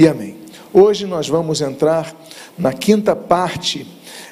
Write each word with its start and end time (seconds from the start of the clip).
e 0.00 0.08
amém. 0.08 0.34
Hoje 0.72 1.06
nós 1.06 1.28
vamos 1.28 1.60
entrar 1.60 2.16
na 2.56 2.72
quinta 2.72 3.14
parte 3.14 3.86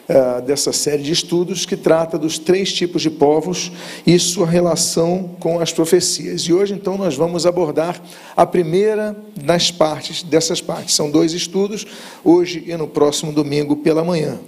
uh, 0.09 0.41
dessa 0.41 0.73
série 0.73 1.03
de 1.03 1.13
estudos 1.13 1.67
que 1.67 1.77
trata 1.77 2.19
dos 2.19 2.39
três 2.39 2.73
tipos 2.73 3.03
de 3.03 3.11
povos 3.11 3.71
e 4.07 4.19
sua 4.19 4.47
relação 4.47 5.37
com 5.39 5.61
as 5.61 5.71
profecias. 5.71 6.41
E 6.45 6.55
hoje, 6.55 6.73
então, 6.73 6.97
nós 6.97 7.17
vamos 7.17 7.45
abordar 7.45 8.01
a 8.35 8.47
primeira 8.47 9.15
das 9.37 9.71
partes 9.71 10.23
dessas 10.23 10.63
partes. 10.63 10.95
São 10.95 11.11
dois 11.11 11.35
estudos, 11.35 11.87
hoje 12.25 12.65
e 12.67 12.75
no 12.75 12.89
próximo 12.89 13.31
domingo 13.31 13.77
pela 13.77 14.03
manhã. 14.03 14.41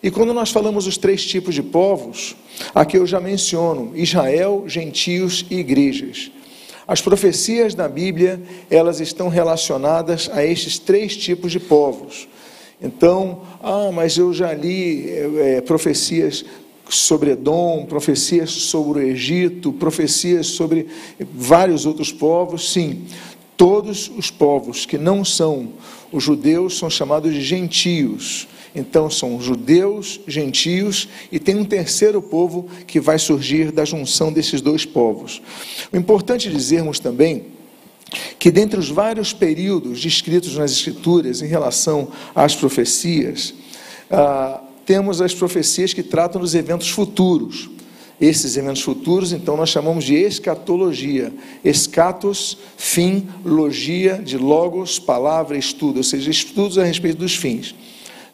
E 0.00 0.12
quando 0.12 0.32
nós 0.32 0.52
falamos 0.52 0.86
os 0.86 0.96
três 0.96 1.26
tipos 1.26 1.56
de 1.56 1.62
povos, 1.64 2.36
aqui 2.72 2.96
eu 2.98 3.06
já 3.06 3.18
menciono 3.18 3.90
Israel, 3.96 4.62
gentios 4.68 5.44
e 5.50 5.56
igrejas. 5.56 6.30
As 6.86 7.00
profecias 7.00 7.74
da 7.74 7.88
Bíblia, 7.88 8.40
elas 8.70 9.00
estão 9.00 9.28
relacionadas 9.28 10.28
a 10.32 10.44
estes 10.44 10.78
três 10.78 11.16
tipos 11.16 11.52
de 11.52 11.60
povos. 11.60 12.28
Então, 12.80 13.42
ah, 13.62 13.90
mas 13.92 14.18
eu 14.18 14.34
já 14.34 14.52
li 14.52 15.08
é, 15.08 15.60
profecias 15.60 16.44
sobre 16.88 17.30
Edom, 17.30 17.86
profecias 17.86 18.50
sobre 18.50 18.98
o 18.98 19.02
Egito, 19.02 19.72
profecias 19.72 20.48
sobre 20.48 20.88
vários 21.32 21.86
outros 21.86 22.10
povos. 22.10 22.72
Sim, 22.72 23.04
todos 23.56 24.10
os 24.16 24.30
povos 24.30 24.84
que 24.84 24.98
não 24.98 25.24
são 25.24 25.68
os 26.10 26.24
judeus 26.24 26.76
são 26.76 26.90
chamados 26.90 27.32
de 27.32 27.40
gentios. 27.40 28.48
Então 28.74 29.10
são 29.10 29.40
judeus, 29.40 30.20
gentios 30.26 31.08
e 31.30 31.38
tem 31.38 31.54
um 31.54 31.64
terceiro 31.64 32.22
povo 32.22 32.68
que 32.86 32.98
vai 32.98 33.18
surgir 33.18 33.70
da 33.70 33.84
junção 33.84 34.32
desses 34.32 34.60
dois 34.60 34.84
povos. 34.84 35.42
O 35.92 35.96
importante 35.96 36.50
dizermos 36.50 36.98
também 36.98 37.46
que 38.38 38.50
dentre 38.50 38.78
os 38.78 38.90
vários 38.90 39.32
períodos 39.32 40.00
descritos 40.00 40.56
nas 40.56 40.72
Escrituras 40.72 41.42
em 41.42 41.46
relação 41.46 42.08
às 42.34 42.54
profecias, 42.54 43.54
ah, 44.10 44.60
temos 44.84 45.20
as 45.20 45.34
profecias 45.34 45.94
que 45.94 46.02
tratam 46.02 46.40
dos 46.40 46.54
eventos 46.54 46.90
futuros. 46.90 47.70
Esses 48.20 48.56
eventos 48.56 48.82
futuros, 48.82 49.32
então, 49.32 49.56
nós 49.56 49.70
chamamos 49.70 50.04
de 50.04 50.14
escatologia. 50.14 51.32
Escatos, 51.64 52.58
fim, 52.76 53.28
logia, 53.44 54.20
de 54.22 54.36
logos, 54.36 54.98
palavra, 54.98 55.56
estudo, 55.56 55.96
ou 55.96 56.04
seja, 56.04 56.30
estudos 56.30 56.78
a 56.78 56.84
respeito 56.84 57.18
dos 57.18 57.34
fins. 57.34 57.74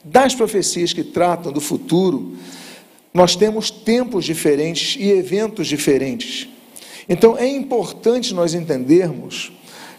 Das 0.05 0.35
profecias 0.35 0.93
que 0.93 1.03
tratam 1.03 1.53
do 1.53 1.61
futuro, 1.61 2.37
nós 3.13 3.35
temos 3.35 3.71
tempos 3.71 4.25
diferentes 4.25 4.97
e 4.99 5.11
eventos 5.11 5.67
diferentes. 5.67 6.49
Então 7.09 7.37
é 7.37 7.49
importante 7.49 8.35
nós 8.35 8.55
entendermos 8.55 9.53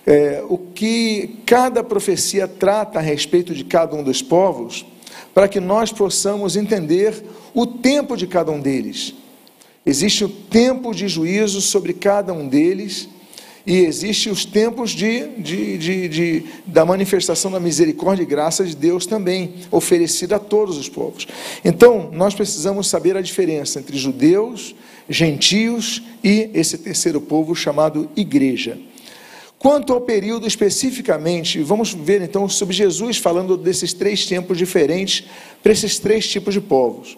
é, 0.05 0.43
o 0.47 0.57
que 0.57 1.37
cada 1.45 1.83
profecia 1.83 2.47
trata 2.47 2.99
a 2.99 3.01
respeito 3.01 3.53
de 3.53 3.63
cada 3.63 3.95
um 3.95 4.03
dos 4.03 4.21
povos, 4.21 4.85
para 5.33 5.47
que 5.47 5.59
nós 5.59 5.91
possamos 5.91 6.55
entender 6.55 7.23
o 7.53 7.65
tempo 7.65 8.15
de 8.15 8.25
cada 8.25 8.51
um 8.51 8.59
deles. 8.59 9.13
Existe 9.85 10.23
o 10.23 10.29
tempo 10.29 10.93
de 10.93 11.07
juízo 11.07 11.61
sobre 11.61 11.93
cada 11.93 12.33
um 12.33 12.47
deles 12.47 13.09
e 13.65 13.79
existem 13.79 14.31
os 14.31 14.45
tempos 14.45 14.91
de, 14.91 15.27
de, 15.37 15.77
de, 15.77 16.07
de, 16.07 16.43
da 16.65 16.85
manifestação 16.85 17.51
da 17.51 17.59
misericórdia 17.59 18.23
e 18.23 18.25
graça 18.25 18.63
de 18.63 18.75
Deus 18.75 19.05
também, 19.05 19.53
oferecida 19.71 20.37
a 20.37 20.39
todos 20.39 20.77
os 20.77 20.89
povos. 20.89 21.27
Então, 21.63 22.09
nós 22.13 22.33
precisamos 22.33 22.87
saber 22.87 23.17
a 23.17 23.21
diferença 23.21 23.79
entre 23.79 23.97
judeus, 23.97 24.75
gentios 25.09 26.01
e 26.23 26.49
esse 26.53 26.77
terceiro 26.77 27.19
povo 27.19 27.55
chamado 27.55 28.09
igreja. 28.15 28.77
Quanto 29.57 29.91
ao 29.91 29.99
período 29.99 30.47
especificamente, 30.47 31.61
vamos 31.61 31.93
ver 31.93 32.21
então 32.21 32.47
sobre 32.47 32.73
Jesus 32.73 33.17
falando 33.17 33.57
desses 33.57 33.91
três 33.91 34.25
tempos 34.25 34.57
diferentes 34.57 35.25
para 35.61 35.73
esses 35.73 35.99
três 35.99 36.25
tipos 36.29 36.53
de 36.53 36.61
povos. 36.61 37.17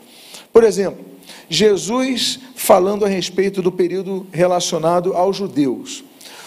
Por 0.51 0.63
exemplo, 0.63 1.05
Jesus 1.47 2.39
falando 2.55 3.05
a 3.05 3.07
respeito 3.07 3.61
do 3.61 3.71
período 3.71 4.25
relacionado 4.31 5.13
aos 5.13 5.37
judeus. 5.37 6.03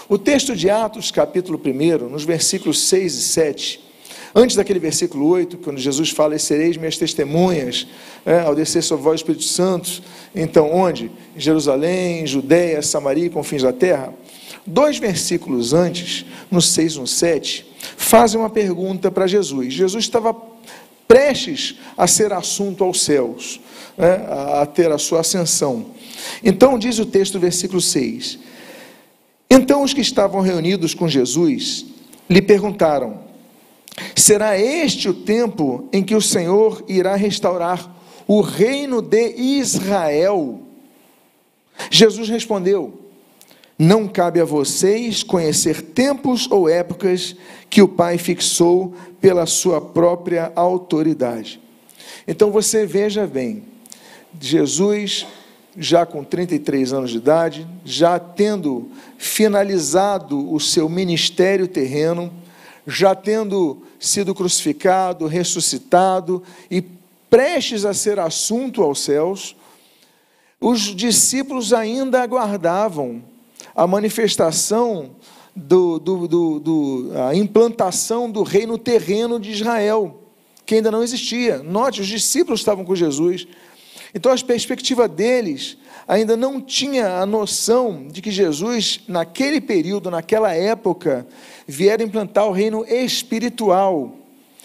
O 0.07 0.19
texto 0.19 0.55
de 0.55 0.69
Atos, 0.69 1.11
capítulo 1.11 1.59
1, 1.59 2.11
nos 2.11 2.25
versículos 2.25 2.89
6 2.89 3.15
e 3.15 3.23
7, 3.23 3.81
antes 4.35 4.55
daquele 4.55 4.79
versículo 4.79 5.27
8, 5.29 5.57
quando 5.57 5.79
Jesus 5.79 6.11
fala: 6.11 6.39
Sereis 6.39 6.77
minhas 6.77 6.99
testemunhas, 6.99 7.87
é, 8.27 8.41
ao 8.41 8.55
descer 8.55 8.83
sobre 8.83 9.03
vós 9.03 9.15
o 9.15 9.23
Espírito 9.23 9.45
Santo, 9.45 10.03
então 10.35 10.71
onde? 10.71 11.11
Em 11.35 11.41
Jerusalém, 11.41 12.27
Judéia, 12.27 12.83
Samaria 12.83 13.27
e 13.27 13.31
confins 13.31 13.63
da 13.63 13.73
terra. 13.73 14.13
Dois 14.67 14.99
versículos 14.99 15.73
antes, 15.73 16.27
no 16.51 16.61
6 16.61 16.97
e 16.97 16.99
no 16.99 17.07
7, 17.07 17.67
fazem 17.97 18.39
uma 18.39 18.51
pergunta 18.51 19.11
para 19.11 19.27
Jesus. 19.27 19.73
Jesus 19.73 20.05
estava 20.05 20.37
prestes 21.09 21.77
a 21.97 22.07
ser 22.07 22.31
assunto 22.35 22.85
aos 22.85 23.01
céus, 23.03 23.59
né, 23.97 24.27
a 24.61 24.67
ter 24.67 24.93
a 24.93 24.99
sua 24.99 25.21
ascensão. 25.21 25.87
Então, 26.43 26.79
diz 26.79 26.99
o 26.99 27.07
texto, 27.07 27.41
versículo 27.41 27.81
6: 27.81 28.39
então 29.55 29.85
os 29.85 29.95
que 29.95 30.01
estavam 30.01 30.41
reunidos 30.41 30.95
com 30.95 31.07
Jesus 31.07 31.87
lhe 32.29 32.43
perguntaram: 32.43 33.21
Será 34.17 34.59
este 34.59 35.09
o 35.09 35.15
tempo 35.15 35.89
em 35.93 36.03
que 36.03 36.17
o 36.17 36.21
Senhor 36.21 36.85
irá 36.89 37.15
restaurar 37.15 37.95
o 38.27 38.41
reino 38.41 39.01
de 39.01 39.29
Israel? 39.37 40.61
Jesus 41.89 42.29
respondeu: 42.29 42.99
Não 43.79 44.09
cabe 44.09 44.41
a 44.41 44.45
vocês 44.45 45.23
conhecer 45.23 45.83
tempos 45.83 46.51
ou 46.51 46.69
épocas 46.69 47.37
que 47.71 47.81
o 47.81 47.87
Pai 47.87 48.19
fixou 48.19 48.93
pela 49.21 49.47
sua 49.47 49.81
própria 49.81 50.51
autoridade. 50.57 51.61
Então 52.27 52.51
você 52.51 52.85
veja 52.85 53.25
bem, 53.25 53.63
Jesus 54.41 55.27
já 55.77 56.07
com 56.07 56.23
33 56.23 56.93
anos 56.93 57.11
de 57.11 57.17
idade, 57.19 57.67
já 57.85 58.19
tendo 58.19 58.91
finalizado 59.19 60.53
o 60.53 60.61
seu 60.61 60.89
ministério 60.89 61.67
terreno, 61.67 62.33
já 62.87 63.15
tendo 63.15 63.83
sido 63.99 64.35
crucificado, 64.35 65.27
ressuscitado 65.27 66.43
e 66.71 66.83
prestes 67.29 67.85
a 67.85 67.93
ser 67.93 68.19
assunto 68.19 68.83
aos 68.83 69.01
céus, 69.01 69.57
os 70.61 70.81
discípulos 70.95 71.73
ainda 71.73 72.23
aguardavam 72.23 73.23
a 73.75 73.87
manifestação 73.87 75.11
do, 75.55 75.99
do, 75.99 76.29
do, 76.29 76.61
do, 76.61 77.11
a 77.29 77.35
implantação 77.35 78.31
do 78.31 78.43
reino 78.43 78.79
terreno 78.79 79.39
de 79.39 79.51
Israel, 79.51 80.21
que 80.65 80.77
ainda 80.77 80.91
não 80.91 81.03
existia. 81.03 81.59
Note, 81.59 82.01
os 82.01 82.07
discípulos 82.07 82.61
estavam 82.61 82.85
com 82.85 82.95
Jesus, 82.95 83.47
então, 84.15 84.33
a 84.33 84.37
perspectiva 84.39 85.09
deles 85.09 85.77
ainda 86.07 86.37
não 86.37 86.61
tinha 86.61 87.17
a 87.19 87.27
noção 87.27 88.07
de 88.07 88.23
que 88.23 88.31
Jesus, 88.31 89.01
naquele 89.09 89.61
período, 89.61 90.11
naquela 90.11 90.55
época, 90.55 91.27
viera 91.67 92.03
implantar 92.03 92.47
o 92.47 92.53
reino 92.53 92.85
espiritual 92.87 94.17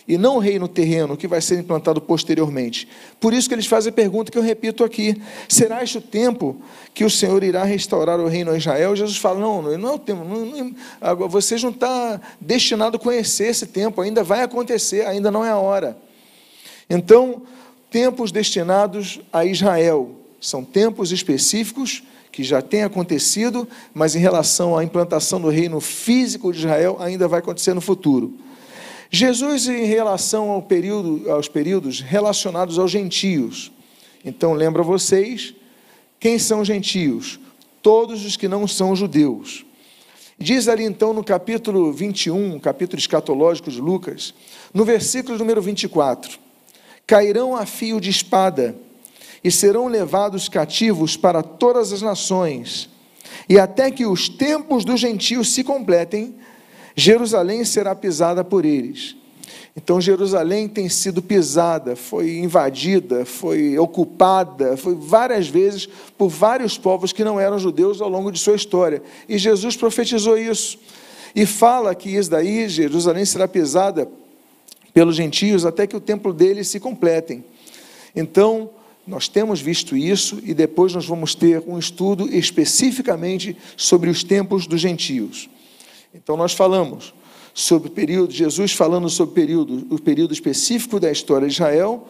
e 0.08 0.18
não 0.18 0.36
o 0.36 0.40
reino 0.40 0.68
terreno 0.68 1.18
que 1.18 1.28
vai 1.28 1.42
ser 1.42 1.60
implantado 1.60 2.02
posteriormente. 2.02 2.88
Por 3.20 3.34
isso 3.34 3.48
que 3.48 3.56
eles 3.56 3.66
fazem 3.66 3.90
a 3.90 3.94
pergunta 3.94 4.32
que 4.32 4.38
eu 4.38 4.44
repito 4.44 4.84
aqui: 4.84 5.20
será 5.48 5.84
este 5.84 5.98
o 5.98 6.02
tempo 6.02 6.62
que 6.94 7.04
o 7.04 7.10
Senhor 7.10 7.44
irá 7.44 7.64
restaurar 7.64 8.20
o 8.20 8.28
reino 8.28 8.52
a 8.52 8.58
Israel? 8.58 8.96
Jesus 8.96 9.18
fala: 9.18 9.40
não, 9.40 9.62
não 9.78 9.90
é 9.90 9.94
o 9.94 10.00
tempo, 10.00 10.24
não, 10.24 10.46
não, 10.46 11.28
vocês 11.28 11.64
não 11.64 11.74
destinados 12.40 13.00
a 13.00 13.04
conhecer 13.04 13.48
esse 13.48 13.66
tempo, 13.66 14.02
ainda 14.02 14.24
vai 14.24 14.44
acontecer, 14.44 15.08
ainda 15.08 15.32
não 15.32 15.44
é 15.44 15.50
a 15.50 15.58
hora. 15.58 15.98
Então, 16.90 17.44
tempos 17.90 18.32
destinados 18.32 19.20
a 19.32 19.46
Israel. 19.46 20.12
São 20.40 20.64
tempos 20.64 21.12
específicos 21.12 22.04
que 22.32 22.44
já 22.44 22.62
têm 22.62 22.84
acontecido, 22.84 23.68
mas 23.94 24.16
em 24.16 24.20
relação 24.20 24.78
à 24.78 24.84
implantação 24.84 25.42
do 25.42 25.50
reino 25.50 25.80
físico 25.80 26.52
de 26.54 26.60
Israel, 26.60 26.98
ainda 27.00 27.28
vai 27.28 27.40
acontecer 27.40 27.74
no 27.74 27.82
futuro. 27.82 28.34
Jesus, 29.12 29.68
em 29.68 29.86
relação 29.86 30.52
ao 30.52 30.62
período, 30.62 31.30
aos 31.32 31.48
períodos 31.48 32.00
relacionados 32.00 32.78
aos 32.78 32.92
gentios. 32.92 33.72
Então, 34.24 34.54
lembra 34.54 34.84
vocês, 34.84 35.56
quem 36.20 36.38
são 36.38 36.64
gentios? 36.64 37.40
Todos 37.82 38.24
os 38.24 38.38
que 38.38 38.48
não 38.48 38.68
são 38.68 38.96
judeus. 38.96 39.66
Diz 40.38 40.68
ali 40.68 40.84
então 40.84 41.12
no 41.12 41.24
capítulo 41.24 41.92
21, 41.92 42.60
capítulo 42.60 43.00
escatológico 43.00 43.72
de 43.72 43.82
Lucas, 43.82 44.34
no 44.74 44.86
versículo 44.86 45.38
número 45.38 45.62
24 45.62 46.49
cairão 47.10 47.56
a 47.56 47.66
fio 47.66 48.00
de 48.00 48.12
espada 48.12 48.76
e 49.44 49.50
serão 49.50 49.88
levados 49.88 50.48
cativos 50.48 51.18
para 51.18 51.42
todas 51.42 51.92
as 51.92 52.04
nações. 52.04 52.88
E 53.50 53.58
até 53.58 53.90
que 53.90 54.06
os 54.06 54.30
tempos 54.30 54.86
dos 54.86 55.00
gentios 55.00 55.52
se 55.52 55.64
completem, 55.64 56.36
Jerusalém 56.96 57.66
será 57.66 57.96
pisada 57.96 58.44
por 58.44 58.64
eles. 58.64 59.16
Então 59.76 60.00
Jerusalém 60.00 60.68
tem 60.68 60.88
sido 60.88 61.20
pisada, 61.20 61.96
foi 61.96 62.38
invadida, 62.38 63.26
foi 63.26 63.76
ocupada, 63.80 64.78
foi 64.78 64.94
várias 64.94 65.48
vezes 65.48 65.90
por 66.16 66.30
vários 66.30 66.78
povos 66.78 67.12
que 67.12 67.24
não 67.24 67.40
eram 67.40 67.58
judeus 67.58 68.02
ao 68.02 68.10
longo 68.10 68.32
de 68.32 68.38
sua 68.38 68.56
história. 68.56 69.02
E 69.28 69.36
Jesus 69.40 69.76
profetizou 69.76 70.38
isso. 70.38 70.78
e 71.36 71.48
fala 71.48 71.96
que 71.96 72.16
isso 72.16 72.30
daí, 72.30 72.70
Jerusalém 72.70 73.26
será 73.26 73.48
pesada 73.48 74.08
pelos 74.94 75.16
gentios 75.16 75.66
até 75.66 75.86
que 75.86 75.96
o 75.96 76.00
templo 76.00 76.34
deles 76.34 76.68
se 76.68 76.80
completem. 76.80 77.44
Então, 78.16 78.72
nós 79.10 79.28
temos 79.28 79.60
visto 79.60 79.98
isso 79.98 80.40
e 80.44 80.54
depois 80.54 80.94
nós 80.94 81.06
vamos 81.06 81.34
ter 81.34 81.64
um 81.66 81.80
estudo 81.80 82.30
especificamente 82.34 83.58
sobre 83.76 84.10
os 84.10 84.24
tempos 84.24 84.68
dos 84.68 84.80
gentios. 84.80 85.50
Então 86.14 86.38
nós 86.38 86.54
falamos 86.54 87.14
sobre 87.54 87.90
o 87.90 87.92
período, 87.92 88.32
Jesus 88.32 88.72
falando 88.74 89.10
sobre 89.10 89.32
o 89.32 89.36
período, 89.36 89.88
o 89.90 90.00
período 90.00 90.34
específico 90.34 91.00
da 91.00 91.12
história 91.12 91.48
de 91.48 91.54
Israel, 91.54 92.08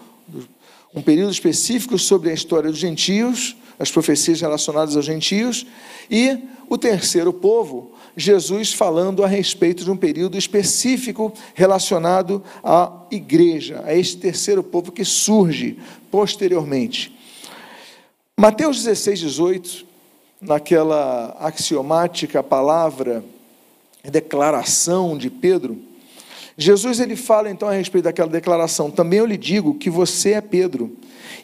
um 0.94 1.02
período 1.02 1.32
específico 1.32 1.98
sobre 1.98 2.32
a 2.32 2.34
história 2.34 2.70
dos 2.70 2.80
gentios, 2.80 3.56
as 3.78 3.90
profecias 3.90 4.42
relacionadas 4.42 4.96
aos 4.98 5.06
gentios, 5.06 5.66
e 6.12 6.38
o 6.70 6.78
terceiro 6.78 7.32
povo, 7.32 7.94
Jesus 8.20 8.74
falando 8.74 9.24
a 9.24 9.28
respeito 9.28 9.86
de 9.86 9.90
um 9.90 9.96
período 9.96 10.38
específico 10.38 11.34
relacionado 11.54 12.44
à 12.62 12.92
igreja, 13.10 13.82
a 13.86 13.96
este 13.96 14.18
terceiro 14.18 14.62
povo 14.62 14.92
que 14.92 15.06
surge 15.06 15.80
posteriormente. 16.12 17.18
Mateus 18.38 18.84
16, 18.84 19.20
18, 19.22 19.86
naquela 20.42 21.38
axiomática 21.40 22.44
palavra, 22.44 23.24
declaração 24.04 25.18
de 25.18 25.30
Pedro, 25.30 25.78
Jesus 26.58 27.00
ele 27.00 27.16
fala 27.16 27.50
então 27.50 27.70
a 27.70 27.74
respeito 27.74 28.04
daquela 28.04 28.30
declaração: 28.30 28.92
Também 28.92 29.20
eu 29.20 29.26
lhe 29.26 29.38
digo 29.38 29.76
que 29.76 29.90
você 29.90 30.34
é 30.34 30.42
Pedro, 30.42 30.94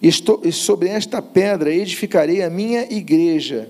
e, 0.02 0.12
sobre 0.52 0.90
esta 0.90 1.22
pedra 1.22 1.74
edificarei 1.74 2.44
a 2.44 2.50
minha 2.50 2.82
igreja, 2.92 3.70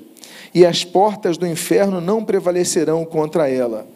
e 0.53 0.65
as 0.65 0.83
portas 0.83 1.37
do 1.37 1.45
inferno 1.45 1.99
não 1.99 2.23
prevalecerão 2.23 3.05
contra 3.05 3.49
ela. 3.49 3.87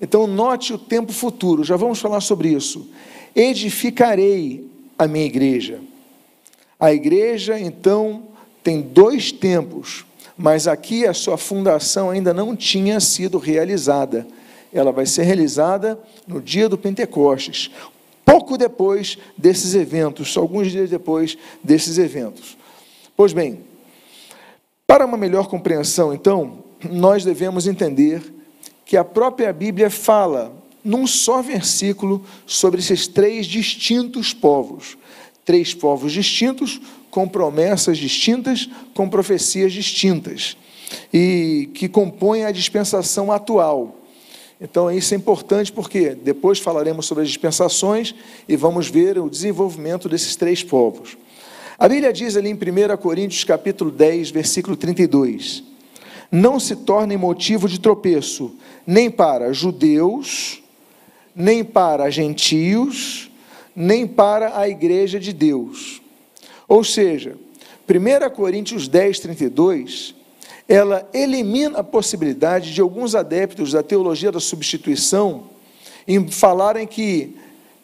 Então, 0.00 0.26
note 0.26 0.72
o 0.72 0.78
tempo 0.78 1.12
futuro, 1.12 1.62
já 1.62 1.76
vamos 1.76 2.00
falar 2.00 2.20
sobre 2.20 2.48
isso. 2.48 2.88
Edificarei 3.34 4.66
a 4.98 5.06
minha 5.06 5.24
igreja. 5.24 5.80
A 6.78 6.92
igreja, 6.92 7.58
então, 7.58 8.24
tem 8.62 8.80
dois 8.80 9.30
tempos, 9.30 10.04
mas 10.36 10.66
aqui 10.66 11.06
a 11.06 11.14
sua 11.14 11.36
fundação 11.36 12.10
ainda 12.10 12.34
não 12.34 12.56
tinha 12.56 12.98
sido 12.98 13.38
realizada. 13.38 14.26
Ela 14.72 14.90
vai 14.90 15.06
ser 15.06 15.22
realizada 15.22 15.98
no 16.26 16.40
dia 16.40 16.68
do 16.68 16.78
Pentecostes, 16.78 17.70
pouco 18.24 18.56
depois 18.56 19.18
desses 19.36 19.74
eventos, 19.74 20.36
alguns 20.36 20.70
dias 20.70 20.90
depois 20.90 21.36
desses 21.62 21.98
eventos. 21.98 22.56
Pois 23.16 23.32
bem, 23.32 23.60
para 24.92 25.06
uma 25.06 25.16
melhor 25.16 25.48
compreensão, 25.48 26.12
então, 26.12 26.58
nós 26.84 27.24
devemos 27.24 27.66
entender 27.66 28.22
que 28.84 28.94
a 28.94 29.02
própria 29.02 29.50
Bíblia 29.50 29.88
fala, 29.88 30.54
num 30.84 31.06
só 31.06 31.40
versículo, 31.40 32.22
sobre 32.46 32.80
esses 32.80 33.08
três 33.08 33.46
distintos 33.46 34.34
povos 34.34 34.98
três 35.46 35.72
povos 35.72 36.12
distintos, 36.12 36.78
com 37.10 37.26
promessas 37.26 37.96
distintas, 37.96 38.68
com 38.92 39.08
profecias 39.08 39.72
distintas, 39.72 40.58
e 41.12 41.70
que 41.72 41.88
compõem 41.88 42.44
a 42.44 42.52
dispensação 42.52 43.32
atual. 43.32 43.96
Então, 44.60 44.90
isso 44.90 45.14
é 45.14 45.16
importante 45.16 45.72
porque 45.72 46.10
depois 46.10 46.58
falaremos 46.58 47.06
sobre 47.06 47.22
as 47.22 47.28
dispensações 47.28 48.14
e 48.46 48.56
vamos 48.56 48.88
ver 48.88 49.18
o 49.18 49.30
desenvolvimento 49.30 50.06
desses 50.06 50.36
três 50.36 50.62
povos. 50.62 51.16
A 51.82 51.88
Bíblia 51.88 52.12
diz 52.12 52.36
ali 52.36 52.48
em 52.48 52.54
1 52.54 52.96
Coríntios 52.96 53.42
capítulo 53.42 53.90
10, 53.90 54.30
versículo 54.30 54.76
32: 54.76 55.64
Não 56.30 56.60
se 56.60 56.76
tornem 56.76 57.18
motivo 57.18 57.68
de 57.68 57.80
tropeço, 57.80 58.54
nem 58.86 59.10
para 59.10 59.52
judeus, 59.52 60.62
nem 61.34 61.64
para 61.64 62.08
gentios, 62.08 63.32
nem 63.74 64.06
para 64.06 64.56
a 64.56 64.68
igreja 64.68 65.18
de 65.18 65.32
Deus. 65.32 66.00
Ou 66.68 66.84
seja, 66.84 67.36
1 67.88 68.30
Coríntios 68.30 68.86
10, 68.86 69.18
32, 69.18 70.14
ela 70.68 71.10
elimina 71.12 71.80
a 71.80 71.82
possibilidade 71.82 72.72
de 72.72 72.80
alguns 72.80 73.16
adeptos 73.16 73.72
da 73.72 73.82
teologia 73.82 74.30
da 74.30 74.38
substituição 74.38 75.48
em 76.06 76.28
falarem 76.28 76.86
que 76.86 77.34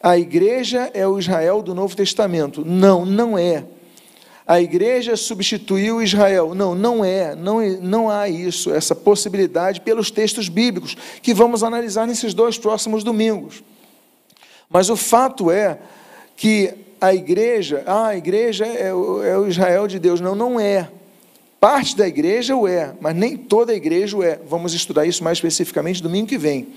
a 0.01 0.17
igreja 0.17 0.89
é 0.93 1.05
o 1.05 1.19
Israel 1.19 1.61
do 1.61 1.75
Novo 1.75 1.97
Testamento. 1.97 2.63
Não, 2.63 3.05
não 3.05 3.37
é. 3.37 3.65
A 4.49 4.59
igreja 4.59 5.15
substituiu 5.15 6.01
Israel. 6.01 6.55
Não, 6.55 6.73
não 6.73 7.05
é. 7.05 7.35
Não, 7.35 7.61
não 7.79 8.09
há 8.09 8.27
isso, 8.27 8.73
essa 8.73 8.95
possibilidade 8.95 9.79
pelos 9.79 10.09
textos 10.09 10.49
bíblicos, 10.49 10.97
que 11.21 11.35
vamos 11.35 11.63
analisar 11.63 12.07
nesses 12.07 12.33
dois 12.33 12.57
próximos 12.57 13.03
domingos. 13.03 13.63
Mas 14.67 14.89
o 14.89 14.95
fato 14.95 15.51
é 15.51 15.77
que 16.35 16.73
a 16.99 17.13
igreja, 17.13 17.83
ah, 17.85 18.07
a 18.07 18.17
igreja 18.17 18.65
é 18.65 18.91
o, 18.91 19.23
é 19.23 19.37
o 19.37 19.47
Israel 19.47 19.85
de 19.85 19.99
Deus. 19.99 20.19
Não, 20.19 20.33
não 20.33 20.59
é. 20.59 20.89
Parte 21.59 21.95
da 21.95 22.07
igreja 22.07 22.55
o 22.55 22.67
é, 22.67 22.95
mas 22.99 23.15
nem 23.15 23.37
toda 23.37 23.71
a 23.71 23.75
igreja 23.75 24.17
o 24.17 24.23
é. 24.23 24.39
Vamos 24.47 24.73
estudar 24.73 25.05
isso 25.05 25.23
mais 25.23 25.37
especificamente 25.37 26.01
domingo 26.01 26.27
que 26.27 26.39
vem. 26.39 26.69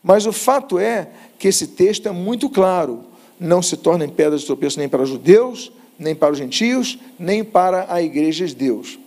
Mas 0.00 0.26
o 0.26 0.32
fato 0.32 0.78
é 0.78 1.08
que 1.40 1.48
esse 1.48 1.66
texto 1.66 2.06
é 2.06 2.12
muito 2.12 2.48
claro. 2.48 3.00
Não 3.40 3.60
se 3.60 3.76
torna 3.76 4.04
em 4.04 4.08
pedra 4.08 4.38
de 4.38 4.46
tropeço 4.46 4.78
nem 4.78 4.88
para 4.88 5.04
judeus, 5.04 5.72
nem 6.00 6.14
para 6.14 6.32
os 6.32 6.38
gentios, 6.38 6.98
nem 7.18 7.44
para 7.44 7.86
a 7.88 8.02
igreja 8.02 8.46
de 8.46 8.54
Deus. 8.54 8.98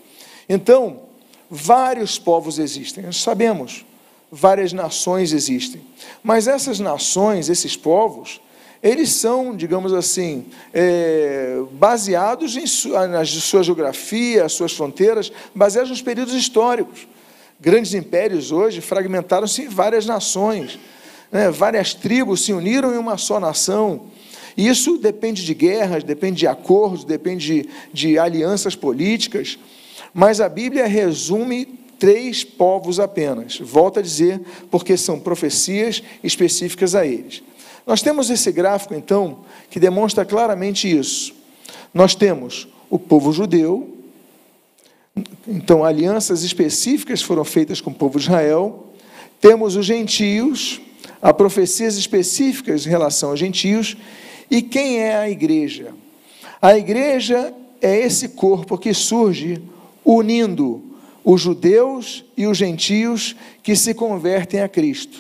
Então, 0.48 1.02
vários 1.50 2.18
povos 2.18 2.60
existem, 2.60 3.04
nós 3.04 3.18
sabemos 3.18 3.84
várias 4.32 4.74
nações 4.74 5.32
existem. 5.32 5.82
Mas 6.24 6.48
essas 6.48 6.80
nações, 6.80 7.50
esses 7.50 7.78
povos, 7.78 8.42
eles 8.82 9.12
são, 9.12 9.56
digamos 9.56 9.94
assim, 9.94 10.46
é, 10.74 11.62
baseados 11.72 12.58
em 12.58 12.66
sua, 12.66 13.08
na 13.08 13.24
sua 13.24 13.62
geografia, 13.62 14.50
suas 14.50 14.74
fronteiras, 14.74 15.32
baseados 15.54 15.92
nos 15.92 16.02
períodos 16.02 16.34
históricos. 16.34 17.08
Grandes 17.60 17.94
impérios 17.94 18.52
hoje 18.52 18.82
fragmentaram-se 18.82 19.62
em 19.62 19.68
várias 19.70 20.08
nações, 20.08 20.80
né? 21.32 21.52
várias 21.52 21.94
tribos 21.94 22.44
se 22.44 22.54
uniram 22.54 22.94
em 22.94 22.98
uma 22.98 23.18
só 23.18 23.40
nação. 23.40 24.08
Isso 24.58 24.98
depende 24.98 25.44
de 25.44 25.54
guerras, 25.54 26.04
depende 26.04 26.40
de 26.40 26.48
acordos, 26.48 27.04
depende 27.04 27.64
de, 27.64 27.70
de 27.94 28.20
alianças 28.20 28.76
políticas. 28.76 29.58
Mas 30.14 30.40
a 30.40 30.48
Bíblia 30.48 30.86
resume 30.86 31.66
três 31.98 32.44
povos 32.44 33.00
apenas. 33.00 33.60
Volto 33.60 34.00
a 34.00 34.02
dizer, 34.02 34.42
porque 34.70 34.98
são 34.98 35.20
profecias 35.20 36.04
específicas 36.24 36.96
a 36.96 37.06
eles. 37.06 37.42
Nós 37.86 38.02
temos 38.02 38.30
esse 38.30 38.52
gráfico, 38.52 38.94
então, 38.94 39.40
que 39.70 39.80
demonstra 39.80 40.24
claramente 40.24 40.90
isso. 40.90 41.34
Nós 41.94 42.16
temos 42.16 42.68
o 42.90 43.00
povo 43.00 43.32
judeu, 43.32 43.94
então, 45.48 45.84
alianças 45.84 46.44
específicas 46.44 47.22
foram 47.22 47.44
feitas 47.44 47.80
com 47.80 47.92
o 47.92 47.94
povo 47.94 48.18
de 48.18 48.26
Israel. 48.26 48.88
Temos 49.40 49.76
os 49.76 49.86
gentios, 49.86 50.82
há 51.22 51.34
profecias 51.34 51.98
específicas 51.98 52.88
em 52.88 52.90
relação 52.90 53.30
aos 53.30 53.40
gentios. 53.40 53.96
E 54.54 54.62
quem 54.62 55.00
é 55.00 55.16
a 55.16 55.28
igreja? 55.28 55.96
A 56.62 56.78
igreja 56.78 57.52
é 57.82 57.98
esse 58.02 58.30
corpo 58.30 58.78
que 58.78 58.94
surge 58.94 59.60
unindo 60.06 60.80
os 61.24 61.42
judeus 61.42 62.24
e 62.38 62.46
os 62.46 62.56
gentios 62.56 63.36
que 63.64 63.76
se 63.76 63.96
convertem 63.96 64.62
a 64.62 64.70
Cristo. 64.70 65.20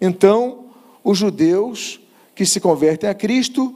Então, 0.00 0.66
os 1.02 1.18
judeus 1.18 2.00
que 2.36 2.46
se 2.46 2.60
convertem 2.60 3.10
a 3.10 3.14
Cristo 3.14 3.74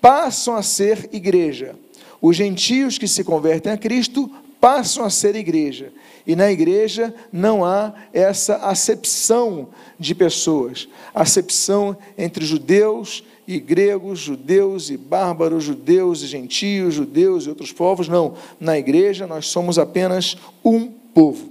passam 0.00 0.56
a 0.56 0.62
ser 0.62 1.10
igreja. 1.12 1.76
Os 2.18 2.34
gentios 2.34 2.96
que 2.96 3.06
se 3.06 3.22
convertem 3.22 3.70
a 3.70 3.76
Cristo 3.76 4.30
passam 4.62 5.04
a 5.04 5.10
ser 5.10 5.34
igreja. 5.34 5.92
E 6.24 6.36
na 6.36 6.52
igreja 6.52 7.12
não 7.32 7.64
há 7.64 7.92
essa 8.12 8.58
acepção 8.58 9.70
de 9.98 10.14
pessoas, 10.14 10.88
acepção 11.12 11.96
entre 12.16 12.44
judeus 12.44 13.24
e 13.44 13.58
gregos, 13.58 14.20
judeus 14.20 14.88
e 14.88 14.96
bárbaros, 14.96 15.64
judeus 15.64 16.22
e 16.22 16.28
gentios, 16.28 16.94
judeus 16.94 17.44
e 17.44 17.48
outros 17.48 17.72
povos. 17.72 18.06
Não, 18.06 18.34
na 18.60 18.78
igreja 18.78 19.26
nós 19.26 19.48
somos 19.48 19.80
apenas 19.80 20.36
um 20.64 20.86
povo. 21.12 21.50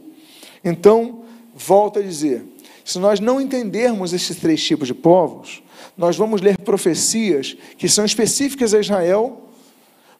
Então, 0.63 1.23
volto 1.53 1.99
a 1.99 2.01
dizer, 2.01 2.45
se 2.85 2.97
nós 2.97 3.19
não 3.19 3.41
entendermos 3.41 4.13
esses 4.13 4.37
três 4.37 4.63
tipos 4.63 4.87
de 4.87 4.93
povos, 4.93 5.61
nós 5.97 6.15
vamos 6.15 6.39
ler 6.39 6.57
profecias 6.59 7.57
que 7.77 7.89
são 7.89 8.05
específicas 8.05 8.73
a 8.73 8.79
Israel, 8.79 9.49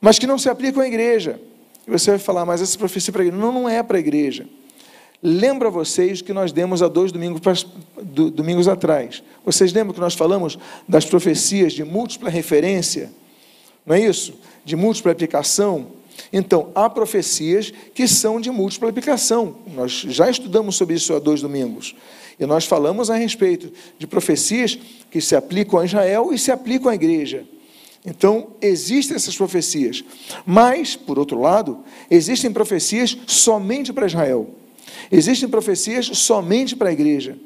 mas 0.02 0.20
que 0.20 0.28
não 0.28 0.38
se 0.38 0.50
aplicam 0.50 0.84
à 0.84 0.88
igreja. 0.88 1.40
E 1.88 1.92
você 1.92 2.12
vai 2.12 2.20
falar, 2.20 2.46
mas 2.46 2.62
essa 2.62 2.78
profecia 2.78 3.12
para 3.12 3.24
a 3.24 3.26
igreja. 3.26 3.42
Não, 3.42 3.52
não 3.52 3.70
é 3.70 3.82
para 3.82 3.98
a 3.98 4.00
igreja. 4.00 4.48
Lembra 5.24 5.70
vocês 5.70 6.22
que 6.22 6.34
nós 6.34 6.52
demos 6.52 6.82
há 6.82 6.88
dois 6.88 7.12
domingos, 7.12 7.42
domingos 8.34 8.68
atrás. 8.68 9.22
Vocês 9.46 9.72
lembram 9.72 9.94
que 9.94 10.00
nós 10.00 10.16
falamos 10.16 10.58
das 10.88 11.06
profecias 11.06 11.74
de 11.74 11.84
múltipla 11.84 12.30
referência? 12.30 13.12
Não 13.86 13.96
é 13.96 14.00
isso? 14.00 14.34
De 14.66 14.76
múltipla 14.76 15.12
aplicação? 15.12 15.88
Então, 16.34 16.72
há 16.74 16.90
profecias 16.90 17.72
que 17.94 18.08
são 18.08 18.42
de 18.42 18.50
múltipla 18.50 18.90
aplicação. 18.90 19.58
Nós 19.76 19.92
já 19.92 20.30
estudamos 20.30 20.76
sobre 20.76 20.96
isso 20.96 21.14
há 21.14 21.20
dois 21.20 21.42
domingos. 21.42 21.96
E 22.40 22.46
nós 22.46 22.66
falamos 22.66 23.12
a 23.12 23.16
respeito 23.16 23.72
de 24.00 24.08
profecias 24.08 24.78
que 25.12 25.22
se 25.22 25.36
aplicam 25.36 25.80
a 25.80 25.86
Israel 25.86 26.34
e 26.34 26.40
se 26.40 26.52
aplicam 26.52 26.90
à 26.90 26.96
igreja. 26.96 27.46
Então, 28.06 28.56
existem 28.62 29.16
essas 29.16 29.36
profecias. 29.36 30.04
Mas, 30.46 30.96
por 30.96 31.20
outro 31.20 31.40
lado, 31.40 31.84
existem 32.10 32.52
profecias 32.52 33.16
somente 33.28 33.94
para 33.94 34.08
Israel. 34.08 34.50
Existem 35.12 35.48
profecias 35.48 36.08
somente 36.08 36.76
para 36.76 36.90
a 36.90 36.94
igreja. 36.94 37.38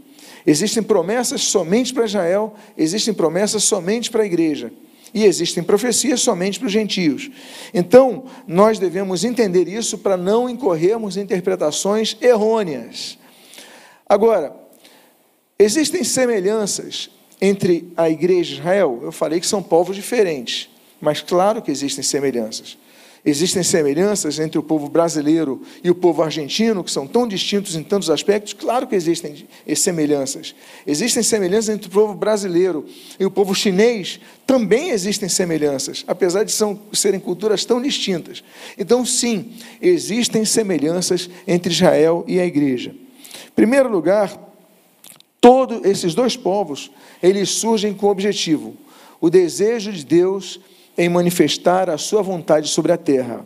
Existem 0.48 0.84
promessas 0.84 1.42
somente 1.42 1.94
para 1.94 2.06
Israel, 2.06 2.54
existem 2.78 3.14
promessas 3.14 3.64
somente 3.64 4.12
para 4.12 4.24
a 4.24 4.26
igreja. 4.26 4.72
E 5.14 5.24
existem 5.24 5.64
profecias 5.64 6.22
somente 6.22 6.60
para 6.60 6.68
os 6.68 6.72
gentios. 6.72 7.32
Então, 7.74 8.26
nós 8.46 8.78
devemos 8.78 9.24
entender 9.24 9.68
isso 9.68 9.98
para 9.98 10.16
não 10.16 10.50
incorrermos 10.50 11.18
em 11.18 11.22
interpretações 11.22 12.18
errôneas. 12.22 13.18
Agora, 14.08 14.56
existem 15.58 16.04
semelhanças 16.04 17.10
entre 17.42 17.92
a 17.96 18.10
igreja 18.10 18.54
e 18.54 18.58
Israel? 18.58 19.00
Eu 19.04 19.12
falei 19.12 19.40
que 19.40 19.48
são 19.48 19.62
povos 19.62 19.96
diferentes, 19.96 20.70
mas 21.02 21.22
claro 21.22 21.62
que 21.62 21.72
existem 21.72 22.04
semelhanças. 22.04 22.78
Existem 23.28 23.64
semelhanças 23.64 24.38
entre 24.38 24.60
o 24.60 24.62
povo 24.62 24.88
brasileiro 24.88 25.60
e 25.84 25.90
o 25.90 25.96
povo 25.96 26.22
argentino, 26.22 26.84
que 26.84 26.92
são 26.92 27.08
tão 27.08 27.28
distintos 27.28 27.76
em 27.76 27.82
tantos 27.82 28.12
aspectos? 28.12 28.54
Claro 28.54 28.86
que 28.86 28.96
existem 28.96 29.48
semelhanças. 29.76 30.54
Existem 30.86 31.24
semelhanças 31.24 31.70
entre 31.70 31.88
o 31.88 31.92
povo 31.92 32.14
brasileiro 32.14 32.86
e 33.20 33.26
o 33.26 33.32
povo 33.32 33.56
chinês? 33.56 34.20
Também 34.46 34.92
existem 34.92 35.28
semelhanças, 35.28 36.04
apesar 36.08 36.44
de 36.44 36.52
são, 36.52 36.80
serem 36.94 37.20
culturas 37.20 37.66
tão 37.66 37.82
distintas. 37.82 38.44
Então, 38.78 39.04
sim, 39.04 39.54
existem 39.82 40.46
semelhanças 40.46 41.28
entre 41.48 41.74
Israel 41.74 42.24
e 42.28 42.40
a 42.40 42.46
igreja. 42.46 42.92
Em 42.92 43.52
primeiro 43.56 43.90
lugar, 43.90 44.40
todos 45.46 45.86
esses 45.86 46.16
dois 46.16 46.36
povos, 46.36 46.90
eles 47.22 47.50
surgem 47.50 47.94
com 47.94 48.08
o 48.08 48.10
objetivo, 48.10 48.76
o 49.22 49.30
desejo 49.30 49.92
de 49.92 50.04
Deus 50.04 50.60
em 50.98 51.08
manifestar 51.08 51.88
a 51.88 52.00
sua 52.00 52.24
vontade 52.24 52.68
sobre 52.68 52.92
a 52.92 52.98
terra. 52.98 53.46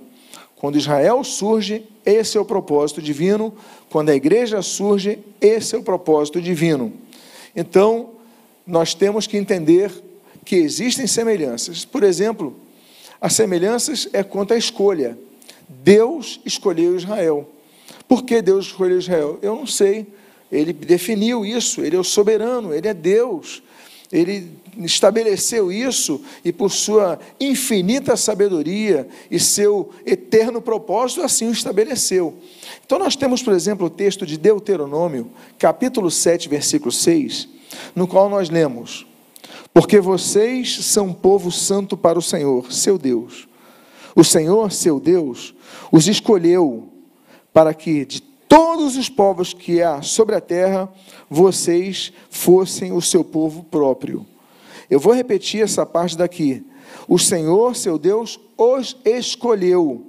Quando 0.55 0.77
Israel 0.77 1.21
surge, 1.25 1.83
esse 2.05 2.37
é 2.37 2.39
o 2.39 2.45
propósito 2.45 3.01
divino. 3.01 3.53
Quando 3.89 4.11
a 4.11 4.15
igreja 4.15 4.61
surge, 4.61 5.19
esse 5.41 5.75
é 5.75 5.77
o 5.77 5.83
propósito 5.83 6.41
divino. 6.41 6.93
Então, 7.53 8.11
nós 8.65 8.93
temos 8.93 9.27
que 9.27 9.35
entender 9.35 9.91
que 10.45 10.55
existem 10.55 11.05
semelhanças. 11.05 11.83
Por 11.83 12.03
exemplo, 12.03 12.55
as 13.19 13.33
semelhanças 13.33 14.07
é 14.13 14.23
quanto 14.23 14.53
à 14.53 14.57
escolha. 14.57 15.17
Deus 15.67 16.39
escolheu 16.45 16.95
Israel. 16.95 17.49
Por 18.07 18.23
que 18.23 18.41
Deus 18.41 18.67
escolheu 18.67 18.99
Israel? 18.99 19.37
Eu 19.41 19.53
não 19.53 19.67
sei. 19.67 20.07
Ele 20.51 20.73
definiu 20.73 21.45
isso, 21.45 21.81
ele 21.81 21.95
é 21.95 21.99
o 21.99 22.03
soberano, 22.03 22.73
ele 22.73 22.87
é 22.87 22.93
Deus. 22.93 23.61
Ele 24.11 24.51
estabeleceu 24.79 25.71
isso 25.71 26.21
e, 26.43 26.51
por 26.51 26.71
sua 26.71 27.19
infinita 27.39 28.17
sabedoria 28.17 29.07
e 29.29 29.39
seu 29.39 29.91
eterno 30.03 30.61
propósito, 30.61 31.21
assim 31.21 31.47
o 31.47 31.51
estabeleceu. 31.51 32.35
Então, 32.83 32.97
nós 32.97 33.15
temos, 33.15 33.43
por 33.43 33.53
exemplo, 33.53 33.85
o 33.85 33.89
texto 33.89 34.25
de 34.25 34.37
Deuteronômio, 34.37 35.29
capítulo 35.59 36.09
7, 36.09 36.49
versículo 36.49 36.91
6, 36.91 37.47
no 37.93 38.07
qual 38.07 38.29
nós 38.29 38.49
lemos: 38.49 39.05
Porque 39.71 39.99
vocês 39.99 40.83
são 40.85 41.13
povo 41.13 41.51
santo 41.51 41.95
para 41.95 42.17
o 42.17 42.23
Senhor, 42.23 42.71
seu 42.71 42.97
Deus. 42.97 43.47
O 44.15 44.23
Senhor, 44.23 44.71
seu 44.71 44.99
Deus, 44.99 45.53
os 45.91 46.07
escolheu 46.07 46.89
para 47.53 47.75
que 47.75 48.05
de 48.05 48.28
todos 48.49 48.97
os 48.97 49.07
povos 49.07 49.53
que 49.53 49.81
há 49.81 50.01
sobre 50.01 50.35
a 50.35 50.41
terra, 50.41 50.91
vocês 51.29 52.11
fossem 52.29 52.91
o 52.91 53.01
seu 53.01 53.23
povo 53.23 53.63
próprio. 53.63 54.25
Eu 54.89 54.99
vou 54.99 55.13
repetir 55.13 55.61
essa 55.61 55.85
parte 55.85 56.17
daqui. 56.17 56.65
O 57.07 57.19
Senhor, 57.19 57.75
seu 57.75 57.99
Deus, 57.99 58.39
os 58.57 58.97
escolheu 59.05 60.03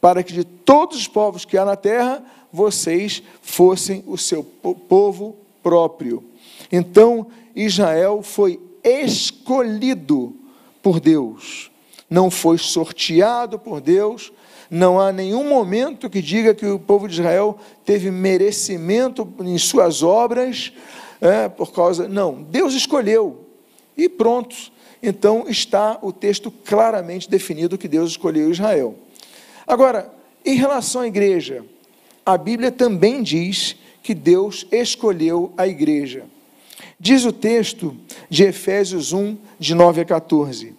para 0.00 0.22
que 0.22 0.32
de 0.32 0.44
todos 0.44 0.96
os 0.98 1.08
povos 1.08 1.44
que 1.44 1.58
há 1.58 1.64
na 1.64 1.76
terra, 1.76 2.24
vocês 2.52 3.22
fossem 3.42 4.04
o 4.06 4.16
seu 4.16 4.42
povo 4.42 5.36
próprio. 5.62 6.24
Então, 6.70 7.26
Israel 7.54 8.22
foi 8.22 8.60
escolhido 8.82 10.34
por 10.82 11.00
Deus, 11.00 11.70
não 12.08 12.30
foi 12.30 12.56
sorteado 12.56 13.58
por 13.58 13.80
Deus, 13.80 14.32
não 14.70 15.00
há 15.00 15.10
nenhum 15.10 15.48
momento 15.48 16.08
que 16.08 16.22
diga 16.22 16.54
que 16.54 16.64
o 16.64 16.78
povo 16.78 17.08
de 17.08 17.14
Israel 17.14 17.58
teve 17.84 18.08
merecimento 18.08 19.28
em 19.40 19.58
suas 19.58 20.00
obras, 20.00 20.72
é, 21.20 21.48
por 21.48 21.72
causa. 21.72 22.08
Não, 22.08 22.42
Deus 22.44 22.74
escolheu. 22.74 23.44
E 23.96 24.08
pronto. 24.08 24.54
Então 25.02 25.46
está 25.48 25.98
o 26.02 26.12
texto 26.12 26.50
claramente 26.50 27.28
definido 27.28 27.76
que 27.76 27.88
Deus 27.88 28.10
escolheu 28.12 28.50
Israel. 28.50 28.94
Agora, 29.66 30.12
em 30.44 30.54
relação 30.54 31.02
à 31.02 31.06
igreja, 31.08 31.64
a 32.24 32.38
Bíblia 32.38 32.70
também 32.70 33.22
diz 33.22 33.74
que 34.02 34.14
Deus 34.14 34.66
escolheu 34.70 35.52
a 35.56 35.66
igreja. 35.66 36.24
Diz 36.98 37.24
o 37.24 37.32
texto 37.32 37.96
de 38.28 38.44
Efésios 38.44 39.12
1, 39.12 39.36
de 39.58 39.74
9 39.74 40.02
a 40.02 40.04
14. 40.04 40.74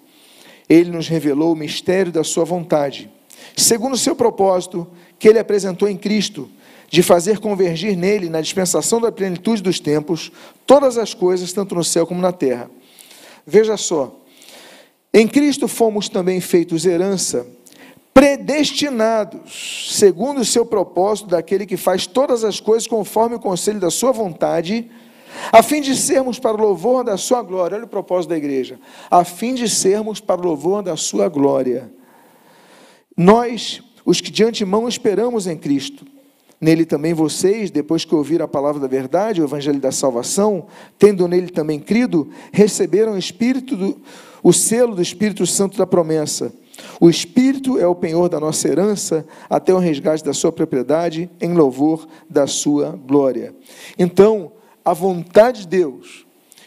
Ele 0.70 0.92
nos 0.92 1.08
revelou 1.08 1.52
o 1.52 1.56
mistério 1.56 2.12
da 2.12 2.24
sua 2.24 2.46
vontade 2.46 3.10
segundo 3.56 3.94
o 3.94 3.98
seu 3.98 4.16
propósito 4.16 4.88
que 5.20 5.28
ele 5.28 5.40
apresentou 5.40 5.88
em 5.88 5.98
Cristo, 5.98 6.50
de 6.90 7.02
fazer 7.02 7.40
convergir 7.40 7.96
nele, 7.96 8.30
na 8.30 8.42
dispensação 8.42 9.00
da 9.00 9.12
plenitude 9.12 9.64
dos 9.64 9.80
tempos, 9.80 10.32
todas 10.66 10.98
as 10.98 11.14
coisas, 11.14 11.54
tanto 11.54 11.74
no 11.74 11.84
céu 11.84 12.06
como 12.06 12.22
na 12.22 12.34
terra. 12.34 12.70
Veja 13.46 13.78
só, 13.78 14.14
em 15.14 15.28
Cristo 15.28 15.68
fomos 15.68 16.10
também 16.10 16.42
feitos 16.42 16.86
herança, 16.86 17.48
predestinados, 18.14 19.90
segundo 19.98 20.42
o 20.42 20.46
seu 20.46 20.66
propósito, 20.66 21.30
daquele 21.30 21.66
que 21.66 21.78
faz 21.78 22.06
todas 22.06 22.44
as 22.44 22.60
coisas 22.60 22.88
conforme 22.88 23.36
o 23.36 23.40
conselho 23.40 23.80
da 23.80 23.90
sua 23.90 24.12
vontade, 24.12 24.90
a 25.52 25.64
fim 25.64 25.82
de 25.82 25.96
sermos 25.96 26.40
para 26.40 26.58
o 26.58 26.60
louvor 26.60 27.04
da 27.04 27.16
sua 27.16 27.42
glória. 27.42 27.78
Olha 27.78 27.86
o 27.86 27.90
propósito 27.90 28.32
da 28.32 28.38
igreja. 28.38 28.80
A 29.10 29.24
fim 29.24 29.54
de 29.54 29.70
sermos 29.70 30.20
para 30.20 30.42
o 30.42 30.44
louvor 30.44 30.84
da 30.84 30.98
sua 30.98 31.30
glória. 31.30 31.90
Nós, 33.18 33.82
os 34.06 34.22
que 34.22 34.32
de 34.32 34.44
antemão 34.44 34.88
esperamos 34.88 35.48
em 35.48 35.58
Cristo, 35.58 36.06
nele 36.60 36.86
também 36.86 37.14
vocês, 37.14 37.72
depois 37.72 38.06
que 38.06 38.14
ouviram 38.14 38.46
a 38.46 38.48
palavra 38.48 38.80
da 38.80 38.88
verdade, 38.88 39.42
o 39.42 39.46
evangelho 39.46 39.80
da 39.80 39.92
salvação, 39.92 40.68
tendo 41.00 41.28
nele 41.28 41.50
também 41.50 41.80
crido, 41.80 42.30
receberam 42.52 43.14
o 43.14 43.18
espírito 43.18 43.76
do, 43.76 44.02
o 44.44 44.54
selo 44.54 44.96
do 44.96 45.02
Espírito 45.02 45.46
Santo 45.46 45.78
da 45.78 45.86
promessa. 45.86 46.54
O 47.00 47.10
Espírito 47.10 47.78
é 47.78 47.86
o 47.86 47.96
penhor 47.96 48.30
da 48.30 48.40
nossa 48.40 48.68
herança, 48.68 49.26
até 49.50 49.74
o 49.74 49.78
resgate 49.78 50.24
da 50.24 50.34
sua 50.34 50.52
propriedade, 50.52 51.30
em 51.40 51.54
louvor 51.54 52.08
da 52.30 52.48
sua 52.48 53.00
glória. 53.08 53.54
Então, 53.98 54.52
a 54.84 54.94
vontade 54.94 55.62
de 55.62 55.68
Deus 55.68 56.26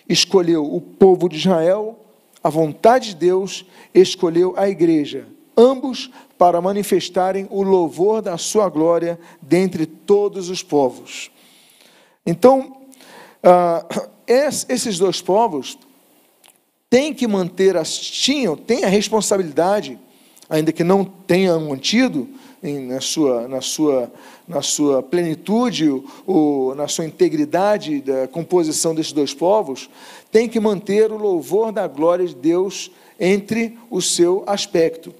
escolheu 0.08 0.64
o 0.64 0.80
povo 0.80 1.28
de 1.28 1.36
Israel, 1.36 1.98
a 2.42 2.50
vontade 2.50 3.10
de 3.10 3.16
Deus 3.16 3.64
escolheu 3.94 4.54
a 4.56 4.68
igreja, 4.68 5.26
ambos 5.56 6.10
para 6.38 6.60
manifestarem 6.60 7.46
o 7.50 7.62
louvor 7.62 8.20
da 8.20 8.36
sua 8.36 8.68
glória 8.68 9.18
dentre 9.40 9.86
todos 9.86 10.48
os 10.48 10.62
povos. 10.62 11.30
Então, 12.26 12.76
uh, 13.42 14.08
esses 14.26 14.98
dois 14.98 15.20
povos 15.20 15.78
têm 16.90 17.12
que 17.12 17.26
manter, 17.26 17.76
as, 17.76 17.98
tinham, 17.98 18.56
têm 18.56 18.84
a 18.84 18.88
responsabilidade, 18.88 19.98
ainda 20.48 20.72
que 20.72 20.84
não 20.84 21.04
tenham 21.04 21.68
mantido 21.68 22.28
na, 22.62 23.00
sua, 23.00 23.46
na, 23.46 23.60
sua, 23.60 24.12
na 24.48 24.62
sua 24.62 25.02
plenitude, 25.02 26.02
ou 26.26 26.74
na 26.74 26.88
sua 26.88 27.04
integridade 27.04 28.00
da 28.00 28.26
composição 28.26 28.94
desses 28.94 29.12
dois 29.12 29.34
povos, 29.34 29.90
tem 30.32 30.48
que 30.48 30.58
manter 30.58 31.12
o 31.12 31.18
louvor 31.18 31.70
da 31.70 31.86
glória 31.86 32.26
de 32.26 32.34
Deus 32.34 32.90
entre 33.20 33.78
o 33.90 34.00
seu 34.00 34.42
aspecto 34.46 35.14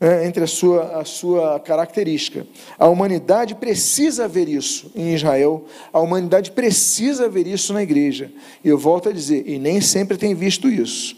é, 0.00 0.26
entre 0.26 0.42
a 0.42 0.46
sua, 0.46 1.00
a 1.00 1.04
sua 1.04 1.60
característica. 1.60 2.46
A 2.78 2.88
humanidade 2.88 3.54
precisa 3.54 4.26
ver 4.26 4.48
isso 4.48 4.90
em 4.94 5.14
Israel, 5.14 5.66
a 5.92 6.00
humanidade 6.00 6.52
precisa 6.52 7.28
ver 7.28 7.46
isso 7.46 7.74
na 7.74 7.82
igreja. 7.82 8.32
E 8.64 8.68
eu 8.68 8.78
volto 8.78 9.10
a 9.10 9.12
dizer, 9.12 9.46
e 9.46 9.58
nem 9.58 9.80
sempre 9.80 10.16
tem 10.16 10.34
visto 10.34 10.68
isso. 10.68 11.16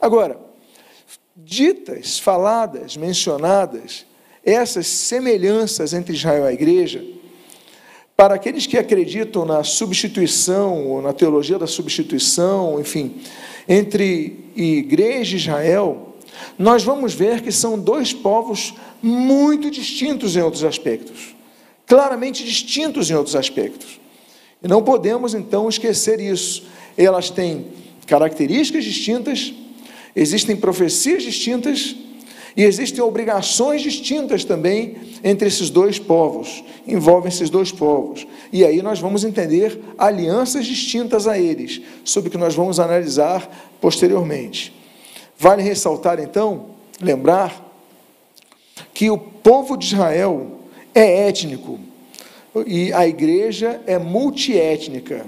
Agora, 0.00 0.38
ditas, 1.36 2.18
faladas, 2.20 2.96
mencionadas, 2.96 4.06
essas 4.44 4.86
semelhanças 4.86 5.92
entre 5.92 6.14
Israel 6.14 6.44
e 6.44 6.48
a 6.48 6.52
igreja, 6.52 7.04
para 8.16 8.34
aqueles 8.34 8.66
que 8.66 8.78
acreditam 8.78 9.44
na 9.44 9.64
substituição, 9.64 10.86
ou 10.86 11.02
na 11.02 11.12
teologia 11.12 11.58
da 11.58 11.66
substituição, 11.66 12.78
enfim, 12.78 13.16
entre 13.68 14.44
igreja 14.54 15.34
e 15.34 15.38
Israel, 15.38 16.09
nós 16.58 16.82
vamos 16.82 17.14
ver 17.14 17.42
que 17.42 17.52
são 17.52 17.78
dois 17.78 18.12
povos 18.12 18.74
muito 19.02 19.70
distintos 19.70 20.36
em 20.36 20.40
outros 20.40 20.64
aspectos, 20.64 21.34
claramente 21.86 22.44
distintos 22.44 23.10
em 23.10 23.14
outros 23.14 23.36
aspectos. 23.36 24.00
E 24.62 24.68
não 24.68 24.82
podemos 24.82 25.34
então 25.34 25.68
esquecer 25.68 26.20
isso. 26.20 26.64
Elas 26.96 27.30
têm 27.30 27.66
características 28.06 28.84
distintas, 28.84 29.54
existem 30.14 30.56
profecias 30.56 31.22
distintas 31.22 31.96
e 32.56 32.64
existem 32.64 33.02
obrigações 33.02 33.82
distintas 33.82 34.44
também 34.44 34.96
entre 35.22 35.48
esses 35.48 35.70
dois 35.70 35.98
povos, 35.98 36.62
envolvem 36.86 37.28
esses 37.28 37.48
dois 37.48 37.70
povos. 37.70 38.26
E 38.52 38.64
aí 38.64 38.82
nós 38.82 38.98
vamos 38.98 39.24
entender 39.24 39.80
alianças 39.96 40.66
distintas 40.66 41.26
a 41.26 41.38
eles, 41.38 41.80
sobre 42.04 42.28
o 42.28 42.30
que 42.32 42.38
nós 42.38 42.54
vamos 42.54 42.80
analisar 42.80 43.48
posteriormente. 43.80 44.79
Vale 45.40 45.62
ressaltar 45.62 46.20
então, 46.20 46.66
lembrar, 47.00 47.66
que 48.92 49.10
o 49.10 49.16
povo 49.16 49.74
de 49.74 49.86
Israel 49.86 50.60
é 50.94 51.28
étnico 51.28 51.80
e 52.66 52.92
a 52.92 53.08
igreja 53.08 53.80
é 53.86 53.98
multiétnica. 53.98 55.24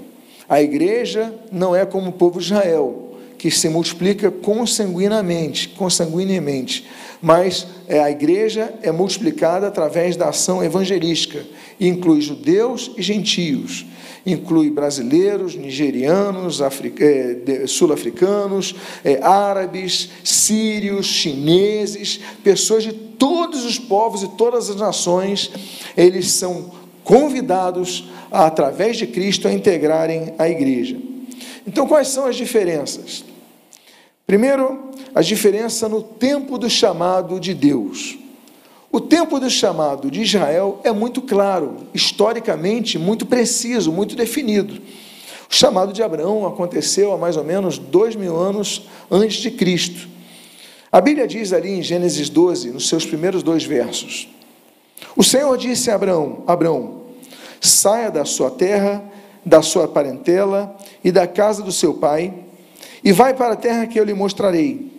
A 0.47 0.61
igreja 0.61 1.33
não 1.51 1.75
é 1.75 1.83
como 1.83 2.11
o 2.11 2.13
povo 2.13 2.37
de 2.37 2.45
Israel, 2.45 3.02
que 3.43 3.51
se 3.51 3.67
multiplica 3.67 4.31
consanguinamente, 4.31 5.67
consanguineamente, 5.67 6.85
mas 7.21 7.67
é, 7.89 7.99
a 7.99 8.09
igreja 8.09 8.73
é 8.81 8.89
multiplicada 8.89 9.67
através 9.67 10.15
da 10.15 10.29
ação 10.29 10.63
evangelística, 10.63 11.45
e 11.77 11.89
inclui 11.89 12.21
judeus 12.21 12.91
e 12.95 13.01
gentios, 13.01 13.85
inclui 14.25 14.69
brasileiros, 14.69 15.55
nigerianos, 15.55 16.61
é, 16.61 17.67
sul-africanos, 17.67 18.75
é, 19.03 19.21
árabes, 19.21 20.09
sírios, 20.23 21.07
chineses, 21.07 22.21
pessoas 22.45 22.83
de 22.83 22.93
todos 22.93 23.65
os 23.65 23.77
povos 23.77 24.23
e 24.23 24.29
todas 24.37 24.69
as 24.69 24.77
nações, 24.77 25.51
eles 25.97 26.31
são 26.31 26.71
convidados, 27.03 28.09
a, 28.31 28.45
através 28.45 28.95
de 28.95 29.05
Cristo, 29.05 29.49
a 29.49 29.53
integrarem 29.53 30.33
a 30.39 30.47
igreja. 30.47 30.95
Então, 31.67 31.85
quais 31.85 32.07
são 32.07 32.25
as 32.25 32.37
diferenças? 32.37 33.32
Primeiro, 34.25 34.91
a 35.13 35.21
diferença 35.21 35.89
no 35.89 36.01
tempo 36.01 36.57
do 36.57 36.69
chamado 36.69 37.39
de 37.39 37.53
Deus. 37.53 38.17
O 38.91 39.01
tempo 39.01 39.39
do 39.39 39.49
chamado 39.49 40.09
de 40.09 40.21
Israel 40.21 40.79
é 40.83 40.91
muito 40.91 41.21
claro, 41.21 41.77
historicamente 41.93 42.97
muito 42.97 43.25
preciso, 43.25 43.91
muito 43.91 44.15
definido. 44.15 44.75
O 45.49 45.53
chamado 45.53 45.91
de 45.91 46.01
Abraão 46.01 46.47
aconteceu 46.47 47.11
há 47.11 47.17
mais 47.17 47.35
ou 47.35 47.43
menos 47.43 47.77
dois 47.77 48.15
mil 48.15 48.37
anos 48.37 48.87
antes 49.11 49.37
de 49.37 49.51
Cristo. 49.51 50.07
A 50.91 51.01
Bíblia 51.01 51.27
diz 51.27 51.51
ali 51.51 51.71
em 51.71 51.81
Gênesis 51.81 52.29
12, 52.29 52.71
nos 52.71 52.87
seus 52.87 53.05
primeiros 53.05 53.43
dois 53.43 53.63
versos: 53.63 54.29
O 55.15 55.23
Senhor 55.23 55.57
disse 55.57 55.91
a 55.91 55.95
Abraão: 55.95 56.43
Abraão, 56.47 57.01
saia 57.59 58.09
da 58.09 58.23
sua 58.23 58.49
terra, 58.51 59.03
da 59.45 59.61
sua 59.61 59.87
parentela 59.87 60.75
e 61.03 61.11
da 61.11 61.27
casa 61.27 61.61
do 61.61 61.71
seu 61.71 61.95
pai 61.95 62.33
e 63.03 63.11
vai 63.11 63.33
para 63.33 63.53
a 63.53 63.57
terra 63.57 63.87
que 63.87 63.99
eu 63.99 64.03
lhe 64.03 64.13
mostrarei. 64.13 64.91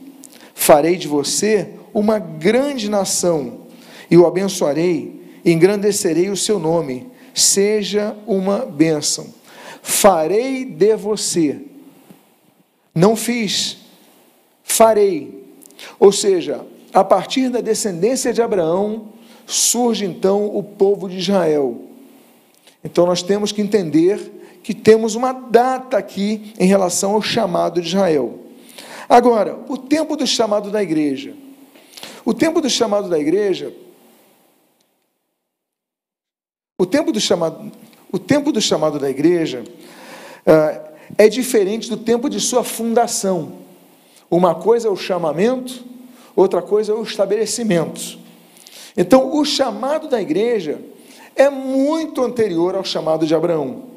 Farei 0.55 0.97
de 0.97 1.09
você 1.09 1.71
uma 1.93 2.19
grande 2.19 2.89
nação, 2.89 3.65
e 4.11 4.17
o 4.17 4.27
abençoarei, 4.27 5.21
engrandecerei 5.45 6.29
o 6.29 6.37
seu 6.37 6.59
nome. 6.59 7.09
Seja 7.33 8.17
uma 8.27 8.59
bênção. 8.59 9.27
Farei 9.83 10.65
de 10.65 10.97
você. 10.97 11.61
Não 12.95 13.17
fiz, 13.17 13.79
farei. 14.63 15.45
Ou 15.99 16.13
seja, 16.13 16.65
a 16.93 17.03
partir 17.03 17.49
da 17.49 17.61
descendência 17.61 18.33
de 18.33 18.41
Abraão, 18.41 19.09
surge 19.47 20.05
então 20.05 20.47
o 20.57 20.63
povo 20.63 21.09
de 21.09 21.19
Israel. 21.19 21.83
Então 22.85 23.07
nós 23.07 23.23
temos 23.23 23.51
que 23.51 23.61
entender 23.61 24.34
que 24.65 24.73
temos 24.73 25.15
uma 25.15 25.33
data 25.33 25.99
aqui 25.99 26.55
em 26.59 26.67
relação 26.67 27.13
ao 27.13 27.21
chamado 27.21 27.83
de 27.83 27.89
Israel. 27.89 28.41
Agora, 29.07 29.61
o 29.69 29.77
tempo 29.77 30.17
do 30.17 30.27
chamado 30.27 30.71
da 30.71 30.83
igreja. 30.83 31.35
O 32.25 32.33
tempo 32.33 32.63
do 32.63 32.71
chamado 32.71 33.11
da 33.11 33.19
igreja. 33.19 33.75
O 36.79 36.87
tempo 36.87 37.13
do 37.13 37.21
chamado, 37.21 37.71
o 38.11 38.19
tempo 38.19 38.51
do 38.51 38.61
chamado 38.61 38.99
da 38.99 39.11
igreja 39.11 39.63
uh, 40.47 40.95
é 41.19 41.29
diferente 41.29 41.91
do 41.91 41.99
tempo 41.99 42.31
de 42.31 42.41
sua 42.41 42.65
fundação. 42.65 43.59
Uma 44.31 44.55
coisa 44.55 44.89
é 44.89 44.91
o 44.91 44.97
chamamento, 44.97 45.85
outra 46.35 46.63
coisa 46.63 46.93
é 46.93 46.95
o 46.95 47.03
estabelecimento. 47.03 48.19
Então, 48.97 49.37
o 49.37 49.45
chamado 49.45 50.09
da 50.09 50.23
igreja 50.23 50.81
é 51.37 51.51
muito 51.51 52.23
anterior 52.23 52.75
ao 52.75 52.83
chamado 52.83 53.27
de 53.27 53.35
Abraão 53.35 53.94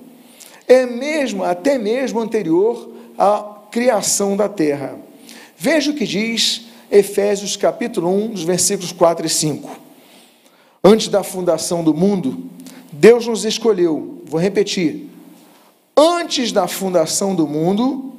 é 0.68 0.86
mesmo, 0.86 1.44
até 1.44 1.78
mesmo 1.78 2.20
anterior 2.20 2.92
à 3.18 3.56
criação 3.72 4.36
da 4.36 4.50
terra. 4.50 5.00
Veja 5.58 5.92
o 5.92 5.96
que 5.96 6.06
diz 6.06 6.68
Efésios 6.92 7.56
capítulo 7.56 8.10
1, 8.10 8.32
dos 8.32 8.44
versículos 8.44 8.92
4 8.92 9.26
e 9.26 9.30
5. 9.30 9.70
Antes 10.84 11.08
da 11.08 11.24
fundação 11.24 11.84
do 11.84 11.94
mundo, 11.94 12.46
Deus 12.92 13.26
nos 13.28 13.46
escolheu. 13.46 14.22
Vou 14.26 14.40
repetir. 14.40 15.10
Antes 15.96 16.52
da 16.52 16.68
fundação 16.68 17.34
do 17.34 17.48
mundo, 17.48 18.14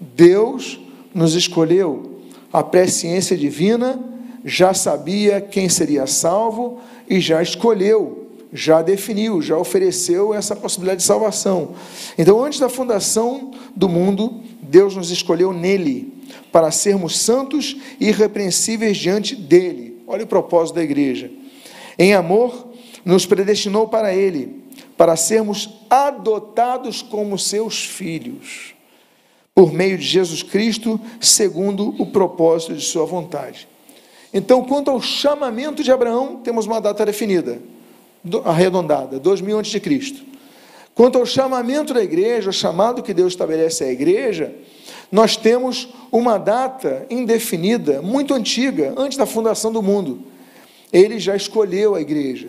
Deus 0.00 0.80
nos 1.14 1.34
escolheu. 1.34 2.18
A 2.52 2.62
presciência 2.62 3.36
divina 3.36 4.00
já 4.44 4.74
sabia 4.74 5.40
quem 5.40 5.68
seria 5.68 6.06
salvo 6.06 6.80
e 7.08 7.20
já 7.20 7.42
escolheu 7.42 8.19
já 8.52 8.82
definiu, 8.82 9.40
já 9.40 9.56
ofereceu 9.56 10.34
essa 10.34 10.56
possibilidade 10.56 11.00
de 11.00 11.06
salvação. 11.06 11.74
Então, 12.18 12.42
antes 12.42 12.58
da 12.58 12.68
fundação 12.68 13.52
do 13.74 13.88
mundo, 13.88 14.40
Deus 14.60 14.96
nos 14.96 15.10
escolheu 15.10 15.52
nele 15.52 16.12
para 16.50 16.70
sermos 16.70 17.18
santos 17.18 17.76
e 18.00 18.08
irrepreensíveis 18.08 18.96
diante 18.96 19.36
dele. 19.36 20.02
Olha 20.06 20.24
o 20.24 20.28
propósito 20.28 20.76
da 20.76 20.82
igreja. 20.82 21.30
Em 21.98 22.14
amor, 22.14 22.68
nos 23.04 23.24
predestinou 23.24 23.86
para 23.88 24.12
ele, 24.12 24.64
para 24.96 25.16
sermos 25.16 25.80
adotados 25.88 27.02
como 27.02 27.38
seus 27.38 27.84
filhos, 27.84 28.74
por 29.54 29.72
meio 29.72 29.96
de 29.96 30.04
Jesus 30.04 30.42
Cristo, 30.42 31.00
segundo 31.20 31.94
o 32.00 32.06
propósito 32.06 32.74
de 32.74 32.84
sua 32.84 33.04
vontade. 33.04 33.68
Então, 34.32 34.64
quanto 34.64 34.90
ao 34.90 35.00
chamamento 35.00 35.82
de 35.82 35.92
Abraão, 35.92 36.40
temos 36.42 36.66
uma 36.66 36.80
data 36.80 37.04
definida 37.04 37.60
arredondada, 38.44 39.18
2000 39.18 39.58
a.C. 39.58 39.80
Quanto 40.94 41.18
ao 41.18 41.24
chamamento 41.24 41.94
da 41.94 42.02
igreja, 42.02 42.50
o 42.50 42.52
chamado 42.52 43.02
que 43.02 43.14
Deus 43.14 43.32
estabelece 43.32 43.84
à 43.84 43.90
igreja, 43.90 44.54
nós 45.10 45.36
temos 45.36 45.88
uma 46.12 46.38
data 46.38 47.06
indefinida, 47.08 48.02
muito 48.02 48.34
antiga, 48.34 48.92
antes 48.96 49.16
da 49.16 49.26
fundação 49.26 49.72
do 49.72 49.82
mundo. 49.82 50.22
Ele 50.92 51.18
já 51.18 51.34
escolheu 51.34 51.94
a 51.94 52.00
igreja. 52.00 52.48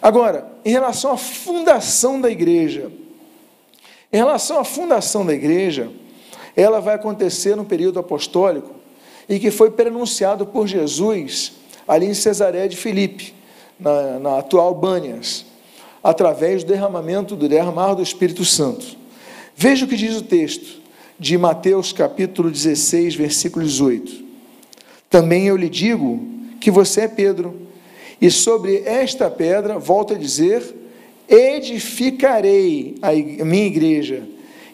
Agora, 0.00 0.50
em 0.64 0.70
relação 0.70 1.12
à 1.12 1.16
fundação 1.16 2.20
da 2.20 2.30
igreja, 2.30 2.90
em 4.12 4.16
relação 4.16 4.58
à 4.58 4.64
fundação 4.64 5.24
da 5.24 5.32
igreja, 5.32 5.90
ela 6.56 6.80
vai 6.80 6.94
acontecer 6.94 7.56
no 7.56 7.64
período 7.64 7.98
apostólico 7.98 8.74
e 9.28 9.38
que 9.38 9.50
foi 9.50 9.70
prenunciado 9.70 10.46
por 10.46 10.66
Jesus 10.66 11.52
ali 11.86 12.06
em 12.06 12.14
Cesareia 12.14 12.68
de 12.68 12.76
Filipe 12.76 13.34
na, 13.82 14.18
na 14.18 14.38
atual 14.38 14.74
Bânias, 14.74 15.44
através 16.02 16.62
do 16.62 16.68
derramamento, 16.68 17.36
do 17.36 17.48
derramar 17.48 17.94
do 17.94 18.02
Espírito 18.02 18.44
Santo. 18.44 18.96
Veja 19.54 19.84
o 19.84 19.88
que 19.88 19.96
diz 19.96 20.16
o 20.16 20.22
texto 20.22 20.80
de 21.18 21.36
Mateus 21.36 21.92
capítulo 21.92 22.50
16, 22.50 23.14
versículo 23.14 23.64
18. 23.64 24.24
Também 25.10 25.46
eu 25.46 25.56
lhe 25.56 25.68
digo 25.68 26.20
que 26.60 26.70
você 26.70 27.02
é 27.02 27.08
Pedro, 27.08 27.54
e 28.20 28.30
sobre 28.30 28.82
esta 28.86 29.28
pedra, 29.28 29.78
volto 29.78 30.14
a 30.14 30.16
dizer, 30.16 30.62
edificarei 31.28 32.94
a 33.02 33.44
minha 33.44 33.66
igreja, 33.66 34.22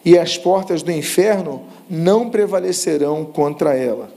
e 0.05 0.17
as 0.17 0.37
portas 0.37 0.81
do 0.81 0.91
inferno 0.91 1.63
não 1.89 2.29
prevalecerão 2.29 3.25
contra 3.25 3.75
ela. 3.75 4.11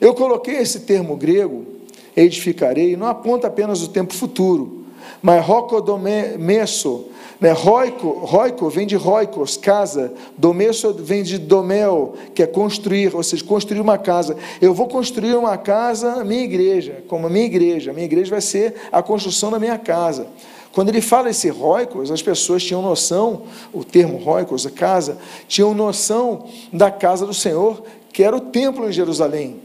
Eu 0.00 0.12
coloquei 0.12 0.56
esse 0.56 0.80
termo 0.80 1.16
grego 1.16 1.73
edificarei, 2.16 2.96
não 2.96 3.06
aponta 3.06 3.46
apenas 3.46 3.82
o 3.82 3.88
tempo 3.88 4.14
futuro, 4.14 4.84
mas 5.20 5.44
rocodomesso, 5.44 7.06
né? 7.40 7.52
roico, 7.52 8.08
roico 8.08 8.68
vem 8.68 8.86
de 8.86 8.94
roicos, 8.94 9.56
casa, 9.56 10.12
domesso 10.36 10.92
vem 10.94 11.22
de 11.22 11.38
domel, 11.38 12.14
que 12.34 12.42
é 12.42 12.46
construir, 12.46 13.14
ou 13.14 13.22
seja, 13.22 13.44
construir 13.44 13.80
uma 13.80 13.98
casa. 13.98 14.36
Eu 14.60 14.74
vou 14.74 14.86
construir 14.86 15.34
uma 15.34 15.56
casa 15.56 16.16
na 16.16 16.24
minha 16.24 16.44
igreja, 16.44 17.02
como 17.08 17.26
a 17.26 17.30
minha 17.30 17.46
igreja, 17.46 17.90
a 17.90 17.94
minha 17.94 18.06
igreja 18.06 18.30
vai 18.30 18.40
ser 18.40 18.74
a 18.92 19.02
construção 19.02 19.50
da 19.50 19.58
minha 19.58 19.78
casa. 19.78 20.26
Quando 20.72 20.88
ele 20.88 21.00
fala 21.00 21.30
esse 21.30 21.48
roicos, 21.48 22.10
as 22.10 22.20
pessoas 22.20 22.64
tinham 22.64 22.82
noção, 22.82 23.42
o 23.72 23.84
termo 23.84 24.18
roicos, 24.18 24.66
a 24.66 24.70
casa, 24.70 25.18
tinham 25.46 25.72
noção 25.72 26.46
da 26.72 26.90
casa 26.90 27.24
do 27.24 27.32
Senhor, 27.32 27.82
que 28.12 28.24
era 28.24 28.36
o 28.36 28.40
templo 28.40 28.88
em 28.88 28.92
Jerusalém. 28.92 29.60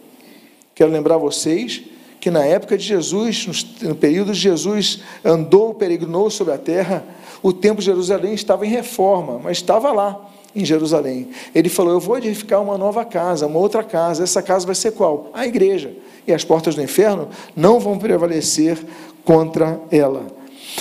Quero 0.76 0.92
lembrar 0.92 1.18
vocês 1.18 1.84
que 2.20 2.30
na 2.30 2.44
época 2.44 2.78
de 2.78 2.84
Jesus, 2.84 3.66
no 3.82 3.96
período 3.96 4.34
de 4.34 4.40
Jesus 4.40 5.00
andou, 5.24 5.74
peregrinou 5.74 6.30
sobre 6.30 6.54
a 6.54 6.58
terra, 6.58 7.04
o 7.42 7.54
templo 7.54 7.80
de 7.80 7.86
Jerusalém 7.86 8.34
estava 8.34 8.66
em 8.66 8.70
reforma, 8.70 9.40
mas 9.42 9.58
estava 9.58 9.92
lá 9.92 10.30
em 10.56 10.66
Jerusalém. 10.66 11.30
Ele 11.54 11.70
falou: 11.70 11.94
Eu 11.94 12.00
vou 12.00 12.18
edificar 12.18 12.62
uma 12.62 12.78
nova 12.78 13.06
casa, 13.06 13.48
uma 13.48 13.60
outra 13.60 13.84
casa. 13.84 14.24
Essa 14.24 14.42
casa 14.42 14.66
vai 14.66 14.76
ser 14.76 14.92
qual? 14.92 15.30
A 15.34 15.48
igreja. 15.48 15.94
E 16.28 16.34
as 16.34 16.44
portas 16.44 16.76
do 16.76 16.82
inferno 16.82 17.30
não 17.56 17.80
vão 17.80 17.98
prevalecer 17.98 18.78
contra 19.24 19.80
ela. 19.90 20.28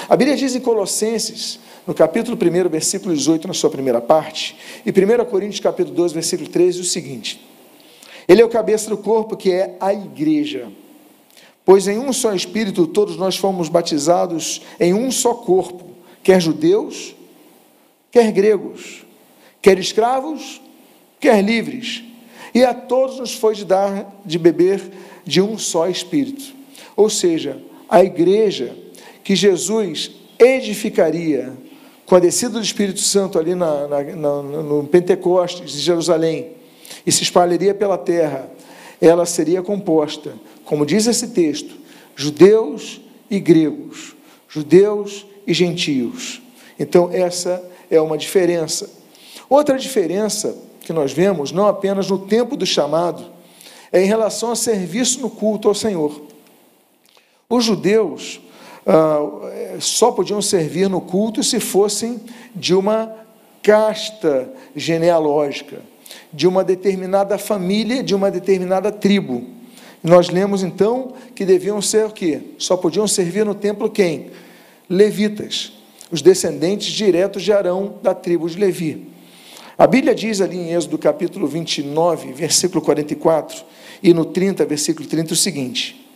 A 0.09 0.17
Bíblia 0.17 0.37
diz 0.37 0.55
em 0.55 0.61
Colossenses, 0.61 1.61
no 1.87 1.95
capítulo 1.95 2.37
1, 2.37 2.69
versículo 2.69 3.15
18, 3.15 3.49
na 3.49 3.55
sua 3.55 3.71
primeira 3.71 4.01
parte, 4.01 4.57
e 4.85 4.91
1 4.91 5.25
Coríntios, 5.25 5.61
capítulo 5.61 5.95
12, 5.97 6.15
versículo 6.15 6.49
13, 6.49 6.81
o 6.81 6.85
seguinte: 6.85 7.47
Ele 8.27 8.43
é 8.43 8.45
o 8.45 8.49
cabeça 8.49 8.91
do 8.91 8.99
corpo, 8.99 9.37
que 9.37 9.53
é 9.53 9.77
a 9.81 9.95
igreja. 9.95 10.69
Pois 11.69 11.87
em 11.87 11.99
um 11.99 12.15
só 12.15 12.33
Espírito 12.33 12.87
todos 12.87 13.19
nós 13.19 13.37
fomos 13.37 13.69
batizados 13.69 14.63
em 14.81 14.95
um 14.95 15.11
só 15.11 15.35
corpo, 15.35 15.91
quer 16.23 16.41
judeus, 16.41 17.15
quer 18.11 18.33
gregos 18.33 19.07
quer 19.61 19.79
escravos, 19.79 20.61
quer 21.21 21.43
livres, 21.43 22.03
e 22.55 22.65
a 22.65 22.73
todos 22.73 23.19
nos 23.19 23.35
foi 23.35 23.55
de 23.55 23.65
dar 23.65 24.21
de 24.25 24.39
beber 24.39 24.81
de 25.25 25.43
um 25.43 25.59
só 25.59 25.89
espírito. 25.89 26.55
Ou 26.97 27.11
seja, 27.11 27.61
a 27.89 28.03
igreja 28.03 28.75
que 29.23 29.37
Jesus 29.37 30.11
edificaria 30.39 31.53
com 32.07 32.17
a 32.17 32.19
descida 32.19 32.55
do 32.55 32.63
Espírito 32.63 33.01
Santo 33.01 33.39
ali 33.39 33.55
na, 33.55 33.87
na, 33.87 34.03
na, 34.03 34.43
no 34.43 34.85
Pentecostes 34.85 35.73
de 35.73 35.81
Jerusalém 35.81 36.53
e 37.05 37.13
se 37.13 37.23
espalharia 37.23 37.75
pela 37.75 37.99
terra, 37.99 38.51
ela 38.99 39.27
seria 39.27 39.61
composta, 39.61 40.33
como 40.69 40.85
diz 40.85 41.07
esse 41.07 41.29
texto, 41.29 41.75
judeus 42.15 43.01
e 43.31 43.41
gregos, 43.41 44.15
judeus 44.47 45.25
e 45.47 45.55
gentios. 45.55 46.43
Então, 46.79 47.09
essa 47.11 47.65
é 47.91 47.99
uma 47.99 48.19
diferença. 48.19 48.91
Outra 49.49 49.79
diferença 49.79 50.55
que 50.83 50.93
nós 50.93 51.11
vemos, 51.11 51.53
não 51.53 51.67
apenas 51.67 52.11
no 52.11 52.19
tempo 52.19 52.55
do 52.55 52.67
chamado, 52.67 53.25
é 53.91 54.03
em 54.03 54.05
relação 54.05 54.51
ao 54.51 54.57
serviço 54.57 55.21
no 55.21 55.31
culto 55.31 55.69
ao 55.69 55.75
Senhor. 55.75 56.21
Os 57.49 57.65
judeus 57.65 58.39
ah, 58.87 59.79
só 59.81 60.13
podiam 60.13 60.43
servir 60.43 60.91
no 60.91 61.01
culto 61.01 61.43
se 61.43 61.61
fossem 61.61 62.21
de 62.55 62.75
uma 62.75 63.17
casta 63.63 64.53
genealógica, 64.77 65.81
de 66.31 66.47
uma 66.47 66.63
determinada 66.63 67.39
família, 67.39 68.03
de 68.03 68.15
uma 68.15 68.31
determinada 68.31 68.93
tribo. 68.93 69.57
Nós 70.03 70.29
lemos 70.29 70.63
então 70.63 71.13
que 71.35 71.45
deviam 71.45 71.83
ser 71.83 72.07
o 72.07 72.11
quê? 72.11 72.41
Só 72.59 72.77
podiam 72.77 73.09
servir 73.09 73.45
no 73.45 73.55
templo 73.55 73.91
quem? 73.91 74.31
Levitas, 74.89 75.73
os 76.11 76.23
descendentes 76.23 76.93
diretos 76.93 77.43
de 77.43 77.53
Arão 77.53 77.99
da 78.03 78.15
tribo 78.15 78.49
de 78.49 78.59
Levi. 78.59 79.09
A 79.77 79.87
Bíblia 79.87 80.15
diz 80.15 80.41
ali 80.41 80.57
em 80.57 80.73
Êxodo 80.73 80.99
capítulo 80.99 81.47
29, 81.47 82.33
versículo 82.33 82.81
44, 82.81 83.65
e 84.03 84.15
no 84.15 84.25
30, 84.25 84.65
versículo 84.65 85.09
30, 85.09 85.35
o 85.35 85.37
seguinte: 85.37 86.09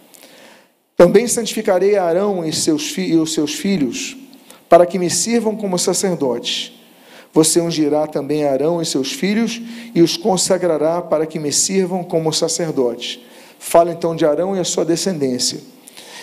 Também 0.97 1.27
santificarei 1.27 1.97
Arão 1.97 2.45
e, 2.45 2.53
seus 2.53 2.97
e 2.97 3.14
os 3.14 3.33
seus 3.33 3.55
filhos, 3.55 4.16
para 4.68 4.87
que 4.87 4.99
me 4.99 5.11
sirvam 5.11 5.57
como 5.57 5.79
sacerdotes. 5.79 6.73
Você 7.33 7.61
ungirá 7.61 8.07
também 8.07 8.45
Arão 8.45 8.83
e 8.83 8.85
seus 8.85 9.12
filhos 9.12 9.61
e 9.95 10.03
os 10.03 10.16
consagrará 10.16 11.01
para 11.01 11.25
que 11.25 11.38
me 11.38 11.53
sirvam 11.53 12.05
como 12.05 12.33
sacerdotes. 12.33 13.21
Fala 13.64 13.92
então 13.92 14.16
de 14.16 14.27
Arão 14.27 14.57
e 14.57 14.59
a 14.59 14.64
sua 14.64 14.85
descendência. 14.85 15.61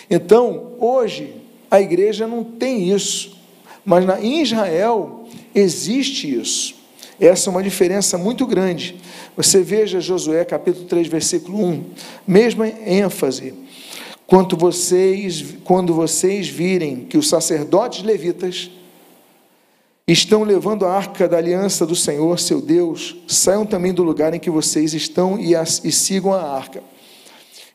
Então, 0.10 0.74
hoje, 0.78 1.34
a 1.72 1.80
igreja 1.80 2.28
não 2.28 2.44
tem 2.44 2.92
isso, 2.92 3.40
mas 3.86 4.06
na, 4.06 4.20
em 4.20 4.42
Israel 4.42 5.26
existe 5.56 6.38
isso. 6.38 6.76
Essa 7.18 7.50
é 7.50 7.52
uma 7.52 7.64
diferença 7.64 8.18
muito 8.18 8.46
grande. 8.46 8.98
Você 9.38 9.64
veja 9.64 10.02
Josué 10.02 10.44
capítulo 10.44 10.86
3, 10.86 11.08
versículo 11.08 11.66
1, 11.66 11.84
mesma 12.28 12.68
ênfase. 12.68 13.54
Quando 14.28 14.58
vocês, 14.58 15.56
quando 15.64 15.94
vocês 15.94 16.46
virem 16.50 17.06
que 17.06 17.18
os 17.18 17.30
sacerdotes 17.30 18.04
levitas 18.04 18.70
estão 20.06 20.44
levando 20.44 20.86
a 20.86 20.92
arca 20.92 21.26
da 21.26 21.38
aliança 21.38 21.86
do 21.86 21.96
Senhor, 21.96 22.38
seu 22.38 22.62
Deus, 22.62 23.16
saiam 23.28 23.66
também 23.66 23.94
do 23.94 24.04
lugar 24.04 24.34
em 24.34 24.40
que 24.40 24.50
vocês 24.50 24.94
estão 24.94 25.40
e, 25.40 25.56
as, 25.56 25.82
e 25.86 25.92
sigam 25.92 26.34
a 26.34 26.42
arca. 26.42 26.84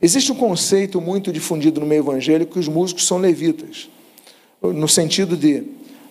Existe 0.05 0.31
um 0.31 0.35
conceito 0.35 1.01
muito 1.01 1.33
difundido 1.33 1.81
no 1.81 1.87
meio 1.87 2.03
evangélico 2.03 2.53
que 2.53 2.59
os 2.59 2.69
músicos 2.69 3.07
são 3.07 3.17
levitas, 3.17 3.89
no 4.63 4.87
sentido 4.87 5.35
de 5.35 5.63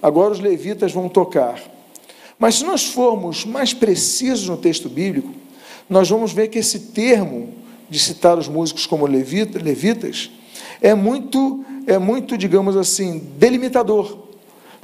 agora 0.02 0.32
os 0.34 0.40
levitas 0.40 0.92
vão 0.92 1.08
tocar. 1.08 1.62
Mas 2.40 2.56
se 2.56 2.64
nós 2.64 2.86
formos 2.86 3.46
mais 3.46 3.72
precisos 3.72 4.50
no 4.50 4.58
texto 4.58 4.90
bíblico, 4.90 5.30
nós 5.88 6.10
vamos 6.10 6.34
ver 6.34 6.48
que 6.48 6.58
esse 6.58 6.80
termo 6.80 7.54
de 7.88 8.00
citar 8.00 8.36
os 8.36 8.48
músicos 8.48 8.88
como 8.88 9.06
levita, 9.06 9.62
levitas 9.62 10.32
é 10.82 10.96
muito, 10.96 11.64
é 11.86 12.00
muito, 12.00 12.36
digamos 12.36 12.76
assim, 12.76 13.22
delimitador. 13.38 14.18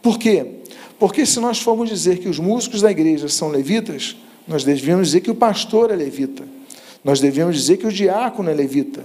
Por 0.04 0.20
quê? 0.20 0.60
Porque 1.00 1.26
se 1.26 1.40
nós 1.40 1.58
formos 1.58 1.90
dizer 1.90 2.20
que 2.20 2.30
os 2.30 2.38
músicos 2.38 2.84
da 2.84 2.92
igreja 2.92 3.28
são 3.28 3.50
levitas, 3.50 4.16
nós 4.48 4.64
devíamos 4.64 5.08
dizer 5.08 5.22
que 5.22 5.32
o 5.32 5.36
pastor 5.36 5.90
é 5.90 5.96
levita. 5.96 6.59
Nós 7.04 7.20
devíamos 7.20 7.56
dizer 7.56 7.78
que 7.78 7.88
o 7.88 7.92
diácono 7.92 8.50
é 8.50 8.54
levita. 8.54 9.04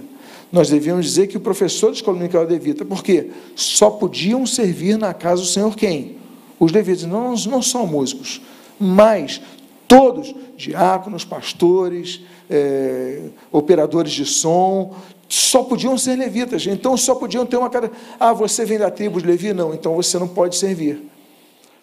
Nós 0.51 0.69
devíamos 0.69 1.05
dizer 1.05 1.27
que 1.27 1.37
o 1.37 1.39
professor 1.39 1.91
de 1.91 1.97
escola 1.97 2.17
dominical 2.17 2.43
é 2.43 2.45
levita. 2.45 2.85
Por 2.85 3.03
quê? 3.03 3.31
Só 3.55 3.89
podiam 3.89 4.45
servir 4.45 4.97
na 4.97 5.13
casa 5.13 5.41
do 5.41 5.47
Senhor 5.47 5.75
quem? 5.75 6.17
Os 6.59 6.71
levitas 6.71 7.03
não, 7.03 7.35
não 7.35 7.61
são 7.61 7.85
músicos, 7.85 8.41
mas 8.79 9.41
todos, 9.87 10.33
diáconos, 10.55 11.25
pastores, 11.25 12.21
é, 12.49 13.23
operadores 13.51 14.13
de 14.13 14.25
som, 14.25 14.95
só 15.27 15.63
podiam 15.63 15.97
ser 15.97 16.15
levitas. 16.15 16.65
Então 16.67 16.95
só 16.95 17.15
podiam 17.15 17.45
ter 17.45 17.57
uma 17.57 17.69
cara. 17.69 17.91
Ah, 18.19 18.33
você 18.33 18.65
vem 18.65 18.77
da 18.77 18.89
tribo 18.89 19.19
de 19.19 19.27
Levi? 19.27 19.53
Não, 19.53 19.73
então 19.73 19.95
você 19.95 20.17
não 20.17 20.27
pode 20.27 20.55
servir. 20.55 21.01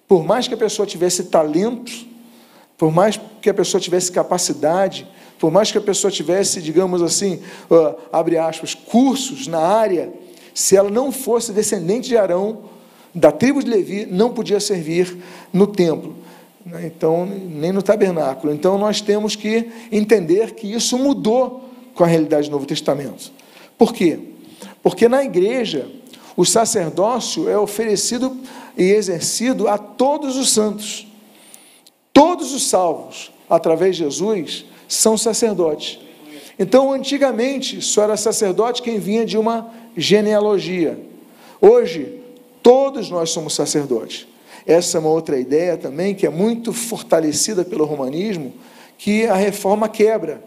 Por 0.06 0.24
mais 0.24 0.46
que 0.46 0.54
a 0.54 0.58
pessoa 0.58 0.86
tivesse 0.86 1.24
talento, 1.24 1.92
por 2.76 2.92
mais 2.92 3.20
que 3.40 3.50
a 3.50 3.54
pessoa 3.54 3.80
tivesse 3.80 4.10
capacidade, 4.10 5.06
por 5.42 5.50
mais 5.50 5.72
que 5.72 5.78
a 5.78 5.80
pessoa 5.80 6.08
tivesse, 6.08 6.62
digamos 6.62 7.02
assim, 7.02 7.40
uh, 7.68 7.96
abre 8.12 8.38
aspas, 8.38 8.76
cursos 8.76 9.48
na 9.48 9.58
área, 9.58 10.12
se 10.54 10.76
ela 10.76 10.88
não 10.88 11.10
fosse 11.10 11.50
descendente 11.50 12.08
de 12.08 12.16
Arão, 12.16 12.60
da 13.12 13.32
tribo 13.32 13.60
de 13.60 13.68
Levi 13.68 14.06
não 14.06 14.30
podia 14.30 14.60
servir 14.60 15.16
no 15.52 15.66
templo, 15.66 16.14
né? 16.64 16.86
então 16.86 17.26
nem 17.26 17.72
no 17.72 17.82
tabernáculo. 17.82 18.54
Então 18.54 18.78
nós 18.78 19.00
temos 19.00 19.34
que 19.34 19.68
entender 19.90 20.52
que 20.52 20.72
isso 20.72 20.96
mudou 20.96 21.68
com 21.92 22.04
a 22.04 22.06
realidade 22.06 22.48
do 22.48 22.52
Novo 22.52 22.64
Testamento. 22.64 23.32
Por 23.76 23.92
quê? 23.92 24.20
Porque 24.80 25.08
na 25.08 25.24
igreja 25.24 25.90
o 26.36 26.44
sacerdócio 26.44 27.48
é 27.48 27.58
oferecido 27.58 28.36
e 28.78 28.84
exercido 28.84 29.66
a 29.66 29.76
todos 29.76 30.36
os 30.36 30.50
santos. 30.50 31.04
Todos 32.12 32.54
os 32.54 32.68
salvos, 32.68 33.32
através 33.50 33.96
de 33.96 34.04
Jesus, 34.04 34.66
são 34.94 35.16
sacerdotes. 35.16 35.98
Então, 36.58 36.92
antigamente, 36.92 37.80
só 37.80 38.04
era 38.04 38.16
sacerdote 38.16 38.82
quem 38.82 38.98
vinha 38.98 39.24
de 39.24 39.38
uma 39.38 39.70
genealogia. 39.96 40.98
Hoje, 41.60 42.22
Todos 42.62 43.10
nós 43.10 43.30
somos 43.30 43.54
sacerdotes. 43.54 44.26
Essa 44.64 44.96
é 44.96 45.00
uma 45.00 45.10
outra 45.10 45.38
ideia 45.38 45.76
também 45.76 46.14
que 46.14 46.24
é 46.24 46.30
muito 46.30 46.72
fortalecida 46.72 47.64
pelo 47.64 47.84
romanismo, 47.84 48.52
que 48.96 49.26
a 49.26 49.34
reforma 49.34 49.88
quebra. 49.88 50.42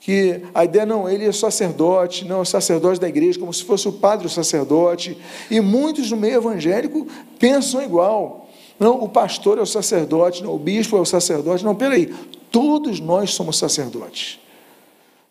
Que 0.00 0.40
a 0.52 0.64
ideia 0.64 0.86
não, 0.86 1.08
ele 1.08 1.26
é 1.26 1.30
sacerdote, 1.30 2.24
não, 2.24 2.42
é 2.42 2.44
sacerdote 2.44 2.98
da 2.98 3.08
igreja, 3.08 3.38
como 3.38 3.52
se 3.52 3.62
fosse 3.62 3.86
o 3.86 3.92
padre 3.92 4.26
o 4.26 4.30
sacerdote. 4.30 5.16
E 5.50 5.60
muitos 5.60 6.10
no 6.10 6.16
meio 6.16 6.36
evangélico 6.36 7.06
pensam 7.38 7.82
igual. 7.82 8.48
Não, 8.80 9.00
o 9.00 9.08
pastor 9.08 9.58
é 9.58 9.60
o 9.60 9.66
sacerdote, 9.66 10.42
não, 10.42 10.54
o 10.54 10.58
bispo 10.58 10.96
é 10.96 11.00
o 11.00 11.04
sacerdote. 11.04 11.62
Não, 11.62 11.74
peraí, 11.74 12.12
todos 12.52 13.00
nós 13.00 13.34
somos 13.34 13.58
sacerdotes. 13.58 14.38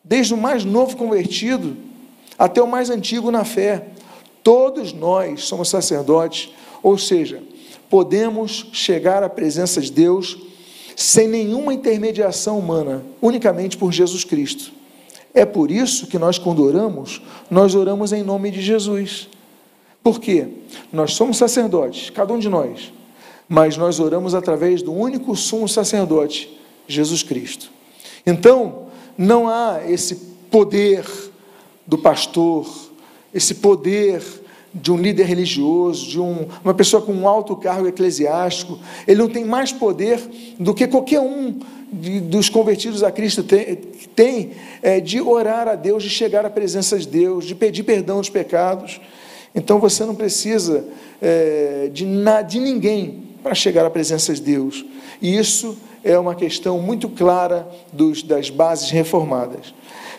Desde 0.03 0.33
o 0.33 0.37
mais 0.37 0.65
novo 0.65 0.97
convertido 0.97 1.77
até 2.41 2.59
o 2.59 2.67
mais 2.67 2.89
antigo 2.89 3.29
na 3.29 3.45
fé. 3.45 3.85
Todos 4.43 4.91
nós 4.91 5.43
somos 5.43 5.69
sacerdotes, 5.69 6.49
ou 6.81 6.97
seja, 6.97 7.43
podemos 7.87 8.65
chegar 8.73 9.21
à 9.21 9.29
presença 9.29 9.79
de 9.79 9.91
Deus 9.91 10.39
sem 10.95 11.27
nenhuma 11.27 11.71
intermediação 11.71 12.57
humana, 12.57 13.05
unicamente 13.21 13.77
por 13.77 13.91
Jesus 13.91 14.23
Cristo. 14.23 14.71
É 15.35 15.45
por 15.45 15.69
isso 15.69 16.07
que 16.07 16.17
nós, 16.17 16.39
quando 16.39 16.63
oramos, 16.63 17.21
nós 17.49 17.75
oramos 17.75 18.11
em 18.11 18.23
nome 18.23 18.49
de 18.49 18.61
Jesus. 18.61 19.29
Por 20.03 20.19
quê? 20.19 20.47
Nós 20.91 21.13
somos 21.13 21.37
sacerdotes, 21.37 22.09
cada 22.09 22.33
um 22.33 22.39
de 22.39 22.49
nós, 22.49 22.91
mas 23.47 23.77
nós 23.77 23.99
oramos 23.99 24.33
através 24.33 24.81
do 24.81 24.91
único 24.91 25.35
sumo 25.35 25.69
sacerdote, 25.69 26.59
Jesus 26.87 27.23
Cristo. 27.23 27.69
Então, 28.25 28.87
não 29.17 29.47
há 29.47 29.81
esse 29.87 30.15
poder 30.49 31.05
do 31.85 31.97
pastor, 31.97 32.67
esse 33.33 33.55
poder 33.55 34.21
de 34.73 34.91
um 34.91 34.97
líder 34.97 35.25
religioso, 35.25 36.09
de 36.09 36.19
um, 36.19 36.47
uma 36.63 36.73
pessoa 36.73 37.01
com 37.01 37.13
um 37.13 37.27
alto 37.27 37.55
cargo 37.55 37.87
eclesiástico. 37.87 38.79
Ele 39.07 39.19
não 39.19 39.29
tem 39.29 39.43
mais 39.43 39.71
poder 39.71 40.19
do 40.57 40.73
que 40.73 40.87
qualquer 40.87 41.19
um 41.19 41.59
de, 41.91 42.21
dos 42.21 42.47
convertidos 42.47 43.03
a 43.03 43.11
Cristo 43.11 43.43
tem, 43.43 43.75
tem 44.15 44.51
é, 44.81 45.01
de 45.01 45.19
orar 45.19 45.67
a 45.67 45.75
Deus, 45.75 46.03
de 46.03 46.09
chegar 46.09 46.45
à 46.45 46.49
presença 46.49 46.97
de 46.97 47.07
Deus, 47.07 47.45
de 47.45 47.53
pedir 47.53 47.83
perdão 47.83 48.19
dos 48.19 48.29
pecados. 48.29 49.01
Então 49.53 49.79
você 49.79 50.05
não 50.05 50.15
precisa 50.15 50.85
é, 51.21 51.89
de, 51.91 52.05
na, 52.05 52.41
de 52.41 52.59
ninguém 52.59 53.30
para 53.41 53.55
chegar 53.55 53.85
à 53.85 53.89
presença 53.89 54.33
de 54.33 54.41
Deus. 54.41 54.85
E 55.21 55.35
isso 55.37 55.77
é 56.03 56.17
uma 56.17 56.35
questão 56.35 56.79
muito 56.79 57.09
clara 57.09 57.67
dos, 57.91 58.23
das 58.23 58.49
bases 58.49 58.89
reformadas. 58.89 59.73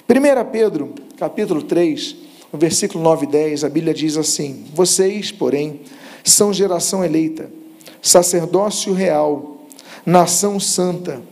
1 0.08 0.50
Pedro, 0.50 0.94
capítulo 1.16 1.62
3, 1.62 2.16
no 2.52 2.58
versículo 2.58 3.02
9 3.02 3.24
e 3.24 3.28
10, 3.28 3.64
a 3.64 3.68
Bíblia 3.68 3.94
diz 3.94 4.16
assim: 4.16 4.64
Vocês, 4.74 5.32
porém, 5.32 5.80
são 6.22 6.52
geração 6.52 7.04
eleita, 7.04 7.50
sacerdócio 8.00 8.92
real, 8.92 9.66
nação 10.04 10.60
santa, 10.60 11.22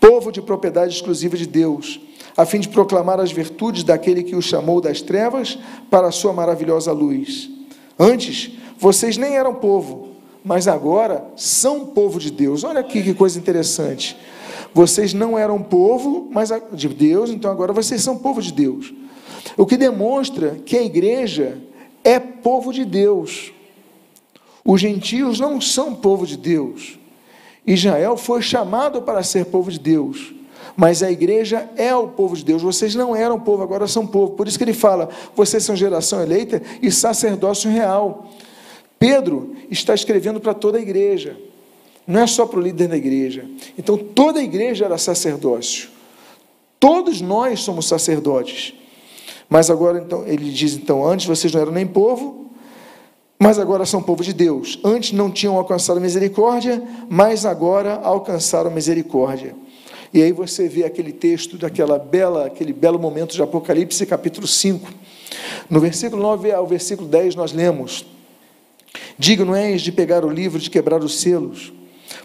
povo 0.00 0.30
de 0.30 0.42
propriedade 0.42 0.94
exclusiva 0.94 1.36
de 1.36 1.46
Deus, 1.46 2.00
a 2.36 2.44
fim 2.44 2.60
de 2.60 2.68
proclamar 2.68 3.18
as 3.18 3.32
virtudes 3.32 3.82
daquele 3.82 4.22
que 4.22 4.36
o 4.36 4.42
chamou 4.42 4.80
das 4.80 5.00
trevas 5.00 5.58
para 5.90 6.08
a 6.08 6.12
sua 6.12 6.32
maravilhosa 6.32 6.92
luz. 6.92 7.50
Antes, 7.98 8.52
vocês 8.78 9.16
nem 9.16 9.36
eram 9.36 9.54
povo, 9.54 10.07
mas 10.48 10.66
agora 10.66 11.30
são 11.36 11.84
povo 11.84 12.18
de 12.18 12.30
Deus. 12.30 12.64
Olha 12.64 12.80
aqui 12.80 13.02
que 13.02 13.12
coisa 13.12 13.38
interessante. 13.38 14.16
Vocês 14.72 15.12
não 15.12 15.38
eram 15.38 15.62
povo 15.62 16.26
mas 16.32 16.50
de 16.72 16.88
Deus, 16.88 17.28
então 17.28 17.50
agora 17.50 17.70
vocês 17.70 18.00
são 18.00 18.16
povo 18.16 18.40
de 18.40 18.50
Deus. 18.50 18.94
O 19.58 19.66
que 19.66 19.76
demonstra 19.76 20.58
que 20.64 20.74
a 20.74 20.82
igreja 20.82 21.58
é 22.02 22.18
povo 22.18 22.72
de 22.72 22.86
Deus. 22.86 23.52
Os 24.64 24.80
gentios 24.80 25.38
não 25.38 25.60
são 25.60 25.94
povo 25.94 26.26
de 26.26 26.38
Deus. 26.38 26.98
Israel 27.66 28.16
foi 28.16 28.40
chamado 28.40 29.02
para 29.02 29.22
ser 29.22 29.44
povo 29.44 29.70
de 29.70 29.78
Deus, 29.78 30.32
mas 30.74 31.02
a 31.02 31.10
igreja 31.10 31.68
é 31.76 31.94
o 31.94 32.08
povo 32.08 32.34
de 32.34 32.42
Deus. 32.42 32.62
Vocês 32.62 32.94
não 32.94 33.14
eram 33.14 33.38
povo, 33.38 33.62
agora 33.62 33.86
são 33.86 34.06
povo. 34.06 34.32
Por 34.32 34.48
isso 34.48 34.56
que 34.56 34.64
ele 34.64 34.72
fala: 34.72 35.10
vocês 35.36 35.62
são 35.62 35.76
geração 35.76 36.22
eleita 36.22 36.62
e 36.80 36.90
sacerdócio 36.90 37.70
real. 37.70 38.26
Pedro 38.98 39.54
está 39.70 39.94
escrevendo 39.94 40.40
para 40.40 40.54
toda 40.54 40.78
a 40.78 40.80
igreja, 40.80 41.36
não 42.06 42.20
é 42.20 42.26
só 42.26 42.46
para 42.46 42.58
o 42.58 42.62
líder 42.62 42.88
da 42.88 42.96
igreja. 42.96 43.44
Então 43.78 43.96
toda 43.96 44.40
a 44.40 44.42
igreja 44.42 44.86
era 44.86 44.96
sacerdócio. 44.96 45.90
Todos 46.80 47.20
nós 47.20 47.60
somos 47.60 47.86
sacerdotes. 47.86 48.72
Mas 49.48 49.70
agora 49.70 49.98
então 49.98 50.26
ele 50.26 50.50
diz 50.50 50.74
então 50.74 51.06
antes 51.06 51.26
vocês 51.26 51.52
não 51.52 51.60
eram 51.60 51.72
nem 51.72 51.86
povo, 51.86 52.50
mas 53.38 53.58
agora 53.58 53.86
são 53.86 54.02
povo 54.02 54.22
de 54.22 54.32
Deus. 54.32 54.78
Antes 54.82 55.12
não 55.12 55.30
tinham 55.30 55.56
alcançado 55.56 56.00
misericórdia, 56.00 56.82
mas 57.08 57.44
agora 57.46 58.00
alcançaram 58.02 58.70
misericórdia. 58.70 59.54
E 60.12 60.22
aí 60.22 60.32
você 60.32 60.68
vê 60.68 60.84
aquele 60.84 61.12
texto 61.12 61.58
daquela 61.58 61.98
bela, 61.98 62.46
aquele 62.46 62.72
belo 62.72 62.98
momento 62.98 63.34
de 63.34 63.42
Apocalipse, 63.42 64.04
capítulo 64.06 64.46
5. 64.46 64.90
No 65.68 65.78
versículo 65.78 66.22
9 66.22 66.52
ao 66.52 66.66
versículo 66.66 67.06
10 67.06 67.34
nós 67.34 67.52
lemos: 67.52 68.06
Digno 69.18 69.54
és 69.54 69.82
de 69.82 69.90
pegar 69.90 70.24
o 70.24 70.30
livro, 70.30 70.58
de 70.58 70.70
quebrar 70.70 71.02
os 71.02 71.20
selos, 71.20 71.72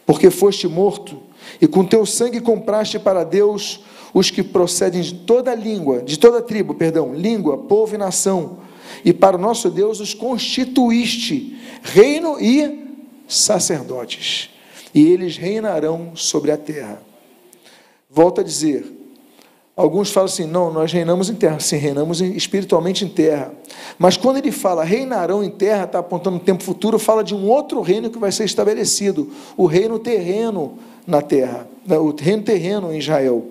porque 0.06 0.30
foste 0.30 0.68
morto, 0.68 1.20
e 1.60 1.68
com 1.68 1.84
teu 1.84 2.06
sangue 2.06 2.40
compraste 2.40 3.00
para 3.00 3.24
Deus 3.24 3.82
os 4.14 4.30
que 4.30 4.44
procedem 4.44 5.02
de 5.02 5.14
toda 5.14 5.56
língua, 5.56 6.02
de 6.02 6.18
toda 6.20 6.42
tribo, 6.42 6.76
perdão, 6.76 7.14
língua, 7.14 7.58
povo 7.58 7.96
e 7.96 7.98
nação 7.98 8.60
e 9.04 9.14
para 9.14 9.38
o 9.38 9.40
nosso 9.40 9.70
Deus 9.70 10.00
os 10.00 10.14
constituíste 10.14 11.58
reino 11.82 12.40
e 12.40 12.88
sacerdotes, 13.28 14.50
e 14.94 15.02
eles 15.02 15.38
reinarão 15.38 16.12
sobre 16.16 16.52
a 16.52 16.58
terra. 16.58 17.02
Volto 18.10 18.42
a 18.42 18.44
dizer, 18.44 18.86
alguns 19.76 20.12
falam 20.12 20.26
assim: 20.26 20.46
não, 20.46 20.72
nós 20.72 20.92
reinamos 20.92 21.30
em 21.30 21.36
terra, 21.36 21.60
sim, 21.60 21.78
reinamos 21.78 22.22
espiritualmente 22.22 23.04
em 23.04 23.08
terra. 23.08 23.54
Mas 23.98 24.18
quando 24.18 24.38
ele 24.38 24.52
fala 24.52 24.84
reinarão 24.84 25.44
em 25.44 25.50
terra, 25.50 25.86
está 25.86 26.00
apontando 26.00 26.38
no 26.38 26.44
tempo 26.44 26.64
futuro, 26.64 26.98
fala 27.00 27.24
de 27.24 27.36
um 27.36 27.48
outro 27.48 27.82
reino 27.82 28.10
que 28.10 28.18
vai 28.18 28.32
ser 28.32 28.46
estabelecido, 28.46 29.30
o 29.58 29.66
reino 29.66 30.00
terreno 30.00 30.78
na 31.06 31.22
terra, 31.22 31.68
né, 31.86 31.98
o 31.98 32.16
reino 32.16 32.44
terreno 32.44 32.94
em 32.94 32.98
Israel. 32.98 33.46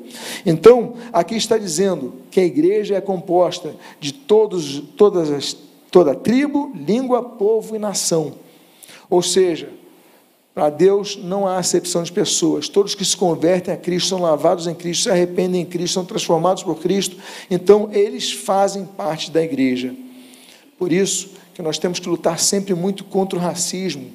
Então, 0.47 0.95
aqui 1.13 1.37
está 1.37 1.59
dizendo 1.59 2.15
que 2.31 2.41
a 2.41 2.45
igreja 2.45 2.95
é 2.95 3.01
composta 3.01 3.75
de 4.01 4.13
todos, 4.13 4.81
todas 4.97 5.31
as, 5.31 5.57
toda 5.91 6.15
tribo, 6.15 6.73
língua, 6.75 7.23
povo 7.23 7.77
e 7.77 7.79
nação. 7.79 8.33
Ou 9.11 9.23
seja, 9.23 9.69
para 10.55 10.69
Deus 10.69 11.17
não 11.17 11.47
há 11.47 11.57
acepção 11.57 12.03
de 12.03 12.13
pessoas. 12.13 12.69
Todos 12.69 12.95
que 12.95 13.05
se 13.05 13.17
convertem 13.17 13.73
a 13.73 13.77
Cristo 13.77 14.11
são 14.11 14.21
lavados 14.21 14.67
em 14.67 14.75
Cristo, 14.75 15.05
se 15.05 15.11
arrependem 15.11 15.63
em 15.63 15.65
Cristo, 15.65 15.95
são 15.95 16.05
transformados 16.05 16.63
por 16.63 16.79
Cristo. 16.79 17.17
Então, 17.51 17.89
eles 17.93 18.33
fazem 18.33 18.85
parte 18.85 19.31
da 19.31 19.43
igreja. 19.43 19.95
Por 20.79 20.93
isso 20.93 21.31
que 21.55 21.63
nós 21.63 21.79
temos 21.79 21.99
que 21.99 22.09
lutar 22.09 22.39
sempre 22.39 22.75
muito 22.75 23.05
contra 23.05 23.39
o 23.39 23.43
racismo. 23.43 24.11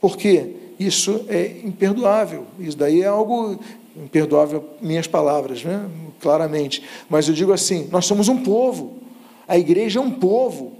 Por 0.00 0.16
quê? 0.16 0.54
Isso 0.80 1.24
é 1.28 1.60
imperdoável. 1.64 2.46
Isso 2.58 2.76
daí 2.76 3.02
é 3.02 3.06
algo 3.06 3.58
imperdoável, 3.96 4.64
minhas 4.80 5.06
palavras, 5.06 5.64
né? 5.64 5.88
claramente. 6.20 6.82
Mas 7.08 7.28
eu 7.28 7.34
digo 7.34 7.52
assim: 7.52 7.88
nós 7.90 8.06
somos 8.06 8.28
um 8.28 8.42
povo, 8.42 8.98
a 9.46 9.58
igreja 9.58 9.98
é 9.98 10.02
um 10.02 10.10
povo. 10.10 10.72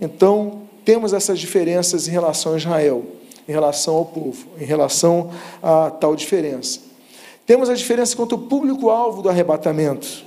Então, 0.00 0.62
temos 0.84 1.12
essas 1.12 1.38
diferenças 1.38 2.08
em 2.08 2.10
relação 2.10 2.54
a 2.54 2.56
Israel, 2.56 3.04
em 3.48 3.52
relação 3.52 3.96
ao 3.96 4.04
povo, 4.04 4.46
em 4.58 4.64
relação 4.64 5.30
a 5.62 5.90
tal 5.90 6.14
diferença. 6.16 6.80
Temos 7.46 7.68
a 7.68 7.74
diferença 7.74 8.16
quanto 8.16 8.34
ao 8.34 8.40
público-alvo 8.40 9.22
do 9.22 9.28
arrebatamento. 9.28 10.24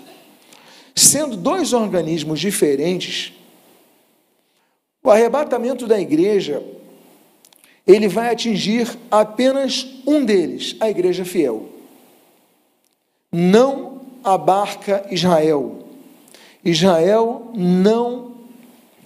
Sendo 0.96 1.36
dois 1.36 1.74
organismos 1.74 2.40
diferentes, 2.40 3.34
o 5.04 5.10
arrebatamento 5.10 5.88
da 5.88 6.00
igreja 6.00 6.64
ele 7.86 8.08
vai 8.08 8.32
atingir 8.32 8.98
apenas 9.12 9.88
um 10.08 10.26
deles, 10.26 10.76
a 10.80 10.90
igreja 10.90 11.24
fiel. 11.24 11.70
Não 13.32 14.02
abarca 14.24 15.06
Israel. 15.12 15.84
Israel 16.64 17.52
não 17.54 18.32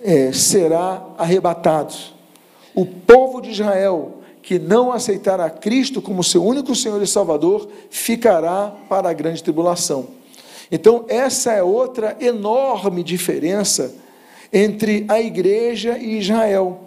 é, 0.01 0.31
será 0.31 1.05
arrebatado. 1.17 1.93
O 2.79 2.85
povo 2.85 3.41
de 3.41 3.51
Israel 3.51 4.19
que 4.41 4.57
não 4.57 4.91
aceitar 4.91 5.39
a 5.41 5.49
Cristo 5.49 6.01
como 6.01 6.23
seu 6.23 6.43
único 6.43 6.73
Senhor 6.73 7.01
e 7.01 7.07
Salvador 7.07 7.67
ficará 7.89 8.73
para 8.87 9.09
a 9.09 9.13
grande 9.13 9.43
tribulação. 9.43 10.07
Então, 10.71 11.03
essa 11.09 11.51
é 11.51 11.61
outra 11.61 12.15
enorme 12.21 13.03
diferença 13.03 13.93
entre 14.53 15.03
a 15.09 15.19
igreja 15.19 15.97
e 15.97 16.19
Israel. 16.19 16.79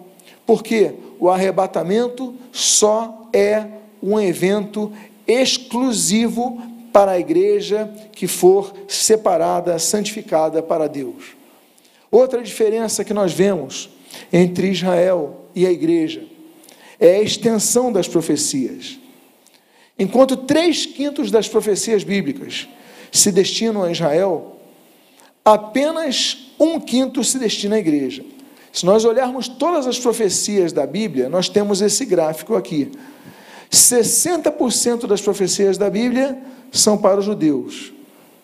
Por 0.47 0.63
quê? 0.63 0.95
o 1.23 1.31
arrebatamento 1.31 2.35
só 2.51 3.29
é 3.33 3.65
um 4.03 4.21
evento 4.21 4.91
exclusivo 5.25 6.61
para 6.93 7.13
a 7.13 7.19
igreja 7.21 7.89
que 8.11 8.27
for 8.27 8.73
separada, 8.89 9.79
santificada 9.79 10.61
para 10.61 10.89
Deus. 10.89 11.37
Outra 12.11 12.43
diferença 12.43 13.05
que 13.05 13.15
nós 13.15 13.33
vemos 13.33 13.89
entre 14.33 14.71
Israel 14.71 15.42
e 15.55 15.67
a 15.67 15.71
igreja 15.71 16.25
é 17.03 17.17
a 17.17 17.23
extensão 17.23 17.91
das 17.91 18.07
profecias. 18.07 18.99
Enquanto 19.99 20.37
três 20.37 20.87
quintos 20.87 21.33
das 21.33 21.49
profecias 21.49 22.05
bíblicas 22.05 22.69
se 23.11 23.33
destinam 23.33 23.83
a 23.83 23.91
Israel, 23.91 24.57
apenas 25.45 26.53
um 26.61 26.79
quinto 26.79 27.25
se 27.25 27.39
destina 27.39 27.77
à 27.77 27.79
igreja. 27.81 28.25
Se 28.73 28.87
nós 28.87 29.05
olharmos 29.05 29.49
todas 29.49 29.87
as 29.87 29.99
profecias 29.99 30.73
da 30.73 30.87
Bíblia, 30.87 31.29
nós 31.29 31.49
temos 31.49 31.83
esse 31.83 32.05
gráfico 32.05 32.55
aqui. 32.55 32.91
60% 33.71 35.07
das 35.07 35.21
profecias 35.21 35.77
da 35.77 35.91
Bíblia 35.91 36.39
são 36.71 36.97
para 36.97 37.19
os 37.19 37.25
judeus. 37.25 37.93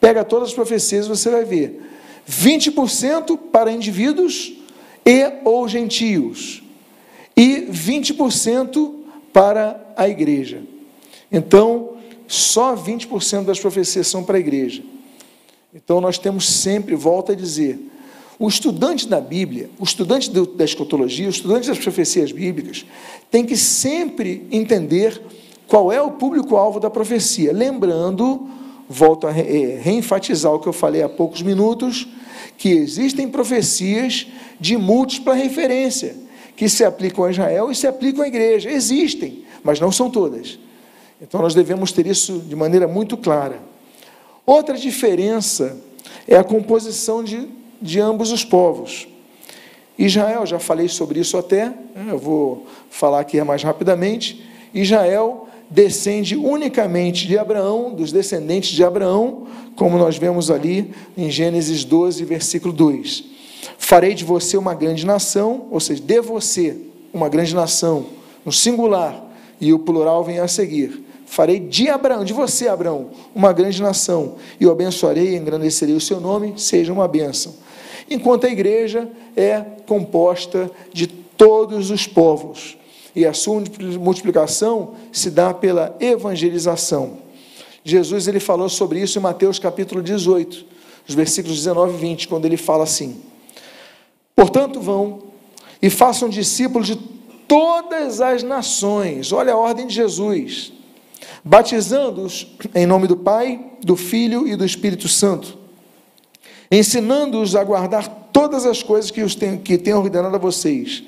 Pega 0.00 0.24
todas 0.24 0.48
as 0.48 0.54
profecias 0.54 1.06
e 1.06 1.08
você 1.08 1.30
vai 1.30 1.44
ver. 1.44 1.80
20% 2.28 3.38
para 3.52 3.70
indivíduos 3.70 4.52
e 5.06 5.32
ou 5.44 5.66
gentios. 5.68 6.62
E 7.38 7.68
20% 7.70 8.94
para 9.32 9.80
a 9.96 10.08
igreja. 10.08 10.62
Então, 11.30 11.96
só 12.26 12.74
20% 12.74 13.44
das 13.44 13.60
profecias 13.60 14.08
são 14.08 14.24
para 14.24 14.36
a 14.36 14.40
igreja. 14.40 14.82
Então, 15.72 16.00
nós 16.00 16.18
temos 16.18 16.48
sempre, 16.48 16.96
volta 16.96 17.32
a 17.32 17.36
dizer, 17.36 17.78
o 18.38 18.48
estudante 18.48 19.06
da 19.06 19.20
Bíblia, 19.20 19.70
o 19.78 19.84
estudante 19.84 20.30
da 20.30 20.64
escotologia, 20.64 21.26
o 21.26 21.30
estudante 21.30 21.68
das 21.68 21.78
profecias 21.78 22.32
bíblicas, 22.32 22.84
tem 23.30 23.44
que 23.44 23.56
sempre 23.56 24.46
entender 24.50 25.20
qual 25.66 25.92
é 25.92 26.02
o 26.02 26.12
público-alvo 26.12 26.80
da 26.80 26.90
profecia, 26.90 27.52
lembrando 27.52 28.48
volto 28.88 29.26
a 29.26 29.30
eh, 29.30 29.78
reenfatizar 29.82 30.52
o 30.52 30.58
que 30.58 30.66
eu 30.66 30.72
falei 30.72 31.02
há 31.02 31.08
poucos 31.08 31.42
minutos, 31.42 32.08
que 32.56 32.70
existem 32.70 33.28
profecias 33.28 34.26
de 34.58 34.76
múltipla 34.76 35.34
referência, 35.34 36.16
que 36.58 36.68
se 36.68 36.82
aplicam 36.82 37.24
a 37.24 37.30
Israel 37.30 37.70
e 37.70 37.74
se 37.74 37.86
aplicam 37.86 38.24
à 38.24 38.26
igreja. 38.26 38.68
Existem, 38.68 39.44
mas 39.62 39.78
não 39.78 39.92
são 39.92 40.10
todas. 40.10 40.58
Então 41.22 41.40
nós 41.40 41.54
devemos 41.54 41.92
ter 41.92 42.04
isso 42.04 42.40
de 42.40 42.56
maneira 42.56 42.88
muito 42.88 43.16
clara. 43.16 43.60
Outra 44.44 44.76
diferença 44.76 45.76
é 46.26 46.36
a 46.36 46.42
composição 46.42 47.22
de, 47.22 47.48
de 47.80 48.00
ambos 48.00 48.32
os 48.32 48.44
povos. 48.44 49.06
Israel, 49.96 50.44
já 50.46 50.58
falei 50.58 50.88
sobre 50.88 51.20
isso 51.20 51.38
até, 51.38 51.66
né, 51.66 52.08
eu 52.08 52.18
vou 52.18 52.66
falar 52.90 53.20
aqui 53.20 53.40
mais 53.44 53.62
rapidamente. 53.62 54.44
Israel 54.74 55.48
descende 55.70 56.34
unicamente 56.34 57.28
de 57.28 57.38
Abraão, 57.38 57.94
dos 57.94 58.10
descendentes 58.10 58.70
de 58.70 58.82
Abraão, 58.82 59.46
como 59.76 59.96
nós 59.96 60.18
vemos 60.18 60.50
ali 60.50 60.92
em 61.16 61.30
Gênesis 61.30 61.84
12, 61.84 62.24
versículo 62.24 62.74
2. 62.74 63.37
Farei 63.78 64.14
de 64.14 64.24
você 64.24 64.56
uma 64.56 64.74
grande 64.74 65.06
nação, 65.06 65.66
ou 65.70 65.80
seja, 65.80 66.02
de 66.02 66.20
você 66.20 66.76
uma 67.12 67.28
grande 67.28 67.54
nação, 67.54 68.06
no 68.44 68.52
singular, 68.52 69.24
e 69.60 69.72
o 69.72 69.78
plural 69.78 70.22
vem 70.22 70.38
a 70.38 70.48
seguir. 70.48 71.04
Farei 71.26 71.58
de 71.58 71.88
Abraão, 71.88 72.24
de 72.24 72.32
você, 72.32 72.68
Abraão, 72.68 73.10
uma 73.34 73.52
grande 73.52 73.82
nação, 73.82 74.36
e 74.58 74.66
o 74.66 74.70
abençoarei 74.70 75.30
e 75.30 75.36
engrandecerei 75.36 75.94
o 75.94 76.00
seu 76.00 76.20
nome, 76.20 76.54
seja 76.56 76.92
uma 76.92 77.06
bênção. 77.06 77.54
Enquanto 78.10 78.46
a 78.46 78.50
igreja 78.50 79.08
é 79.36 79.60
composta 79.86 80.70
de 80.92 81.06
todos 81.06 81.90
os 81.90 82.06
povos 82.06 82.76
e 83.14 83.26
a 83.26 83.32
sua 83.32 83.62
multiplicação 84.00 84.94
se 85.12 85.30
dá 85.30 85.52
pela 85.52 85.94
evangelização. 86.00 87.18
Jesus 87.84 88.26
ele 88.28 88.40
falou 88.40 88.68
sobre 88.68 89.00
isso 89.00 89.18
em 89.18 89.22
Mateus 89.22 89.58
capítulo 89.58 90.02
18, 90.02 90.64
os 91.06 91.14
versículos 91.14 91.56
19 91.58 91.94
e 91.94 91.96
20, 91.98 92.28
quando 92.28 92.44
ele 92.46 92.56
fala 92.56 92.84
assim: 92.84 93.20
Portanto, 94.38 94.80
vão 94.80 95.18
e 95.82 95.90
façam 95.90 96.28
discípulos 96.28 96.86
de 96.86 96.94
todas 97.48 98.20
as 98.20 98.44
nações. 98.44 99.32
Olha 99.32 99.52
a 99.52 99.56
ordem 99.56 99.88
de 99.88 99.94
Jesus. 99.96 100.72
Batizando-os 101.42 102.56
em 102.72 102.86
nome 102.86 103.08
do 103.08 103.16
Pai, 103.16 103.60
do 103.82 103.96
Filho 103.96 104.46
e 104.46 104.54
do 104.54 104.64
Espírito 104.64 105.08
Santo, 105.08 105.58
ensinando-os 106.70 107.56
a 107.56 107.64
guardar 107.64 108.28
todas 108.32 108.64
as 108.64 108.80
coisas 108.80 109.10
que, 109.10 109.22
os 109.22 109.36
que 109.64 109.76
tenho 109.76 109.98
ordenado 109.98 110.36
a 110.36 110.38
vocês 110.38 111.02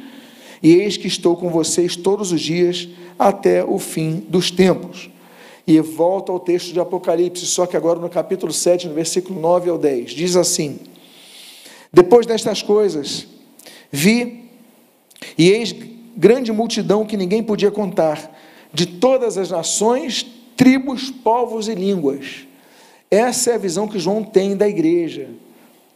e 0.61 0.73
eis 0.73 0.97
que 0.97 1.07
estou 1.07 1.37
com 1.37 1.51
vocês 1.51 1.95
todos 1.95 2.33
os 2.33 2.41
dias 2.41 2.89
até 3.17 3.63
o 3.65 3.79
fim 3.79 4.25
dos 4.29 4.51
tempos. 4.51 5.09
E 5.65 5.79
volta 5.79 6.33
ao 6.33 6.41
texto 6.41 6.73
de 6.73 6.81
Apocalipse, 6.81 7.47
só 7.47 7.65
que 7.65 7.77
agora 7.77 8.01
no 8.01 8.09
capítulo 8.09 8.53
7, 8.53 8.89
no 8.89 8.95
versículo 8.95 9.41
9 9.41 9.71
ao 9.71 9.79
10. 9.79 10.11
Diz 10.11 10.35
assim: 10.35 10.81
Depois 11.93 12.27
destas 12.27 12.63
coisas, 12.63 13.27
vi, 13.91 14.45
e 15.37 15.51
eis 15.51 15.75
grande 16.17 16.53
multidão 16.53 17.05
que 17.05 17.17
ninguém 17.17 17.43
podia 17.43 17.71
contar, 17.71 18.39
de 18.73 18.87
todas 18.87 19.37
as 19.37 19.51
nações, 19.51 20.25
tribos, 20.57 21.11
povos 21.11 21.69
e 21.69 21.75
línguas. 21.75 22.47
Essa 23.11 23.51
é 23.51 23.55
a 23.55 23.59
visão 23.59 23.89
que 23.89 23.99
João 23.99 24.23
tem 24.23 24.57
da 24.57 24.69
igreja. 24.69 25.31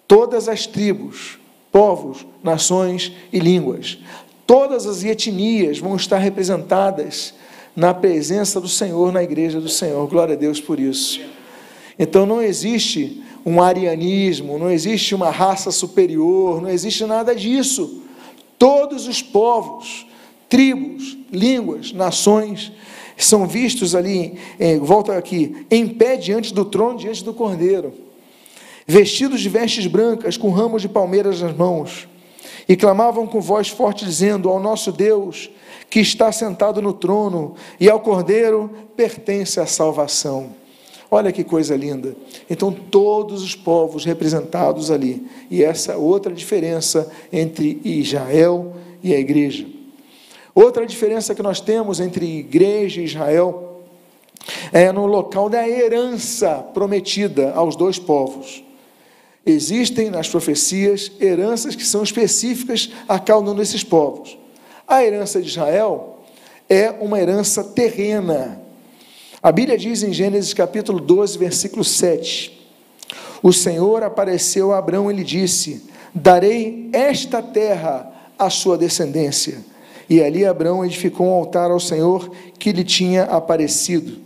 Todas 0.09 0.48
as 0.48 0.66
tribos, 0.66 1.38
povos, 1.70 2.26
nações 2.42 3.12
e 3.33 3.38
línguas. 3.38 3.98
Todas 4.46 4.87
as 4.87 5.04
etnias 5.04 5.78
vão 5.78 5.96
estar 5.96 6.18
representadas 6.18 7.35
na 7.74 7.92
presença 7.92 8.61
do 8.61 8.68
Senhor, 8.68 9.12
na 9.12 9.22
igreja 9.22 9.61
do 9.61 9.68
Senhor. 9.68 10.07
Glória 10.09 10.35
a 10.35 10.38
Deus 10.38 10.61
por 10.61 10.78
isso. 10.78 11.20
Então 11.98 12.26
não 12.26 12.42
existe 12.42 13.23
um 13.44 13.62
arianismo, 13.62 14.59
não 14.59 14.70
existe 14.70 15.14
uma 15.14 15.30
raça 15.30 15.70
superior, 15.70 16.62
não 16.62 16.70
existe 16.70 17.04
nada 17.04 17.35
disso. 17.35 18.02
Todos 18.59 19.07
os 19.07 19.20
povos, 19.20 20.07
tribos, 20.48 21.16
línguas, 21.30 21.92
nações 21.92 22.72
são 23.16 23.46
vistos 23.46 23.94
ali, 23.94 24.38
eh, 24.59 24.78
volta 24.78 25.16
aqui, 25.16 25.66
em 25.70 25.87
pé 25.87 26.16
diante 26.16 26.52
do 26.54 26.64
trono, 26.64 26.98
diante 26.98 27.22
do 27.22 27.35
Cordeiro, 27.35 27.92
vestidos 28.87 29.40
de 29.40 29.48
vestes 29.48 29.87
brancas, 29.87 30.37
com 30.37 30.50
ramos 30.50 30.83
de 30.83 30.88
palmeiras 30.88 31.40
nas 31.40 31.54
mãos 31.54 32.09
e 32.68 32.76
clamavam 32.76 33.26
com 33.26 33.40
voz 33.40 33.68
forte, 33.68 34.04
dizendo: 34.04 34.48
Ao 34.48 34.59
nosso 34.59 34.90
Deus, 34.90 35.50
que 35.90 36.00
está 36.00 36.33
sentado 36.33 36.80
no 36.80 36.92
trono, 36.92 37.54
e 37.78 37.88
ao 37.88 38.00
Cordeiro 38.00 38.70
pertence 38.96 39.61
a 39.61 39.66
salvação. 39.66 40.63
Olha 41.10 41.32
que 41.32 41.44
coisa 41.44 41.76
linda. 41.76 42.16
Então, 42.48 42.72
todos 42.72 43.42
os 43.42 43.54
povos 43.54 44.04
representados 44.04 44.90
ali. 44.90 45.26
E 45.50 45.62
essa 45.62 45.96
outra 45.96 46.32
diferença 46.32 47.10
entre 47.32 47.80
Israel 47.84 48.74
e 49.02 49.14
a 49.14 49.18
igreja. 49.18 49.66
Outra 50.54 50.86
diferença 50.86 51.34
que 51.34 51.42
nós 51.42 51.60
temos 51.60 52.00
entre 52.00 52.38
igreja 52.38 53.00
e 53.00 53.04
Israel 53.04 53.82
é 54.72 54.92
no 54.92 55.06
local 55.06 55.48
da 55.48 55.68
herança 55.68 56.58
prometida 56.72 57.52
aos 57.52 57.76
dois 57.76 57.98
povos. 57.98 58.62
Existem 59.44 60.10
nas 60.10 60.28
profecias 60.28 61.12
heranças 61.20 61.76
que 61.76 61.84
são 61.84 62.02
específicas 62.02 62.90
a 63.06 63.18
cada 63.18 63.50
um 63.50 63.54
desses 63.54 63.84
povos. 63.84 64.38
A 64.86 65.04
herança 65.04 65.40
de 65.40 65.48
Israel 65.48 66.18
é 66.68 66.90
uma 66.90 67.20
herança 67.20 67.62
terrena. 67.62 68.63
A 69.44 69.52
Bíblia 69.52 69.76
diz 69.76 70.02
em 70.02 70.11
Gênesis 70.11 70.54
capítulo 70.54 70.98
12, 70.98 71.37
versículo 71.37 71.85
7: 71.85 72.66
O 73.42 73.52
Senhor 73.52 74.02
apareceu 74.02 74.72
a 74.72 74.78
Abraão 74.78 75.11
e 75.11 75.14
lhe 75.14 75.22
disse: 75.22 75.83
Darei 76.14 76.88
esta 76.94 77.42
terra 77.42 78.11
à 78.38 78.48
sua 78.48 78.78
descendência. 78.78 79.59
E 80.09 80.22
ali 80.22 80.46
Abraão 80.46 80.83
edificou 80.83 81.26
um 81.26 81.35
altar 81.35 81.70
ao 81.70 81.78
Senhor 81.78 82.30
que 82.59 82.72
lhe 82.72 82.83
tinha 82.83 83.24
aparecido. 83.24 84.16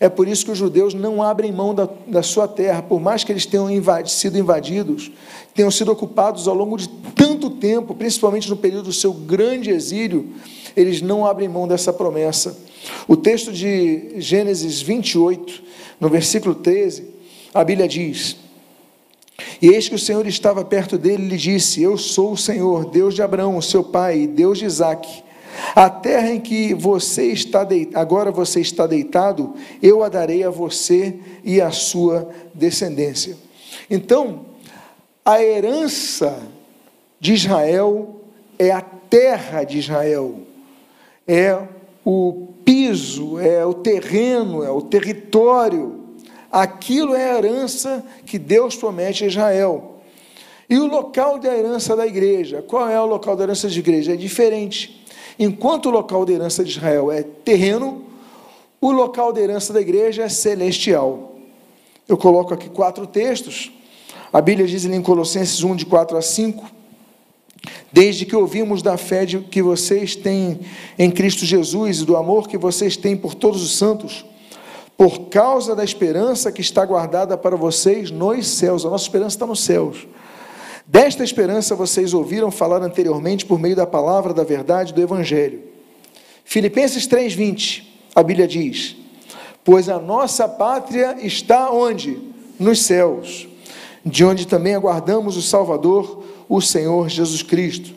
É 0.00 0.08
por 0.08 0.26
isso 0.26 0.44
que 0.44 0.50
os 0.50 0.58
judeus 0.58 0.94
não 0.94 1.22
abrem 1.22 1.52
mão 1.52 1.72
da, 1.72 1.88
da 2.04 2.24
sua 2.24 2.48
terra, 2.48 2.82
por 2.82 3.00
mais 3.00 3.22
que 3.22 3.30
eles 3.30 3.46
tenham 3.46 3.68
sido 4.04 4.36
invadidos, 4.36 5.12
tenham 5.54 5.70
sido 5.70 5.92
ocupados 5.92 6.48
ao 6.48 6.56
longo 6.56 6.76
de 6.76 6.88
tanto 7.14 7.50
tempo, 7.50 7.94
principalmente 7.94 8.50
no 8.50 8.56
período 8.56 8.86
do 8.86 8.92
seu 8.92 9.12
grande 9.12 9.70
exílio, 9.70 10.26
eles 10.76 11.00
não 11.00 11.24
abrem 11.24 11.48
mão 11.48 11.68
dessa 11.68 11.92
promessa. 11.92 12.65
O 13.08 13.16
texto 13.16 13.52
de 13.52 14.20
Gênesis 14.20 14.80
28, 14.82 15.62
no 16.00 16.08
versículo 16.08 16.54
13, 16.54 17.04
a 17.54 17.64
Bíblia 17.64 17.88
diz: 17.88 18.36
E 19.60 19.68
eis 19.68 19.88
que 19.88 19.94
o 19.94 19.98
Senhor 19.98 20.26
estava 20.26 20.64
perto 20.64 20.98
dele 20.98 21.24
e 21.24 21.28
lhe 21.28 21.36
disse: 21.36 21.82
Eu 21.82 21.96
sou 21.96 22.32
o 22.32 22.36
Senhor, 22.36 22.90
Deus 22.90 23.14
de 23.14 23.22
Abraão, 23.22 23.60
seu 23.60 23.82
pai, 23.82 24.20
e 24.20 24.26
Deus 24.26 24.58
de 24.58 24.64
Isaque. 24.64 25.24
A 25.74 25.88
terra 25.88 26.30
em 26.30 26.40
que 26.40 26.74
você 26.74 27.32
está 27.32 27.66
agora 27.94 28.30
você 28.30 28.60
está 28.60 28.86
deitado, 28.86 29.54
eu 29.82 30.02
a 30.02 30.08
darei 30.08 30.44
a 30.44 30.50
você 30.50 31.18
e 31.42 31.60
à 31.60 31.70
sua 31.70 32.28
descendência. 32.54 33.36
Então, 33.90 34.46
a 35.24 35.42
herança 35.42 36.42
de 37.18 37.32
Israel 37.32 38.20
é 38.58 38.70
a 38.70 38.80
terra 38.80 39.64
de 39.64 39.78
Israel, 39.78 40.40
é 41.26 41.58
o 42.04 42.45
piso, 42.66 43.38
é 43.38 43.64
o 43.64 43.72
terreno, 43.72 44.64
é 44.64 44.70
o 44.70 44.82
território. 44.82 46.04
Aquilo 46.50 47.14
é 47.14 47.30
a 47.30 47.38
herança 47.38 48.04
que 48.26 48.38
Deus 48.38 48.74
promete 48.74 49.22
a 49.22 49.28
Israel. 49.28 50.00
E 50.68 50.76
o 50.76 50.86
local 50.86 51.38
da 51.38 51.56
herança 51.56 51.94
da 51.94 52.04
igreja, 52.04 52.62
qual 52.66 52.88
é 52.88 53.00
o 53.00 53.06
local 53.06 53.36
da 53.36 53.44
herança 53.44 53.68
de 53.68 53.78
igreja? 53.78 54.14
É 54.14 54.16
diferente. 54.16 55.06
Enquanto 55.38 55.86
o 55.86 55.90
local 55.90 56.24
de 56.24 56.32
herança 56.32 56.64
de 56.64 56.70
Israel 56.70 57.12
é 57.12 57.22
terreno, 57.22 58.04
o 58.80 58.90
local 58.90 59.32
de 59.32 59.40
herança 59.40 59.72
da 59.72 59.80
igreja 59.80 60.24
é 60.24 60.28
celestial. 60.28 61.36
Eu 62.08 62.16
coloco 62.16 62.52
aqui 62.52 62.68
quatro 62.68 63.06
textos. 63.06 63.70
A 64.32 64.40
Bíblia 64.40 64.66
diz 64.66 64.84
em 64.84 65.02
Colossenses 65.02 65.62
1, 65.62 65.76
de 65.76 65.86
4 65.86 66.16
a 66.16 66.22
5: 66.22 66.75
Desde 67.96 68.26
que 68.26 68.36
ouvimos 68.36 68.82
da 68.82 68.98
fé 68.98 69.24
que 69.24 69.62
vocês 69.62 70.14
têm 70.14 70.60
em 70.98 71.10
Cristo 71.10 71.46
Jesus 71.46 72.00
e 72.00 72.04
do 72.04 72.14
amor 72.14 72.46
que 72.46 72.58
vocês 72.58 72.94
têm 72.94 73.16
por 73.16 73.34
todos 73.34 73.62
os 73.62 73.78
santos, 73.78 74.22
por 74.98 75.30
causa 75.30 75.74
da 75.74 75.82
esperança 75.82 76.52
que 76.52 76.60
está 76.60 76.84
guardada 76.84 77.38
para 77.38 77.56
vocês 77.56 78.10
nos 78.10 78.46
céus, 78.48 78.84
a 78.84 78.90
nossa 78.90 79.04
esperança 79.04 79.36
está 79.36 79.46
nos 79.46 79.60
céus 79.60 80.06
Desta 80.86 81.24
esperança 81.24 81.74
vocês 81.74 82.12
ouviram 82.12 82.48
falar 82.50 82.82
anteriormente 82.82 83.46
por 83.46 83.58
meio 83.58 83.74
da 83.74 83.86
palavra 83.86 84.34
da 84.34 84.44
verdade 84.44 84.92
do 84.92 85.00
Evangelho. 85.00 85.62
Filipenses 86.44 87.08
3,20, 87.08 87.82
a 88.14 88.22
Bíblia 88.22 88.46
diz: 88.46 88.94
Pois 89.64 89.88
a 89.88 89.98
nossa 89.98 90.46
pátria 90.46 91.16
está 91.20 91.72
onde? 91.72 92.18
Nos 92.60 92.82
céus, 92.82 93.48
de 94.04 94.22
onde 94.22 94.46
também 94.46 94.74
aguardamos 94.74 95.36
o 95.38 95.42
Salvador, 95.42 96.22
o 96.48 96.60
Senhor 96.60 97.08
Jesus 97.08 97.42
Cristo. 97.42 97.94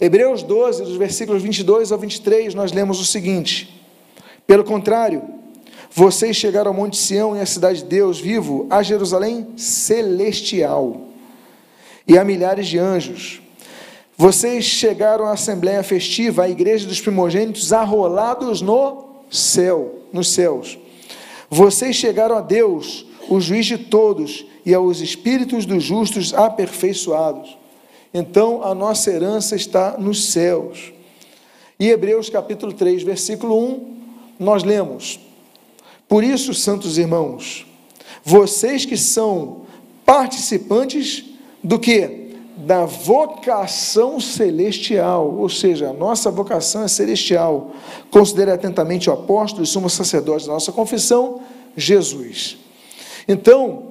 Hebreus 0.00 0.42
12, 0.42 0.84
dos 0.84 0.96
versículos 0.96 1.42
22 1.42 1.92
ao 1.92 1.98
23, 1.98 2.54
nós 2.54 2.72
lemos 2.72 3.00
o 3.00 3.04
seguinte: 3.04 3.82
Pelo 4.46 4.64
contrário, 4.64 5.22
Vocês 5.90 6.36
chegaram 6.36 6.72
ao 6.72 6.76
Monte 6.76 6.96
Sião 6.98 7.34
e 7.34 7.40
à 7.40 7.46
cidade 7.46 7.78
de 7.78 7.86
Deus 7.86 8.20
vivo, 8.20 8.66
a 8.68 8.82
Jerusalém 8.82 9.46
celestial 9.56 11.08
e 12.06 12.18
a 12.18 12.24
milhares 12.24 12.68
de 12.68 12.78
anjos. 12.78 13.40
Vocês 14.14 14.64
chegaram 14.64 15.24
à 15.24 15.32
assembleia 15.32 15.82
festiva, 15.82 16.44
à 16.44 16.50
igreja 16.50 16.86
dos 16.86 17.00
primogênitos, 17.00 17.72
arrolados 17.72 18.60
no 18.60 19.04
céu, 19.30 19.94
nos 20.12 20.32
céus. 20.34 20.78
Vocês 21.48 21.96
chegaram 21.96 22.36
a 22.36 22.40
Deus, 22.42 23.06
o 23.28 23.40
juiz 23.40 23.64
de 23.64 23.78
todos, 23.78 24.44
e 24.66 24.74
aos 24.74 25.00
espíritos 25.00 25.64
dos 25.64 25.82
justos 25.82 26.34
aperfeiçoados. 26.34 27.56
Então 28.18 28.64
a 28.64 28.74
nossa 28.74 29.10
herança 29.10 29.54
está 29.54 29.98
nos 29.98 30.28
céus. 30.28 30.90
E 31.78 31.90
Hebreus 31.90 32.30
capítulo 32.30 32.72
3, 32.72 33.02
versículo 33.02 33.62
1, 33.62 33.96
nós 34.40 34.64
lemos: 34.64 35.20
Por 36.08 36.24
isso, 36.24 36.54
santos 36.54 36.96
irmãos, 36.96 37.66
vocês 38.24 38.86
que 38.86 38.96
são 38.96 39.66
participantes 40.06 41.26
do 41.62 41.78
que? 41.78 42.30
Da 42.56 42.86
vocação 42.86 44.18
celestial, 44.18 45.36
ou 45.36 45.50
seja, 45.50 45.90
a 45.90 45.92
nossa 45.92 46.30
vocação 46.30 46.84
é 46.84 46.88
celestial. 46.88 47.72
Considere 48.10 48.50
atentamente 48.50 49.10
o 49.10 49.12
apóstolo 49.12 49.62
e 49.62 49.66
sumo 49.66 49.90
sacerdote 49.90 50.46
da 50.46 50.54
nossa 50.54 50.72
confissão, 50.72 51.42
Jesus. 51.76 52.56
Então, 53.28 53.82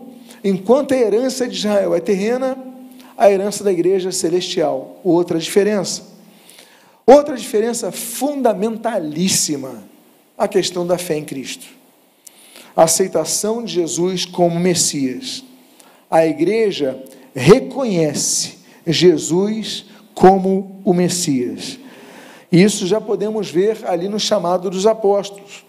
enquanto 0.43 0.95
a 0.95 0.97
herança 0.97 1.47
de 1.47 1.55
Israel 1.55 1.93
é 1.93 1.99
terrena, 1.99 2.73
a 3.17 3.31
herança 3.31 3.63
da 3.63 3.71
igreja 3.71 4.11
celestial. 4.11 4.99
Outra 5.03 5.39
diferença. 5.39 6.03
Outra 7.05 7.37
diferença 7.37 7.91
fundamentalíssima, 7.91 9.83
a 10.37 10.47
questão 10.47 10.85
da 10.85 10.97
fé 10.97 11.17
em 11.17 11.23
Cristo. 11.23 11.67
A 12.75 12.83
aceitação 12.83 13.63
de 13.63 13.73
Jesus 13.73 14.25
como 14.25 14.59
Messias. 14.59 15.43
A 16.09 16.25
igreja 16.25 17.01
reconhece 17.33 18.55
Jesus 18.85 19.85
como 20.13 20.81
o 20.83 20.93
Messias. 20.93 21.77
Isso 22.51 22.87
já 22.87 22.99
podemos 23.01 23.49
ver 23.49 23.77
ali 23.85 24.07
no 24.07 24.19
chamado 24.19 24.69
dos 24.69 24.87
apóstolos. 24.87 25.65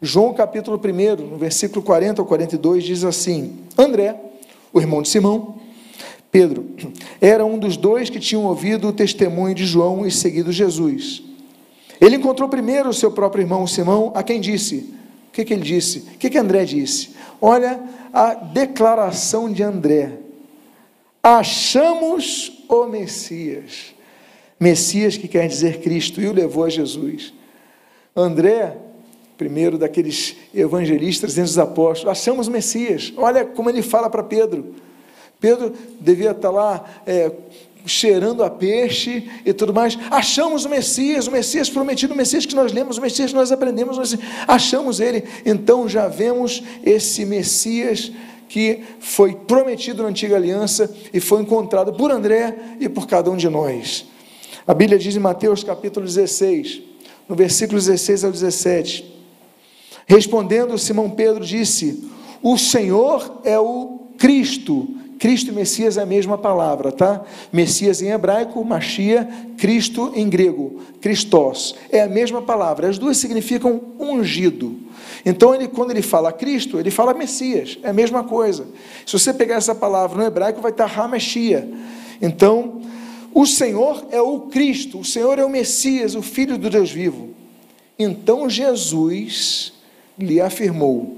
João 0.00 0.34
capítulo 0.34 0.78
1, 0.78 1.24
no 1.24 1.36
versículo 1.38 1.82
40 1.82 2.20
ao 2.20 2.26
42, 2.26 2.84
diz 2.84 3.04
assim: 3.04 3.56
André, 3.78 4.14
o 4.72 4.80
irmão 4.80 5.00
de 5.00 5.08
Simão, 5.08 5.55
Pedro, 6.38 6.66
era 7.20 7.44
um 7.44 7.58
dos 7.58 7.76
dois 7.76 8.10
que 8.10 8.20
tinham 8.20 8.44
ouvido 8.44 8.88
o 8.88 8.92
testemunho 8.92 9.54
de 9.54 9.64
João 9.64 10.06
e 10.06 10.10
seguido 10.10 10.52
Jesus. 10.52 11.22
Ele 12.00 12.16
encontrou 12.16 12.48
primeiro 12.48 12.88
o 12.88 12.94
seu 12.94 13.10
próprio 13.10 13.42
irmão 13.42 13.66
Simão, 13.66 14.12
a 14.14 14.22
quem 14.22 14.40
disse: 14.40 14.92
O 15.28 15.32
que, 15.32 15.44
que 15.44 15.54
ele 15.54 15.62
disse? 15.62 16.00
O 16.00 16.18
que, 16.18 16.28
que 16.28 16.38
André 16.38 16.64
disse? 16.64 17.10
Olha 17.40 17.80
a 18.12 18.34
declaração 18.34 19.50
de 19.50 19.62
André 19.62 20.26
achamos 21.26 22.64
o 22.68 22.86
Messias. 22.86 23.94
Messias 24.60 25.16
que 25.16 25.26
quer 25.26 25.48
dizer 25.48 25.80
Cristo, 25.80 26.20
e 26.20 26.28
o 26.28 26.32
levou 26.32 26.64
a 26.64 26.68
Jesus. 26.68 27.34
André, 28.14 28.76
primeiro 29.36 29.76
daqueles 29.76 30.36
evangelistas 30.54 31.34
dentro 31.34 31.50
dos 31.50 31.58
apóstolos, 31.58 32.16
achamos 32.16 32.46
o 32.46 32.50
Messias. 32.50 33.12
Olha 33.16 33.44
como 33.44 33.68
ele 33.68 33.82
fala 33.82 34.08
para 34.08 34.22
Pedro. 34.22 34.76
Pedro 35.40 35.72
devia 36.00 36.30
estar 36.30 36.50
lá 36.50 36.84
é, 37.06 37.30
cheirando 37.86 38.42
a 38.42 38.50
peixe 38.50 39.28
e 39.44 39.52
tudo 39.52 39.72
mais. 39.72 39.96
Achamos 40.10 40.64
o 40.64 40.68
Messias, 40.68 41.26
o 41.26 41.30
Messias 41.30 41.70
prometido, 41.70 42.14
o 42.14 42.16
Messias 42.16 42.44
que 42.44 42.54
nós 42.54 42.72
lemos, 42.72 42.98
o 42.98 43.00
Messias 43.00 43.30
que 43.30 43.36
nós 43.36 43.52
aprendemos, 43.52 43.96
nós 43.96 44.16
achamos 44.46 45.00
ele. 45.00 45.24
Então 45.44 45.88
já 45.88 46.08
vemos 46.08 46.62
esse 46.84 47.24
Messias 47.24 48.10
que 48.48 48.82
foi 49.00 49.34
prometido 49.34 50.02
na 50.02 50.08
antiga 50.08 50.36
aliança 50.36 50.94
e 51.12 51.20
foi 51.20 51.42
encontrado 51.42 51.92
por 51.92 52.10
André 52.10 52.56
e 52.80 52.88
por 52.88 53.06
cada 53.06 53.30
um 53.30 53.36
de 53.36 53.48
nós. 53.48 54.06
A 54.66 54.74
Bíblia 54.74 54.98
diz 54.98 55.14
em 55.14 55.20
Mateus 55.20 55.62
capítulo 55.62 56.06
16, 56.06 56.82
no 57.28 57.36
versículo 57.36 57.78
16 57.78 58.24
ao 58.24 58.32
17: 58.32 59.16
Respondendo, 60.06 60.78
Simão 60.78 61.10
Pedro 61.10 61.44
disse: 61.44 62.08
O 62.42 62.56
Senhor 62.56 63.40
é 63.44 63.58
o 63.58 64.00
Cristo. 64.16 64.88
Cristo 65.26 65.50
e 65.50 65.52
Messias 65.52 65.96
é 65.96 66.02
a 66.02 66.06
mesma 66.06 66.38
palavra, 66.38 66.92
tá? 66.92 67.20
Messias 67.52 68.00
em 68.00 68.10
hebraico, 68.10 68.64
Machia, 68.64 69.28
Cristo 69.58 70.12
em 70.14 70.28
grego, 70.28 70.80
Christos. 71.00 71.74
É 71.90 72.00
a 72.00 72.06
mesma 72.06 72.40
palavra. 72.40 72.88
As 72.88 72.96
duas 72.96 73.16
significam 73.16 73.80
ungido. 73.98 74.76
Então, 75.24 75.52
ele, 75.52 75.66
quando 75.66 75.90
ele 75.90 76.00
fala 76.00 76.30
Cristo, 76.30 76.78
ele 76.78 76.92
fala 76.92 77.12
Messias, 77.12 77.76
é 77.82 77.88
a 77.88 77.92
mesma 77.92 78.22
coisa. 78.22 78.68
Se 79.04 79.18
você 79.18 79.34
pegar 79.34 79.56
essa 79.56 79.74
palavra 79.74 80.16
no 80.16 80.24
hebraico, 80.24 80.60
vai 80.60 80.70
estar 80.70 80.96
Hamashia. 80.96 81.68
Então, 82.22 82.82
o 83.34 83.44
Senhor 83.46 84.06
é 84.12 84.22
o 84.22 84.42
Cristo, 84.42 85.00
o 85.00 85.04
Senhor 85.04 85.40
é 85.40 85.44
o 85.44 85.50
Messias, 85.50 86.14
o 86.14 86.22
Filho 86.22 86.56
do 86.56 86.70
Deus 86.70 86.92
vivo. 86.92 87.30
Então, 87.98 88.48
Jesus 88.48 89.72
lhe 90.16 90.40
afirmou: 90.40 91.16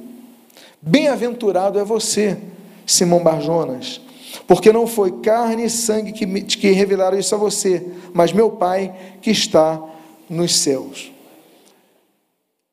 Bem-aventurado 0.81 1.79
é 1.79 1.85
você, 1.85 2.39
Simão 2.89 3.23
Barjonas, 3.23 4.01
porque 4.47 4.73
não 4.73 4.87
foi 4.87 5.21
carne 5.21 5.67
e 5.67 5.71
sangue 5.71 6.13
que, 6.13 6.27
que 6.43 6.71
revelaram 6.71 7.19
isso 7.19 7.35
a 7.35 7.39
você, 7.39 7.87
mas 8.15 8.33
meu 8.33 8.51
Pai 8.51 8.95
que 9.21 9.31
está 9.31 9.81
nos 10.29 10.57
céus. 10.57 11.13